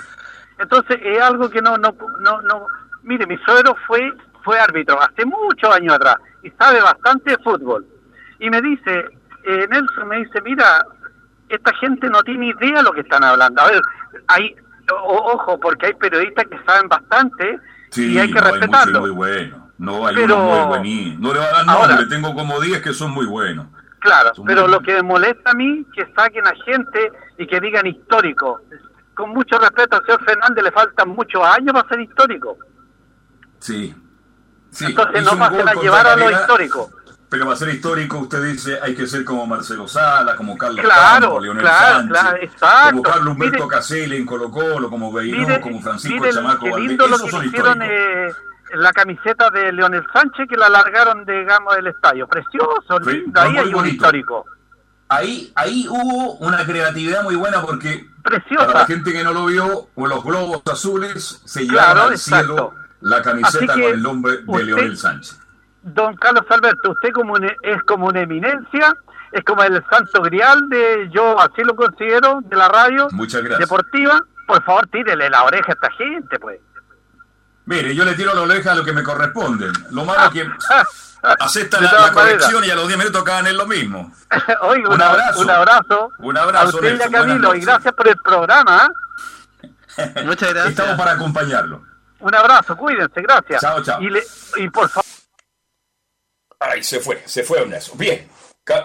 Entonces 0.59 0.99
es 1.03 1.23
algo 1.23 1.49
que 1.49 1.63
no, 1.63 1.77
no, 1.79 1.95
no, 2.21 2.43
no. 2.43 2.67
Mire, 3.05 3.27
mi 3.27 3.39
suegro 3.39 3.77
fue, 3.87 4.13
fue 4.43 4.59
árbitro 4.59 5.01
hace 5.01 5.25
muchos 5.25 5.75
años 5.75 5.95
atrás 5.95 6.17
y 6.43 6.51
sabe 6.51 6.81
bastante 6.83 7.31
de 7.31 7.39
fútbol. 7.39 7.87
Y 8.41 8.51
me 8.51 8.61
dice, 8.61 9.05
eh, 9.45 9.67
Nelson 9.71 10.09
me 10.09 10.19
dice, 10.19 10.41
mira, 10.43 10.85
esta 11.49 11.73
gente 11.77 12.09
no 12.09 12.23
tiene 12.23 12.49
idea 12.49 12.79
de 12.79 12.83
lo 12.83 12.93
que 12.93 13.01
están 13.01 13.25
hablando. 13.25 13.63
A 13.63 13.71
ver, 13.71 13.81
hay, 14.27 14.55
ojo, 14.93 15.59
porque 15.61 15.87
hay 15.87 15.95
periodistas 15.95 16.47
que 16.47 16.59
saben 16.65 16.89
bastante 16.89 17.59
y 17.97 18.19
hay 18.19 18.33
que 18.33 18.41
respetarlo. 18.41 19.01
muy 19.01 19.11
bueno. 19.11 19.60
No, 19.81 20.07
hay 20.07 20.15
pero, 20.15 20.37
unos 20.37 20.59
muy 20.59 20.69
buenísimos. 20.69 21.21
No 21.21 21.33
le 21.33 21.39
va 21.41 21.47
a 21.47 21.65
dar 21.65 21.67
nombre, 21.89 22.07
tengo 22.07 22.35
como 22.35 22.61
10 22.61 22.83
que 22.83 22.93
son 22.93 23.13
muy 23.13 23.25
buenos. 23.25 23.67
Claro, 23.99 24.31
pero 24.47 24.69
lo 24.69 24.81
que 24.81 24.93
me 24.95 25.03
molesta 25.03 25.53
a 25.53 25.55
mí 25.55 25.87
que 25.95 26.07
saquen 26.15 26.47
a 26.47 26.53
gente 26.67 27.11
y 27.39 27.47
que 27.47 27.61
digan 27.61 27.87
histórico 27.87 28.61
con 29.15 29.31
mucho 29.31 29.59
respeto 29.59 29.97
al 29.97 30.05
señor 30.05 30.25
Fernández, 30.25 30.65
le 30.65 30.71
faltan 30.71 31.09
muchos 31.09 31.43
años 31.43 31.73
para 31.73 31.89
ser 31.89 32.01
histórico. 32.01 32.59
Sí. 33.59 33.95
Entonces 34.81 35.25
no 35.25 35.39
pasen 35.39 35.69
a 35.69 35.75
llevar 35.75 36.07
a 36.07 36.17
lo 36.17 36.31
histórico. 36.31 36.91
Pero 37.31 37.47
va 37.47 37.55
a 37.55 37.57
ser 37.57 37.71
histórico, 37.71 38.19
usted 38.19 38.43
dice, 38.43 38.79
hay 38.83 38.95
que 38.95 39.07
ser 39.07 39.25
como 39.25 39.47
Marcelo 39.47 39.89
Sala, 39.89 40.37
como 40.37 40.59
Carlos 40.59 40.85
claro, 40.85 41.27
Campos, 41.27 41.43
Leonel 41.43 41.63
claro, 41.63 41.95
Sánchez, 41.95 42.11
claro, 42.21 42.37
exacto. 42.43 42.91
como 42.91 43.03
Carlos 43.03 43.35
Humberto 43.35 43.69
Caselli 43.69 44.17
en 44.17 44.27
Colo 44.27 44.51
Colo, 44.51 44.91
como 44.91 45.13
Beiró, 45.13 45.61
como 45.61 45.81
Francisco 45.81 46.27
Chamaco 46.31 46.69
Valdés. 46.69 46.99
Esos 46.99 47.23
que 47.23 47.31
son 47.31 47.45
hicieron 47.47 47.83
históricos. 47.83 48.37
eh, 48.37 48.50
la 48.75 48.93
camiseta 48.93 49.51
de 49.51 49.73
Leonel 49.73 50.05
Sánchez 50.13 50.47
que 50.49 50.57
la 50.57 50.69
largaron, 50.69 51.25
digamos, 51.25 51.75
del 51.77 51.89
estadio. 51.89 52.27
Precioso, 52.29 52.99
lindo, 53.05 53.41
ahí 53.41 53.57
hay 53.59 53.75
un 53.75 53.87
histórico. 53.87 54.45
Ahí, 55.09 55.53
ahí 55.57 55.87
hubo 55.89 56.35
una 56.37 56.65
creatividad 56.65 57.23
muy 57.25 57.35
buena 57.35 57.61
porque 57.63 58.07
Preciosa. 58.23 58.67
para 58.67 58.79
la 58.81 58.87
gente 58.87 59.13
que 59.13 59.25
no 59.25 59.33
lo 59.33 59.47
vio, 59.47 59.89
con 59.95 60.09
los 60.09 60.23
globos 60.23 60.63
azules 60.71 61.43
se 61.45 61.67
Claro, 61.67 61.89
llevaban 61.89 62.07
al 62.09 62.13
exacto. 62.15 62.47
cielo 62.55 62.75
la 63.01 63.23
camiseta 63.23 63.73
con 63.73 63.83
el 63.83 64.03
nombre 64.03 64.33
de 64.39 64.45
usted- 64.47 64.65
Leonel 64.67 64.97
Sánchez. 64.97 65.41
Don 65.83 66.15
Carlos 66.17 66.45
Alberto, 66.51 66.91
usted 66.93 67.11
como 67.13 67.33
un- 67.33 67.45
es 67.63 67.83
como 67.87 68.07
una 68.07 68.21
eminencia, 68.21 68.95
es 69.33 69.43
como 69.45 69.63
el 69.65 69.83
santo 69.91 70.21
grial 70.23 70.69
de, 70.69 71.09
yo 71.13 71.41
así 71.41 71.63
lo 71.65 71.75
considero, 71.75 72.41
de 72.45 72.57
la 72.57 72.69
radio 72.69 73.09
deportiva. 73.59 74.21
Por 74.47 74.63
favor, 74.65 74.87
tírele 74.89 75.31
la 75.31 75.45
oreja 75.45 75.67
a 75.69 75.73
esta 75.75 75.91
gente, 75.93 76.39
pues. 76.39 76.61
Mire, 77.71 77.95
yo 77.95 78.05
le 78.05 78.15
tiro 78.15 78.35
la 78.35 78.43
oreja 78.43 78.73
a 78.73 78.75
lo 78.75 78.85
que 78.85 78.93
me 78.93 79.03
corresponde. 79.05 79.71
Lo 79.91 80.05
malo 80.05 80.27
es 80.27 80.31
que 80.33 80.51
aceptan 81.39 81.81
De 81.83 81.87
la, 81.87 82.01
la 82.07 82.13
corrección 82.13 82.65
y 82.65 82.71
a 82.71 82.75
los 82.75 82.89
10 82.89 82.99
minutos 82.99 83.23
cagan 83.23 83.47
en 83.47 83.57
lo 83.57 83.67
mismo. 83.67 84.13
Oiga, 84.63 84.89
Un 84.89 84.95
un 84.95 85.03
abrazo. 85.03 85.41
Un 85.41 85.51
abrazo. 85.51 86.13
Un 86.19 86.37
abrazo, 86.37 86.67
A 86.67 86.69
usted 86.71 86.99
y 86.99 87.03
a 87.03 87.09
Camilo, 87.11 87.55
y 87.55 87.61
gracias 87.61 87.95
por 87.95 88.09
el 88.09 88.17
programa. 88.17 88.91
¿eh? 89.63 90.23
Muchas 90.25 90.51
gracias. 90.53 90.71
Estamos 90.71 90.97
para 90.97 91.13
acompañarlo. 91.13 91.85
Un 92.19 92.35
abrazo, 92.35 92.77
cuídense, 92.77 93.23
gracias. 93.23 93.61
Chao, 93.61 93.81
chao. 93.85 94.03
Y, 94.03 94.11
le- 94.11 94.27
y 94.57 94.69
por 94.69 94.89
favor. 94.89 95.07
Ay, 96.59 96.83
se 96.83 96.99
fue, 97.01 97.23
se 97.25 97.45
fue 97.45 97.61
Ernesto. 97.63 97.93
Bien, 97.95 98.29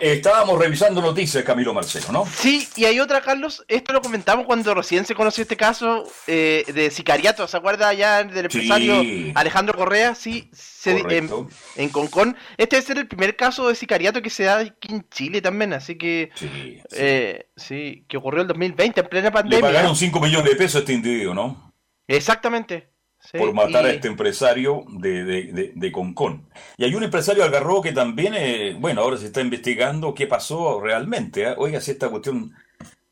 estábamos 0.02 0.60
revisando 0.60 1.02
noticias, 1.02 1.44
Camilo 1.44 1.74
Marcelo, 1.74 2.08
¿no? 2.12 2.26
Sí, 2.26 2.68
y 2.76 2.86
hay 2.86 3.00
otra, 3.00 3.22
Carlos, 3.22 3.64
esto 3.68 3.94
lo 3.94 4.02
comentamos 4.02 4.46
cuando 4.46 4.74
recién 4.74 5.06
se 5.06 5.16
conoció 5.16 5.42
este 5.44 5.58
caso 5.58 6.04
eh, 6.28 6.64
de 6.74 6.92
sicariato, 6.92 7.48
¿se 7.48 7.58
acuerda 7.58 7.94
ya 7.94 8.24
del 8.24 8.50
Sí. 8.52 8.58
empresario 8.60 9.32
Alejandro 9.36 9.78
Correa? 9.78 10.16
Sí, 10.16 10.50
se- 10.54 10.92
en, 10.92 11.02
Correcto. 11.02 11.48
en 11.76 11.90
Concón. 11.90 12.38
Este 12.58 12.76
debe 12.76 12.88
ser 12.88 12.98
el 13.00 13.08
primer 13.08 13.36
caso 13.36 13.68
de 13.70 13.76
sicariato 13.76 14.22
que 14.22 14.30
se 14.30 14.44
da 14.44 14.60
aquí 14.60 14.94
en 14.94 15.08
Chile 15.10 15.42
también, 15.42 15.74
así 15.74 15.98
que... 15.98 16.30
Sí, 16.36 16.82
eh, 16.92 17.48
sí, 17.56 18.06
que 18.08 18.18
ocurrió 18.18 18.42
en 18.42 18.48
2020, 18.50 19.00
en 19.02 19.08
plena 19.08 19.28
Le 19.28 19.32
pandemia. 19.32 19.66
pagaron 19.68 19.96
5 19.96 20.20
millones 20.20 20.50
de 20.52 20.56
pesos 20.56 20.76
a 20.76 20.80
este 20.80 20.94
individuo, 20.94 21.34
¿no? 21.34 21.74
Exactamente. 22.08 22.90
Sí, 23.32 23.38
por 23.38 23.54
matar 23.54 23.86
y- 23.86 23.88
a 23.88 23.92
este 23.92 24.08
empresario 24.08 24.86
de, 24.90 25.24
de, 25.24 25.44
de, 25.52 25.72
de 25.76 25.92
Concón. 25.92 26.50
Y 26.78 26.84
hay 26.86 26.96
un 26.96 27.04
empresario 27.04 27.44
Algarrobo 27.44 27.82
que 27.82 27.92
también, 27.92 28.34
eh, 28.36 28.76
bueno, 28.80 29.02
ahora 29.02 29.18
se 29.18 29.26
está 29.28 29.42
investigando 29.42 30.14
qué 30.14 30.28
pasó 30.28 30.80
realmente. 30.82 31.44
¿eh? 31.44 31.54
Oiga, 31.58 31.82
si 31.82 31.92
esta 31.92 32.10
cuestión 32.10 32.54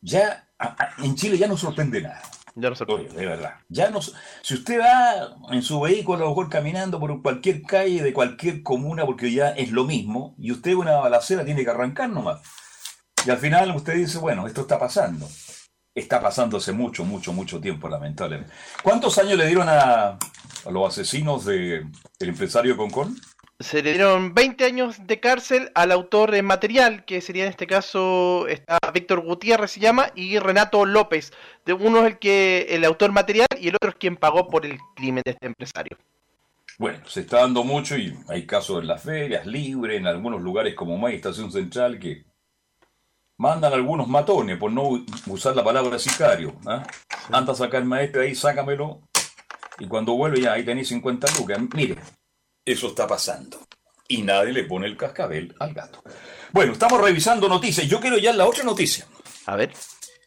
ya 0.01 0.47
a- 0.59 0.75
a- 0.83 1.03
en 1.03 1.15
Chile 1.15 1.37
ya 1.37 1.47
no 1.47 1.57
sorprende 1.57 2.01
nada. 2.01 2.21
Ya 2.55 2.69
no 2.69 2.75
sorprende. 2.75 3.09
Oye, 3.09 3.19
de 3.19 3.25
verdad. 3.25 3.55
Ya 3.69 3.89
no, 3.89 3.99
si 4.01 4.53
usted 4.53 4.79
va 4.79 5.35
en 5.51 5.63
su 5.63 5.79
vehículo, 5.81 6.17
a 6.17 6.21
lo 6.21 6.29
mejor 6.29 6.49
caminando 6.49 6.99
por 6.99 7.21
cualquier 7.23 7.63
calle 7.63 8.03
de 8.03 8.13
cualquier 8.13 8.61
comuna, 8.61 9.05
porque 9.07 9.31
ya 9.31 9.49
es 9.49 9.71
lo 9.71 9.85
mismo, 9.85 10.35
y 10.37 10.51
usted 10.51 10.75
una 10.75 10.97
balacera 10.97 11.43
tiene 11.45 11.63
que 11.63 11.71
arrancar 11.71 12.09
nomás. 12.09 12.41
Y 13.25 13.31
al 13.31 13.37
final 13.37 13.75
usted 13.75 13.93
dice, 13.95 14.19
bueno, 14.19 14.45
esto 14.45 14.61
está 14.61 14.77
pasando. 14.77 15.27
Está 15.95 16.19
pasando 16.21 16.57
hace 16.57 16.71
mucho, 16.71 17.03
mucho, 17.05 17.33
mucho 17.33 17.61
tiempo, 17.61 17.87
lamentablemente. 17.87 18.51
¿Cuántos 18.81 19.17
años 19.19 19.37
le 19.37 19.45
dieron 19.45 19.69
a, 19.69 20.17
a 20.65 20.71
los 20.71 20.87
asesinos 20.87 21.45
de, 21.45 21.85
del 22.19 22.29
empresario 22.29 22.75
Concón? 22.75 23.15
Se 23.59 23.83
le 23.83 23.93
dieron 23.93 24.33
20 24.33 24.65
años 24.65 25.05
de 25.05 25.19
cárcel 25.19 25.71
al 25.75 25.91
autor 25.91 26.41
material, 26.41 27.05
que 27.05 27.21
sería 27.21 27.43
en 27.43 27.51
este 27.51 27.67
caso 27.67 28.47
está 28.47 28.77
Víctor 28.91 29.21
Gutiérrez 29.21 29.71
se 29.71 29.79
llama, 29.79 30.11
y 30.15 30.39
Renato 30.39 30.85
López. 30.85 31.31
De 31.65 31.73
uno 31.73 31.99
es 31.99 32.13
el 32.13 32.19
que 32.19 32.65
el 32.69 32.83
autor 32.85 33.11
material 33.11 33.47
y 33.59 33.67
el 33.69 33.75
otro 33.75 33.91
es 33.91 33.95
quien 33.95 34.17
pagó 34.17 34.49
por 34.49 34.65
el 34.65 34.79
crimen 34.95 35.21
de 35.23 35.31
este 35.31 35.45
empresario. 35.45 35.97
Bueno, 36.79 37.07
se 37.07 37.21
está 37.21 37.41
dando 37.41 37.63
mucho 37.63 37.95
y 37.95 38.17
hay 38.27 38.47
casos 38.47 38.81
en 38.81 38.87
las 38.87 39.03
ferias, 39.03 39.45
libre, 39.45 39.95
en 39.95 40.07
algunos 40.07 40.41
lugares 40.41 40.73
como 40.73 40.97
May, 40.97 41.15
Estación 41.15 41.51
Central, 41.51 41.99
que 41.99 42.25
mandan 43.43 43.73
algunos 43.73 44.07
matones, 44.07 44.57
por 44.57 44.71
no 44.71 45.03
usar 45.27 45.53
la 45.53 45.63
palabra 45.65 45.99
sicario. 45.99 46.55
¿ah? 46.65 46.81
Anda 47.29 47.51
a 47.51 47.55
sacarme 47.55 47.97
a 47.97 48.03
este 48.03 48.19
de 48.19 48.27
ahí, 48.27 48.35
sácamelo, 48.35 49.01
y 49.79 49.87
cuando 49.87 50.13
vuelve 50.13 50.39
ya 50.39 50.53
ahí 50.53 50.63
tenéis 50.63 50.87
50 50.87 51.27
lucas. 51.37 51.59
Mire, 51.75 51.97
eso 52.65 52.87
está 52.87 53.05
pasando. 53.05 53.59
Y 54.07 54.21
nadie 54.21 54.53
le 54.53 54.63
pone 54.63 54.87
el 54.87 54.95
cascabel 54.95 55.53
al 55.59 55.73
gato. 55.73 56.01
Bueno, 56.53 56.71
estamos 56.71 57.01
revisando 57.01 57.49
noticias. 57.49 57.85
Yo 57.85 57.99
quiero 57.99 58.17
ya 58.17 58.31
la 58.31 58.45
otra 58.45 58.63
noticia. 58.63 59.05
A 59.45 59.57
ver. 59.57 59.73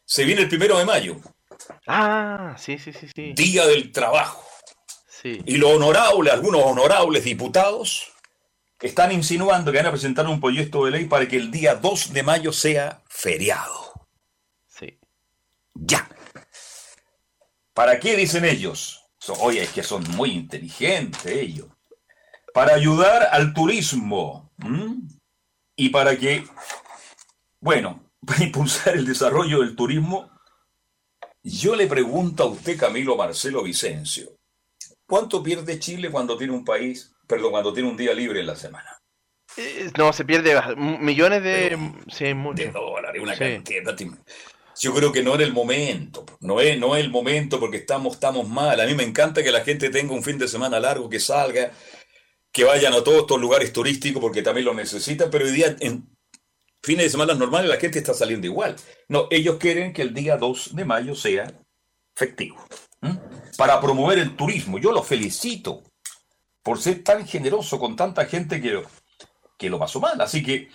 Se 0.04 0.24
viene 0.24 0.42
el 0.42 0.48
primero 0.48 0.78
de 0.78 0.84
mayo, 0.84 1.16
Ah, 1.86 2.54
sí, 2.58 2.78
sí, 2.78 2.92
sí, 2.92 3.08
sí. 3.14 3.32
Día 3.34 3.66
del 3.66 3.90
Trabajo. 3.92 4.44
Sí. 5.08 5.40
Y 5.46 5.56
los 5.56 5.70
honorables, 5.72 6.32
algunos 6.32 6.62
honorables 6.62 7.24
diputados, 7.24 8.12
están 8.80 9.12
insinuando 9.12 9.72
que 9.72 9.78
van 9.78 9.86
a 9.86 9.90
presentar 9.90 10.26
un 10.26 10.40
proyecto 10.40 10.84
de 10.84 10.90
ley 10.90 11.04
para 11.06 11.26
que 11.26 11.36
el 11.36 11.50
día 11.50 11.74
2 11.74 12.12
de 12.12 12.22
mayo 12.22 12.52
sea 12.52 13.02
feriado. 13.08 14.08
Sí. 14.66 14.98
Ya. 15.74 16.08
¿Para 17.72 17.98
qué 17.98 18.16
dicen 18.16 18.44
ellos? 18.44 19.02
Oye, 19.40 19.62
es 19.62 19.70
que 19.70 19.82
son 19.82 20.04
muy 20.16 20.30
inteligentes 20.30 21.26
ellos. 21.26 21.68
Para 22.52 22.74
ayudar 22.74 23.28
al 23.32 23.52
turismo. 23.52 24.52
¿m? 24.58 24.96
Y 25.74 25.88
para 25.90 26.16
que, 26.16 26.44
bueno, 27.60 28.10
para 28.26 28.44
impulsar 28.44 28.96
el 28.96 29.06
desarrollo 29.06 29.60
del 29.60 29.76
turismo, 29.76 30.30
yo 31.42 31.76
le 31.76 31.86
pregunto 31.86 32.42
a 32.42 32.46
usted, 32.46 32.78
Camilo 32.78 33.16
Marcelo 33.16 33.62
Vicencio, 33.62 34.36
¿cuánto 35.06 35.42
pierde 35.42 35.78
Chile 35.78 36.10
cuando 36.10 36.36
tiene 36.36 36.52
un 36.52 36.64
país, 36.64 37.15
perdón, 37.26 37.50
cuando 37.52 37.72
tiene 37.72 37.88
un 37.88 37.96
día 37.96 38.14
libre 38.14 38.40
en 38.40 38.46
la 38.46 38.56
semana? 38.56 38.98
Eh, 39.56 39.90
no, 39.96 40.12
se 40.12 40.24
pierde 40.24 40.54
millones 40.76 41.42
de... 41.42 41.78
sí, 42.12 42.34
mucho. 42.34 42.62
de 42.62 42.70
dólares, 42.70 43.22
una 43.22 43.34
Sí. 43.34 43.38
cantidad. 43.40 43.94
de- 43.94 44.10
Yo 44.80 44.92
creo 44.94 45.10
que 45.12 45.22
no 45.22 45.34
era 45.34 45.44
el 45.44 45.52
momento, 45.54 46.26
no 46.40 46.60
es, 46.60 46.78
no 46.78 46.94
es 46.96 47.02
el 47.04 47.10
momento 47.10 47.58
porque 47.58 47.78
estamos, 47.78 48.14
estamos 48.14 48.46
mal. 48.48 48.78
A 48.80 48.86
mí 48.86 48.94
me 48.94 49.04
encanta 49.04 49.42
que 49.42 49.50
la 49.50 49.62
gente 49.64 49.88
tenga 49.88 50.12
un 50.12 50.22
fin 50.22 50.36
de 50.38 50.48
semana 50.48 50.78
largo, 50.78 51.08
que 51.08 51.18
salga, 51.20 51.70
que 52.52 52.64
vayan 52.64 52.92
a 52.92 53.02
todos 53.02 53.20
estos 53.20 53.40
lugares 53.40 53.72
turísticos 53.72 54.20
porque 54.20 54.42
también 54.42 54.66
lo 54.66 54.74
necesitan, 54.74 55.30
pero 55.30 55.46
hoy 55.46 55.52
día 55.52 55.74
en 55.80 56.06
fines 56.82 57.04
de 57.04 57.10
semana 57.10 57.32
normales 57.34 57.70
la 57.70 57.78
gente 57.78 57.98
está 57.98 58.12
saliendo 58.12 58.46
igual. 58.46 58.76
No, 59.08 59.28
ellos 59.30 59.56
quieren 59.56 59.92
que 59.94 60.02
el 60.02 60.12
día 60.12 60.36
2 60.36 60.74
de 60.76 60.84
mayo 60.84 61.14
sea 61.14 61.50
festivo, 62.14 62.62
¿m? 63.02 63.18
para 63.56 63.80
promover 63.80 64.18
el 64.18 64.36
turismo. 64.36 64.78
Yo 64.78 64.92
los 64.92 65.06
felicito 65.06 65.82
por 66.66 66.80
ser 66.80 67.04
tan 67.04 67.24
generoso 67.24 67.78
con 67.78 67.94
tanta 67.94 68.24
gente 68.24 68.60
que, 68.60 68.82
que 69.56 69.70
lo 69.70 69.78
pasó 69.78 70.00
mal. 70.00 70.20
Así 70.20 70.42
que 70.42 70.68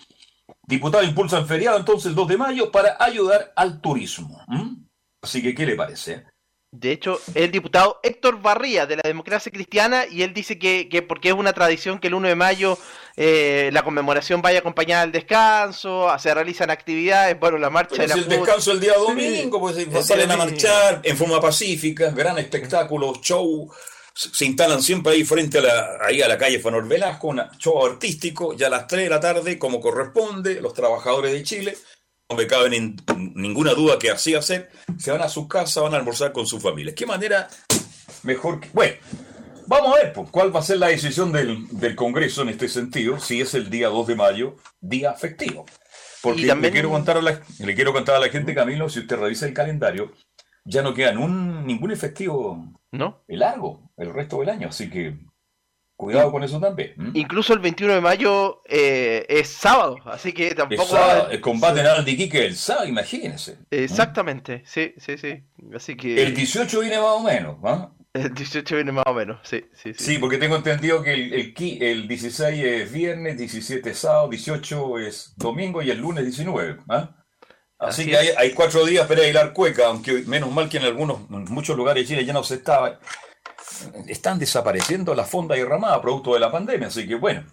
Diputados 0.63 1.05
impulsan 1.05 1.45
feriado 1.45 1.77
entonces 1.77 2.07
el 2.07 2.15
2 2.15 2.29
de 2.29 2.37
mayo 2.37 2.71
para 2.71 2.95
ayudar 2.97 3.51
al 3.57 3.81
turismo. 3.81 4.41
Así 5.21 5.41
que, 5.41 5.53
¿qué 5.53 5.65
le 5.65 5.75
parece? 5.75 6.23
De 6.71 6.93
hecho, 6.93 7.19
el 7.35 7.51
diputado 7.51 7.99
Héctor 8.03 8.41
Barría 8.41 8.85
de 8.85 8.95
la 8.95 9.01
democracia 9.03 9.51
cristiana 9.51 10.05
y 10.09 10.21
él 10.21 10.33
dice 10.33 10.57
que, 10.57 10.87
que 10.87 11.01
porque 11.01 11.27
es 11.27 11.35
una 11.35 11.51
tradición 11.51 11.99
que 11.99 12.07
el 12.07 12.13
1 12.13 12.29
de 12.29 12.35
mayo 12.35 12.77
eh, 13.17 13.69
la 13.73 13.83
conmemoración 13.83 14.41
vaya 14.41 14.59
acompañada 14.59 15.01
del 15.01 15.11
descanso, 15.11 16.07
se 16.17 16.33
realizan 16.33 16.69
actividades, 16.69 17.37
bueno, 17.37 17.57
la 17.57 17.69
marcha 17.69 17.95
Pero 17.97 18.03
de 18.03 18.07
la 18.07 18.13
si 18.13 18.19
el 18.21 18.29
descanso 18.29 18.71
el 18.71 18.79
día 18.79 18.93
domingo, 18.93 19.59
pues 19.59 19.75
si 19.75 19.81
El 19.81 20.03
salen 20.03 20.31
a 20.31 20.37
marchar 20.37 21.01
en 21.03 21.17
forma 21.17 21.41
pacífica, 21.41 22.11
gran 22.11 22.37
espectáculo, 22.37 23.15
show, 23.21 23.69
se 24.13 24.45
instalan 24.45 24.81
siempre 24.81 25.13
ahí 25.13 25.23
frente 25.23 25.59
a 25.59 25.61
la, 25.61 25.97
ahí 26.05 26.21
a 26.21 26.27
la 26.27 26.37
calle 26.37 26.59
Fanor 26.59 26.87
Velasco, 26.87 27.27
un 27.29 27.41
show 27.57 27.85
artístico, 27.85 28.53
ya 28.55 28.67
a 28.67 28.69
las 28.69 28.87
3 28.87 29.03
de 29.05 29.09
la 29.09 29.19
tarde, 29.19 29.57
como 29.57 29.79
corresponde, 29.79 30.61
los 30.61 30.73
trabajadores 30.73 31.31
de 31.33 31.43
Chile, 31.43 31.77
no 32.29 32.35
me 32.37 32.47
cabe 32.47 32.69
nin- 32.69 33.01
ninguna 33.35 33.73
duda 33.73 33.97
que 33.99 34.11
así 34.11 34.35
hacer, 34.35 34.69
se 34.97 35.11
van 35.11 35.21
a 35.21 35.29
su 35.29 35.47
casa, 35.47 35.81
van 35.81 35.93
a 35.93 35.97
almorzar 35.97 36.31
con 36.31 36.45
su 36.47 36.59
familia. 36.59 36.95
¿Qué 36.95 37.05
manera 37.05 37.47
mejor 38.23 38.59
que... 38.59 38.69
Bueno, 38.73 38.95
vamos 39.67 39.93
a 39.95 40.03
ver 40.03 40.13
pues, 40.13 40.29
cuál 40.31 40.55
va 40.55 40.59
a 40.59 40.63
ser 40.63 40.77
la 40.77 40.87
decisión 40.87 41.31
del, 41.31 41.67
del 41.71 41.95
Congreso 41.95 42.41
en 42.41 42.49
este 42.49 42.67
sentido, 42.69 43.19
si 43.19 43.41
es 43.41 43.53
el 43.53 43.69
día 43.69 43.87
2 43.89 44.07
de 44.07 44.15
mayo, 44.15 44.55
día 44.79 45.13
festivo. 45.13 45.65
Porque 46.21 46.45
también- 46.45 46.71
le, 46.73 46.79
quiero 46.79 46.89
contar 46.89 47.17
a 47.17 47.21
la, 47.21 47.41
le 47.59 47.75
quiero 47.75 47.93
contar 47.93 48.15
a 48.15 48.19
la 48.19 48.29
gente, 48.29 48.53
Camilo, 48.53 48.89
si 48.89 48.99
usted 48.99 49.17
revisa 49.17 49.45
el 49.47 49.53
calendario, 49.53 50.11
ya 50.65 50.81
no 50.81 50.93
queda 50.93 51.17
un, 51.17 51.65
ningún 51.65 51.91
efectivo 51.91 52.65
¿No? 52.91 53.23
largo 53.27 53.91
el 53.97 54.13
resto 54.13 54.39
del 54.39 54.49
año, 54.49 54.67
así 54.69 54.89
que 54.89 55.15
cuidado 55.95 56.31
con 56.31 56.43
eso 56.43 56.59
también. 56.59 56.95
Incluso 57.13 57.53
el 57.53 57.59
21 57.59 57.93
de 57.93 58.01
mayo 58.01 58.63
eh, 58.67 59.25
es 59.29 59.49
sábado, 59.49 59.97
así 60.05 60.33
que 60.33 60.55
tampoco... 60.55 60.81
El, 60.81 60.87
sábado, 60.87 61.29
el 61.29 61.41
combate 61.41 61.81
en 61.81 61.87
Aldiquique 61.87 62.45
el 62.45 62.55
sábado, 62.55 62.87
imagínense. 62.87 63.59
Exactamente, 63.69 64.63
sí, 64.65 64.95
sí, 64.97 65.17
sí. 65.17 65.43
Así 65.75 65.95
que... 65.95 66.23
El 66.23 66.33
18 66.33 66.79
viene 66.79 66.97
más 66.97 67.05
o 67.05 67.19
menos, 67.19 67.57
¿ah? 67.63 67.91
El 68.13 68.33
18 68.33 68.75
viene 68.75 68.91
más 68.91 69.05
o 69.07 69.13
menos, 69.13 69.39
sí, 69.43 69.63
sí, 69.73 69.93
sí. 69.93 70.03
Sí, 70.03 70.17
porque 70.17 70.37
tengo 70.37 70.57
entendido 70.57 71.01
que 71.01 71.13
el, 71.13 71.33
el, 71.33 71.53
el 71.81 72.07
16 72.07 72.65
es 72.65 72.91
viernes, 72.91 73.37
17 73.37 73.89
es 73.89 73.97
sábado, 73.99 74.27
18 74.27 74.99
es 74.99 75.33
domingo 75.37 75.81
y 75.81 75.91
el 75.91 75.99
lunes 75.99 76.25
19. 76.25 76.79
¿ah? 76.89 77.20
Así, 77.81 78.05
que 78.05 78.15
hay, 78.15 78.29
hay, 78.37 78.51
cuatro 78.51 78.85
días 78.85 79.07
para 79.07 79.41
a 79.41 79.53
Cueca, 79.53 79.87
aunque 79.87 80.23
menos 80.27 80.51
mal 80.51 80.69
que 80.69 80.77
en 80.77 80.83
algunos, 80.83 81.21
en 81.31 81.45
muchos 81.45 81.75
lugares 81.75 82.03
de 82.03 82.07
Chile 82.07 82.25
ya 82.25 82.33
no 82.33 82.43
se 82.43 82.55
estaba. 82.55 82.99
Están 84.07 84.37
desapareciendo 84.37 85.15
las 85.15 85.27
fondas 85.27 85.57
y 85.57 85.63
ramadas 85.63 85.99
producto 85.99 86.35
de 86.35 86.39
la 86.39 86.51
pandemia, 86.51 86.87
así 86.87 87.07
que 87.07 87.15
bueno. 87.15 87.43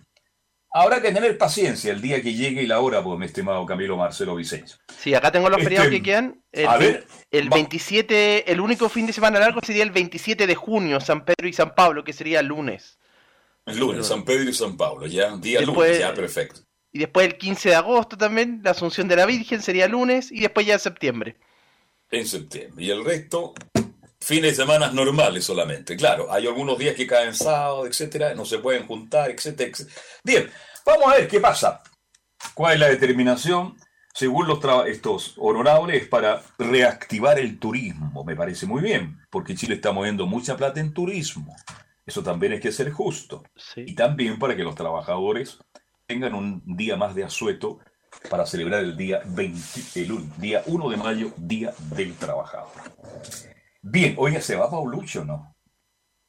Habrá 0.70 1.01
que 1.01 1.12
tener 1.12 1.39
paciencia 1.39 1.91
el 1.91 2.03
día 2.03 2.20
que 2.20 2.35
llegue 2.35 2.62
y 2.62 2.66
la 2.66 2.81
hora, 2.81 3.03
pues, 3.03 3.18
mi 3.18 3.24
estimado 3.24 3.64
Camilo 3.64 3.97
Marcelo 3.97 4.37
Vicencio. 4.37 4.76
Sí, 4.99 5.14
acá 5.14 5.33
tengo 5.33 5.49
los 5.49 5.62
feriados 5.62 5.87
este, 5.87 5.97
que 5.97 6.03
quedan. 6.03 6.43
El, 6.53 7.07
el 7.31 7.49
27, 7.49 8.53
el 8.53 8.61
único 8.61 8.91
fin 8.91 9.07
de 9.07 9.14
semana 9.14 9.41
largo 9.41 9.61
sería 9.64 9.83
el 9.83 9.93
27 9.93 10.47
de 10.47 10.55
junio, 10.55 11.01
San 11.01 11.24
Pedro 11.24 11.49
y 11.49 11.55
San 11.55 11.74
Pablo, 11.74 12.05
que 12.05 12.12
sería 12.12 12.41
el 12.41 12.47
lunes. 12.49 12.99
El 13.64 13.79
lunes, 13.79 14.07
San 14.07 14.24
Pedro 14.26 14.51
y 14.51 14.53
San 14.53 14.76
Pablo, 14.76 15.07
ya, 15.07 15.35
día 15.39 15.62
lunes, 15.62 15.99
ya, 15.99 16.12
perfecto. 16.12 16.68
Y 16.99 17.03
después 17.03 17.28
el 17.28 17.38
15 17.38 17.68
de 17.68 17.74
agosto 17.76 18.18
también, 18.18 18.61
la 18.64 18.72
Asunción 18.72 19.07
de 19.07 19.14
la 19.14 19.24
Virgen 19.24 19.62
sería 19.62 19.86
lunes 19.86 20.32
y 20.32 20.40
después 20.40 20.66
ya 20.66 20.74
en 20.74 20.80
septiembre. 20.80 21.36
En 22.11 22.26
septiembre. 22.26 22.84
Y 22.84 22.90
el 22.90 23.05
resto, 23.05 23.55
fines 24.18 24.51
de 24.51 24.64
semana 24.64 24.90
normales 24.90 25.44
solamente. 25.44 25.96
Claro, 25.96 26.26
hay 26.32 26.49
algunos 26.49 26.76
días 26.76 26.96
que 26.96 27.07
caen 27.07 27.36
sábado, 27.36 27.86
etcétera, 27.86 28.34
no 28.34 28.44
se 28.44 28.59
pueden 28.59 28.84
juntar, 28.84 29.30
etcétera, 29.30 29.70
etcétera. 29.70 29.96
Bien, 30.24 30.51
vamos 30.84 31.07
a 31.07 31.18
ver 31.18 31.28
qué 31.28 31.38
pasa. 31.38 31.84
¿Cuál 32.53 32.74
es 32.74 32.80
la 32.80 32.88
determinación? 32.88 33.76
Según 34.12 34.49
los 34.49 34.59
estos 34.88 35.34
honorables, 35.36 36.09
para 36.09 36.42
reactivar 36.59 37.38
el 37.38 37.61
turismo. 37.61 38.24
Me 38.24 38.34
parece 38.34 38.66
muy 38.66 38.82
bien, 38.82 39.20
porque 39.30 39.55
Chile 39.55 39.76
está 39.76 39.92
moviendo 39.92 40.26
mucha 40.26 40.57
plata 40.57 40.80
en 40.80 40.92
turismo. 40.92 41.55
Eso 42.05 42.24
también 42.24 42.55
hay 42.55 42.61
que 42.61 42.72
ser 42.72 42.90
justo. 42.90 43.44
Y 43.76 43.94
también 43.94 44.40
para 44.40 44.57
que 44.57 44.64
los 44.64 44.74
trabajadores 44.74 45.61
tengan 46.09 46.35
un 46.35 46.63
día 46.65 46.97
más 46.97 47.15
de 47.15 47.23
asueto 47.23 47.81
para 48.31 48.47
celebrar 48.47 48.83
el 48.83 48.97
día 48.97 49.21
20, 49.27 49.61
el 50.01 50.41
día 50.41 50.63
1 50.65 50.89
de 50.89 50.97
mayo, 50.97 51.33
Día 51.37 51.75
del 51.95 52.15
Trabajador. 52.15 52.73
Bien, 53.83 54.15
oye, 54.17 54.41
¿se 54.41 54.57
va 54.57 54.71
Paulucho 54.71 55.21
o 55.21 55.25
no? 55.27 55.55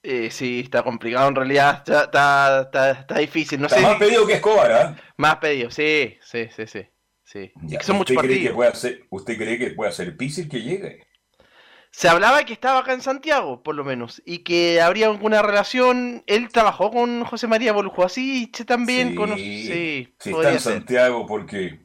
Eh, 0.03 0.31
sí, 0.31 0.61
está 0.65 0.83
complicado 0.83 1.29
en 1.29 1.35
realidad, 1.35 1.77
está, 1.77 2.61
está, 2.63 2.91
está, 2.91 3.19
difícil. 3.19 3.61
No 3.61 3.67
está 3.67 3.79
más 3.79 3.95
pedido 3.95 4.27
que 4.27 4.33
Escobar, 4.33 4.71
¿eh? 4.71 5.01
Más 5.15 5.37
pedido, 5.37 5.71
sí, 5.71 6.17
sí, 6.21 6.49
sí, 6.53 6.67
sí. 6.67 6.85
sí. 7.23 7.51
son 7.79 7.97
muchos 7.97 8.17
partidos. 8.17 8.55
puede 8.55 8.69
hacer, 8.71 9.05
¿Usted 9.09 9.37
cree 9.37 9.57
que 9.57 9.71
puede 9.71 9.93
ser 9.93 10.11
difícil 10.11 10.49
que 10.49 10.61
llegue? 10.61 11.07
Se 11.91 12.07
hablaba 12.07 12.43
que 12.45 12.53
estaba 12.53 12.79
acá 12.79 12.93
en 12.93 13.01
Santiago, 13.01 13.63
por 13.63 13.75
lo 13.75 13.83
menos, 13.83 14.21
y 14.25 14.39
que 14.39 14.81
habría 14.81 15.07
alguna 15.07 15.41
relación. 15.41 16.23
Él 16.27 16.49
trabajó 16.49 16.91
con 16.91 17.23
José 17.25 17.47
María 17.47 17.73
así 18.05 18.47
también. 18.65 19.09
Sí, 19.09 19.15
conoce, 19.15 19.41
sí, 19.41 20.15
sí 20.19 20.29
está 20.29 20.53
en 20.53 20.59
Santiago 20.59 21.25
porque 21.25 21.79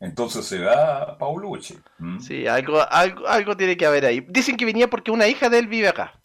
entonces 0.00 0.46
se 0.46 0.58
da 0.58 1.16
Paulucci. 1.18 1.78
Sí, 2.20 2.46
algo, 2.46 2.80
algo, 2.90 3.26
algo 3.28 3.56
tiene 3.56 3.76
que 3.76 3.86
haber 3.86 4.06
ahí. 4.06 4.26
Dicen 4.28 4.56
que 4.56 4.64
venía 4.64 4.88
porque 4.88 5.10
una 5.10 5.28
hija 5.28 5.48
de 5.48 5.58
él 5.58 5.68
vive 5.68 5.88
acá. 5.88 6.20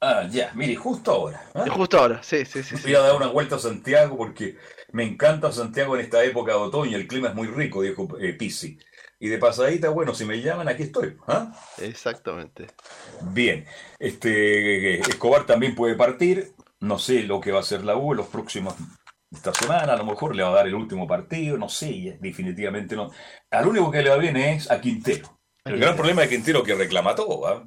Ah, 0.00 0.26
ya, 0.28 0.50
mire, 0.54 0.74
justo 0.74 1.12
ahora. 1.12 1.44
¿eh? 1.54 1.68
Justo 1.70 1.98
ahora, 1.98 2.22
sí, 2.24 2.44
sí, 2.44 2.64
sí. 2.64 2.74
Voy 2.82 2.96
a 2.96 3.00
dar 3.00 3.14
una 3.14 3.28
vuelta 3.28 3.54
a 3.54 3.60
Santiago 3.60 4.16
porque 4.16 4.56
me 4.90 5.04
encanta 5.04 5.52
Santiago 5.52 5.94
en 5.94 6.00
esta 6.00 6.24
época 6.24 6.52
de 6.52 6.58
otoño, 6.58 6.96
el 6.96 7.06
clima 7.06 7.28
es 7.28 7.34
muy 7.36 7.46
rico, 7.46 7.82
dijo 7.82 8.08
eh, 8.20 8.32
Pisi. 8.32 8.76
Y 9.22 9.28
de 9.28 9.38
pasadita, 9.38 9.88
bueno, 9.90 10.14
si 10.14 10.24
me 10.24 10.42
llaman, 10.42 10.66
aquí 10.66 10.82
estoy. 10.82 11.16
¿ah? 11.28 11.52
Exactamente. 11.78 12.66
Bien. 13.20 13.64
Este, 14.00 14.98
Escobar 14.98 15.46
también 15.46 15.76
puede 15.76 15.94
partir. 15.94 16.54
No 16.80 16.98
sé 16.98 17.22
lo 17.22 17.40
que 17.40 17.52
va 17.52 17.58
a 17.58 17.60
hacer 17.60 17.84
la 17.84 17.96
U 17.96 18.10
en 18.10 18.16
los 18.16 18.26
próximos 18.26 18.74
esta 19.30 19.54
semana, 19.54 19.92
a 19.92 19.96
lo 19.96 20.04
mejor 20.04 20.34
le 20.34 20.42
va 20.42 20.48
a 20.48 20.54
dar 20.54 20.66
el 20.66 20.74
último 20.74 21.06
partido, 21.06 21.56
no 21.56 21.68
sé, 21.68 22.18
definitivamente 22.20 22.96
no. 22.96 23.12
Al 23.52 23.68
único 23.68 23.92
que 23.92 24.02
le 24.02 24.10
va 24.10 24.16
bien 24.16 24.36
es 24.36 24.68
a 24.68 24.80
Quintero. 24.80 25.40
El 25.64 25.78
gran 25.78 25.94
problema 25.94 26.22
de 26.22 26.28
Quintero 26.28 26.64
que 26.64 26.74
reclama 26.74 27.14
todo, 27.14 27.46
¿ah? 27.46 27.64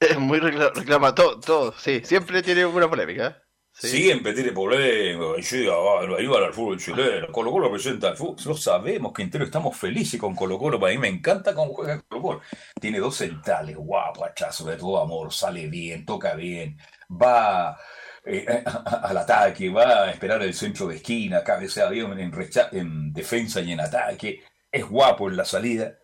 Es 0.00 0.18
muy 0.18 0.40
reclama, 0.40 1.14
todo, 1.14 1.38
todo, 1.38 1.74
sí, 1.78 2.02
siempre 2.04 2.42
tiene 2.42 2.66
una 2.66 2.90
polémica. 2.90 3.40
Siempre 3.78 4.32
tiene 4.32 4.50
problemas, 4.50 5.52
ayuda 5.52 6.46
al 6.46 6.52
fútbol 6.52 6.78
chileno, 6.78 7.28
Colo 7.30 7.52
Colo 7.52 7.70
presenta 7.70 8.08
el 8.08 8.16
fútbol, 8.16 8.36
lo 8.44 8.56
sabemos, 8.56 9.12
Quintero, 9.12 9.44
estamos 9.44 9.76
felices 9.76 10.18
con 10.18 10.34
Colo 10.34 10.58
Colo, 10.58 10.80
para 10.80 10.92
mí 10.92 10.98
me 10.98 11.06
encanta 11.06 11.54
cómo 11.54 11.72
juega 11.72 12.02
Colo 12.08 12.22
Colo. 12.22 12.40
Tiene 12.80 12.98
dos 12.98 13.16
centrales, 13.16 13.76
guapo, 13.76 14.24
hachazo 14.24 14.64
de 14.64 14.76
todo 14.76 15.00
amor, 15.00 15.32
sale 15.32 15.68
bien, 15.68 16.04
toca 16.04 16.34
bien, 16.34 16.76
va 17.08 17.78
eh, 18.24 18.64
al 19.02 19.16
ataque, 19.16 19.70
va 19.70 20.02
a 20.04 20.10
esperar 20.10 20.42
el 20.42 20.54
centro 20.54 20.88
de 20.88 20.96
esquina, 20.96 21.44
cabecea 21.44 21.88
bien 21.88 22.18
en, 22.18 22.32
en 22.72 23.12
defensa 23.12 23.60
y 23.60 23.72
en 23.72 23.80
ataque, 23.80 24.42
es 24.72 24.84
guapo 24.88 25.28
en 25.28 25.36
la 25.36 25.44
salida. 25.44 25.96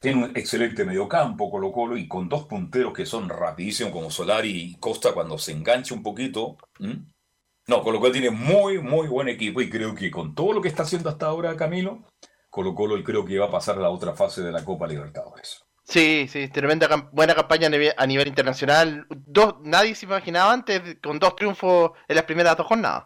Tiene 0.00 0.24
un 0.24 0.36
excelente 0.36 0.84
mediocampo 0.84 1.50
Colo 1.50 1.72
Colo 1.72 1.96
y 1.96 2.06
con 2.06 2.28
dos 2.28 2.46
punteros 2.46 2.92
que 2.92 3.04
son 3.04 3.28
rapidísimos 3.28 3.92
como 3.92 4.10
Solari 4.10 4.50
y 4.50 4.74
Costa 4.76 5.12
cuando 5.12 5.38
se 5.38 5.52
engancha 5.52 5.94
un 5.94 6.02
poquito. 6.02 6.56
No, 6.78 7.82
Colo 7.82 7.98
Colo 7.98 8.12
tiene 8.12 8.30
muy, 8.30 8.80
muy 8.80 9.08
buen 9.08 9.28
equipo 9.28 9.60
y 9.60 9.68
creo 9.68 9.94
que 9.94 10.10
con 10.10 10.34
todo 10.34 10.52
lo 10.52 10.60
que 10.60 10.68
está 10.68 10.84
haciendo 10.84 11.08
hasta 11.10 11.26
ahora 11.26 11.56
Camilo, 11.56 12.04
Colo 12.48 12.74
Colo 12.74 13.02
creo 13.02 13.24
que 13.24 13.38
va 13.38 13.46
a 13.46 13.50
pasar 13.50 13.76
a 13.76 13.80
la 13.80 13.90
otra 13.90 14.14
fase 14.14 14.42
de 14.42 14.52
la 14.52 14.64
Copa 14.64 14.86
Libertadores. 14.86 15.64
Sí, 15.82 16.28
sí, 16.28 16.48
tremenda 16.48 17.08
buena 17.12 17.34
campaña 17.34 17.66
a 17.96 18.06
nivel, 18.06 18.28
internacional. 18.28 19.06
Dos, 19.08 19.56
nadie 19.62 19.94
se 19.94 20.06
imaginaba 20.06 20.52
antes 20.52 20.98
con 21.02 21.18
dos 21.18 21.34
triunfos 21.34 21.92
en 22.06 22.14
las 22.16 22.24
primeras 22.24 22.56
dos 22.56 22.66
jornadas. 22.66 23.04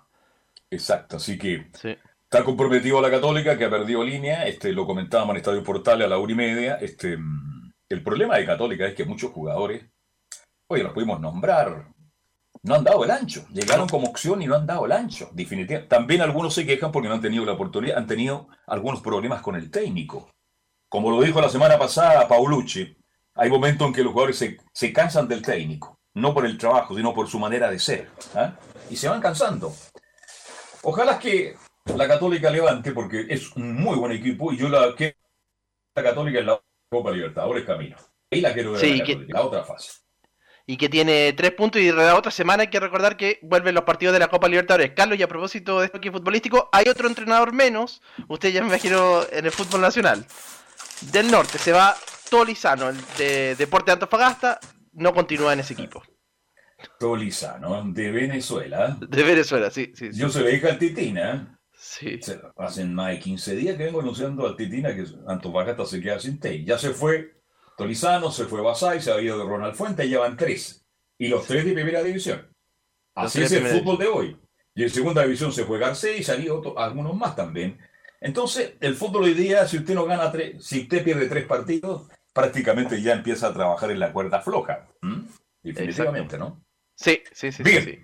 Exacto, 0.69 1.17
así 1.17 1.39
que 1.39 1.71
sí. 1.81 1.97
Está 2.33 2.47
comprometido 2.47 2.99
a 2.99 3.03
la 3.03 3.11
Católica, 3.11 3.59
que 3.59 3.67
ha 3.67 3.71
perdido 3.71 4.03
línea, 4.03 4.47
este, 4.47 4.73
lo 4.73 4.87
comentábamos 4.87 5.35
en 5.35 5.37
Estadio 5.37 5.63
Portales 5.63 6.07
a 6.07 6.09
la 6.09 6.17
una 6.17 6.33
y 6.33 6.35
media. 6.35 6.77
Este, 6.77 7.19
el 7.91 8.03
problema 8.03 8.39
de 8.39 8.47
Católica 8.47 8.87
es 8.87 8.95
que 8.95 9.05
muchos 9.05 9.33
jugadores, 9.33 9.85
oye, 10.67 10.83
los 10.83 10.95
pudimos 10.95 11.21
nombrar, 11.21 11.89
no 12.63 12.75
han 12.75 12.85
dado 12.85 13.05
el 13.05 13.11
ancho. 13.11 13.45
Llegaron 13.51 13.87
como 13.87 14.09
opción 14.09 14.41
y 14.41 14.47
no 14.47 14.55
han 14.55 14.67
dado 14.67 14.87
el 14.87 14.93
ancho, 14.93 15.29
definitivamente. 15.35 15.95
También 15.95 16.23
algunos 16.23 16.55
se 16.55 16.65
quejan 16.65 16.91
porque 16.91 17.07
no 17.07 17.17
han 17.17 17.21
tenido 17.21 17.45
la 17.45 17.53
oportunidad, 17.53 17.99
han 17.99 18.07
tenido 18.07 18.49
algunos 18.67 19.03
problemas 19.03 19.43
con 19.43 19.55
el 19.55 19.71
técnico. 19.71 20.31
Como 20.89 21.11
lo 21.11 21.21
dijo 21.21 21.39
la 21.39 21.51
semana 21.51 21.79
pasada 21.79 22.27
Paulucci, 22.27 22.97
hay 23.35 23.51
momentos 23.51 23.89
en 23.89 23.93
que 23.93 24.03
los 24.03 24.15
jugadores 24.15 24.43
se, 24.73 24.93
cansan 24.95 25.29
del 25.29 25.43
técnico, 25.43 25.99
no 26.15 26.33
por 26.33 26.47
el 26.47 26.57
trabajo, 26.57 26.97
sino 26.97 27.13
por 27.13 27.29
su 27.29 27.39
manera 27.39 27.71
de 27.71 27.79
ser. 27.79 28.09
¿ah? 28.35 28.55
Y 28.89 28.97
se 28.97 29.11
van 29.11 29.21
cansando. 29.21 29.71
Ojalá 30.83 31.19
que 31.19 31.57
la 31.85 32.09
Católica 32.09 32.51
levante 32.51 32.93
porque 32.93 33.27
es 33.29 33.55
un 33.57 33.75
muy 33.75 33.97
buen 33.97 34.13
equipo 34.13 34.53
y 34.53 34.59
yo 34.59 34.69
la 34.69 34.95
que 34.95 35.17
la 35.95 36.03
Católica 36.03 36.39
en 36.39 36.47
la 36.47 36.63
Copa 36.89 37.11
Libertadores 37.11 37.65
camino. 37.65 37.97
Ahí 38.31 38.41
la 38.41 38.53
quiero 38.53 38.73
ver 38.73 38.83
la, 38.85 39.25
la 39.29 39.43
otra 39.43 39.65
fase. 39.65 40.01
Y 40.65 40.77
que 40.77 40.89
tiene 40.89 41.33
tres 41.33 41.53
puntos 41.53 41.83
y 41.83 41.91
la 41.91 42.17
otra 42.17 42.31
semana 42.31 42.63
hay 42.63 42.71
que 42.71 42.81
recordar 42.81 43.17
que 43.17 43.41
vuelven 43.43 43.75
los 43.75 43.85
partidos 43.85 44.13
de 44.13 44.21
la 44.21 44.29
Copa 44.29 44.49
Libertadores. 44.49 44.93
Carlos, 44.95 45.19
y 45.19 45.23
a 45.23 45.29
propósito 45.29 45.81
de 45.81 45.87
esto 45.87 45.99
aquí 45.99 46.11
futbolístico, 46.11 46.69
hay 46.73 46.89
otro 46.89 47.09
entrenador 47.09 47.53
menos, 47.53 48.01
usted 48.29 48.51
ya 48.53 48.63
me 48.63 48.69
imagino 48.69 49.23
en 49.31 49.45
el 49.45 49.51
fútbol 49.51 49.81
nacional. 49.81 50.25
Del 51.11 51.31
norte 51.31 51.59
se 51.59 51.73
va 51.73 51.97
Tolizano, 52.31 52.91
el 52.91 52.97
de 53.19 53.57
Deporte 53.57 53.87
de 53.87 53.95
Antofagasta, 53.95 54.61
no 54.93 55.13
continúa 55.13 55.53
en 55.53 55.61
ese 55.61 55.75
equipo. 55.75 56.03
Tolizano, 56.99 57.83
de 57.93 58.11
Venezuela. 58.11 58.97
De 59.01 59.23
Venezuela, 59.23 59.71
sí, 59.71 59.93
sí. 59.95 60.11
Yo 60.13 60.29
le 60.29 60.51
dije 60.53 60.71
al 60.71 60.79
Titina. 60.79 61.59
Sí. 62.01 62.19
Hacen 62.57 62.95
más 62.95 63.11
de 63.11 63.19
15 63.19 63.55
días 63.55 63.77
que 63.77 63.85
vengo 63.85 64.01
anunciando 64.01 64.47
a 64.47 64.57
Titina 64.57 64.97
que 64.97 65.05
Antofagasta 65.27 65.85
se 65.85 66.01
queda 66.01 66.19
sin 66.19 66.41
Tei. 66.41 66.65
Ya 66.65 66.79
se 66.79 66.91
fue 66.91 67.35
Tolizano, 67.77 68.31
se 68.31 68.47
fue 68.47 68.63
Basay, 68.63 69.03
se 69.03 69.13
ha 69.13 69.21
ido 69.21 69.37
de 69.37 69.45
Ronald 69.45 69.75
Fuente, 69.75 70.09
ya 70.09 70.21
van 70.21 70.39
tres. 70.39 70.87
Y 71.19 71.29
los 71.29 71.47
tres 71.47 71.67
de 71.67 71.75
primera 71.75 72.03
división. 72.03 72.51
Así 73.15 73.43
es 73.43 73.53
el 73.53 73.67
fútbol 73.67 73.99
de 73.99 74.07
hoy. 74.07 74.41
Y 74.75 74.85
en 74.85 74.89
segunda 74.89 75.23
división 75.23 75.53
se 75.53 75.67
fue 75.67 75.79
Garcés 75.79 76.19
y 76.19 76.23
salió 76.23 76.79
algunos 76.79 77.15
más 77.15 77.37
también. 77.37 77.79
Entonces, 78.23 78.73
el 78.81 78.95
fútbol 78.95 79.25
hoy 79.25 79.35
día, 79.35 79.69
si 79.69 79.77
usted 79.77 79.95
no 79.95 80.07
gana 80.07 80.33
tres, 80.33 80.65
si 80.65 80.81
usted 80.81 81.05
pierde 81.05 81.29
tres 81.29 81.45
partidos, 81.45 82.09
prácticamente 82.33 83.03
ya 83.03 83.13
empieza 83.13 83.49
a 83.49 83.53
trabajar 83.53 83.91
en 83.91 84.01
la 84.01 84.15
cuerda 84.15 84.41
floja. 84.41 84.89
Definitivamente, 85.63 86.39
¿no? 86.39 86.65
Sí, 86.95 87.23
sí, 87.33 87.53
sí. 87.53 87.63
Bien. 87.63 87.85
Sí, 87.85 87.99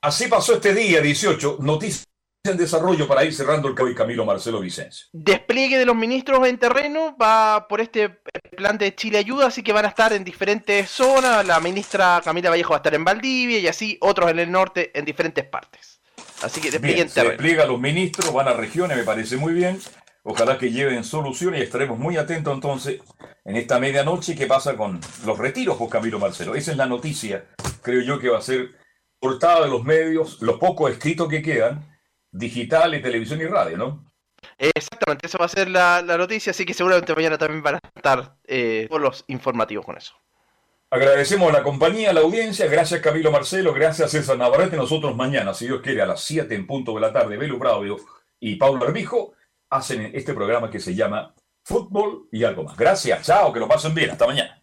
Así 0.00 0.26
pasó 0.26 0.54
este 0.54 0.74
día 0.74 1.00
18. 1.00 1.58
Noticias 1.60 2.06
en 2.46 2.56
desarrollo 2.56 3.06
para 3.06 3.24
ir 3.24 3.34
cerrando 3.34 3.68
el 3.68 3.94
Camilo 3.94 4.24
Marcelo 4.24 4.60
Vicencio. 4.60 5.06
Despliegue 5.12 5.78
de 5.78 5.86
los 5.86 5.96
ministros 5.96 6.46
en 6.46 6.58
terreno 6.58 7.16
va 7.20 7.66
por 7.68 7.80
este 7.80 8.20
plan 8.56 8.78
de 8.78 8.94
Chile 8.94 9.18
Ayuda, 9.18 9.46
así 9.46 9.62
que 9.62 9.72
van 9.72 9.84
a 9.84 9.88
estar 9.88 10.12
en 10.12 10.24
diferentes 10.24 10.90
zonas. 10.90 11.46
La 11.46 11.60
ministra 11.60 12.20
Camila 12.24 12.50
Vallejo 12.50 12.70
va 12.70 12.76
a 12.76 12.78
estar 12.78 12.94
en 12.94 13.04
Valdivia 13.04 13.58
y 13.58 13.66
así 13.66 13.98
otros 14.00 14.30
en 14.30 14.38
el 14.38 14.50
norte 14.50 14.90
en 14.98 15.04
diferentes 15.04 15.44
partes. 15.44 16.00
Así 16.42 16.60
que 16.60 16.70
despliegue 16.70 17.02
en 17.02 17.08
terreno. 17.08 17.30
Se 17.30 17.36
despliega 17.36 17.66
los 17.66 17.80
ministros, 17.80 18.32
van 18.32 18.48
a 18.48 18.52
regiones, 18.52 18.96
me 18.96 19.04
parece 19.04 19.36
muy 19.36 19.52
bien. 19.52 19.78
Ojalá 20.22 20.58
que 20.58 20.72
lleven 20.72 21.04
soluciones 21.04 21.60
y 21.60 21.62
estaremos 21.62 21.98
muy 21.98 22.16
atentos 22.16 22.52
entonces 22.52 23.00
en 23.44 23.56
esta 23.56 23.78
medianoche. 23.78 24.34
¿Qué 24.34 24.46
pasa 24.46 24.76
con 24.76 25.00
los 25.24 25.38
retiros, 25.38 25.76
Juan 25.76 25.88
Camilo 25.88 26.18
Marcelo? 26.18 26.56
Esa 26.56 26.72
es 26.72 26.76
la 26.76 26.86
noticia, 26.86 27.44
creo 27.80 28.02
yo, 28.02 28.18
que 28.18 28.28
va 28.28 28.38
a 28.38 28.42
ser 28.42 28.70
portada 29.20 29.64
de 29.64 29.70
los 29.70 29.84
medios, 29.84 30.42
los 30.42 30.58
pocos 30.58 30.90
escritos 30.90 31.28
que 31.28 31.42
quedan, 31.42 31.95
digital 32.36 32.94
y 32.94 33.02
televisión 33.02 33.40
y 33.40 33.46
radio, 33.46 33.76
¿no? 33.76 34.12
Exactamente, 34.58 35.26
eso 35.26 35.38
va 35.38 35.46
a 35.46 35.48
ser 35.48 35.68
la, 35.68 36.02
noticia, 36.02 36.50
así 36.50 36.64
que 36.64 36.74
seguramente 36.74 37.14
mañana 37.14 37.38
también 37.38 37.62
van 37.62 37.74
a 37.76 37.80
estar 37.94 38.36
eh, 38.46 38.86
todos 38.88 39.02
los 39.02 39.24
informativos 39.28 39.84
con 39.84 39.96
eso. 39.96 40.14
Agradecemos 40.90 41.52
la 41.52 41.62
compañía, 41.62 42.12
la 42.12 42.20
audiencia, 42.20 42.66
gracias 42.66 43.00
Camilo 43.00 43.32
Marcelo, 43.32 43.74
gracias 43.74 44.12
César 44.12 44.38
Navarrete, 44.38 44.76
nosotros 44.76 45.16
mañana, 45.16 45.52
si 45.52 45.66
Dios 45.66 45.80
quiere, 45.82 46.00
a 46.02 46.06
las 46.06 46.20
7 46.22 46.54
en 46.54 46.66
punto 46.66 46.94
de 46.94 47.00
la 47.00 47.12
tarde, 47.12 47.36
Belu 47.36 47.58
Bravo 47.58 47.82
y 48.38 48.54
Paulo 48.54 48.86
Armijo 48.86 49.32
hacen 49.68 50.12
este 50.14 50.32
programa 50.32 50.70
que 50.70 50.78
se 50.78 50.94
llama 50.94 51.34
Fútbol 51.64 52.28
y 52.30 52.44
algo 52.44 52.62
más. 52.62 52.76
Gracias, 52.76 53.26
chao, 53.26 53.52
que 53.52 53.60
lo 53.60 53.66
pasen 53.66 53.94
bien, 53.94 54.10
hasta 54.10 54.26
mañana. 54.26 54.62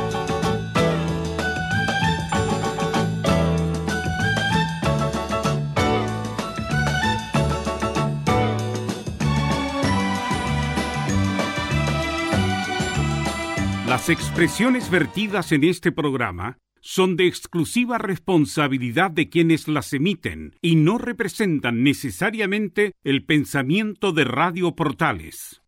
Las 14.01 14.09
expresiones 14.09 14.89
vertidas 14.89 15.51
en 15.51 15.63
este 15.63 15.91
programa 15.91 16.57
son 16.81 17.17
de 17.17 17.27
exclusiva 17.27 17.99
responsabilidad 17.99 19.11
de 19.11 19.29
quienes 19.29 19.67
las 19.67 19.93
emiten 19.93 20.55
y 20.59 20.75
no 20.75 20.97
representan 20.97 21.83
necesariamente 21.83 22.93
el 23.03 23.23
pensamiento 23.23 24.11
de 24.11 24.23
Radio 24.23 24.75
Portales. 24.75 25.60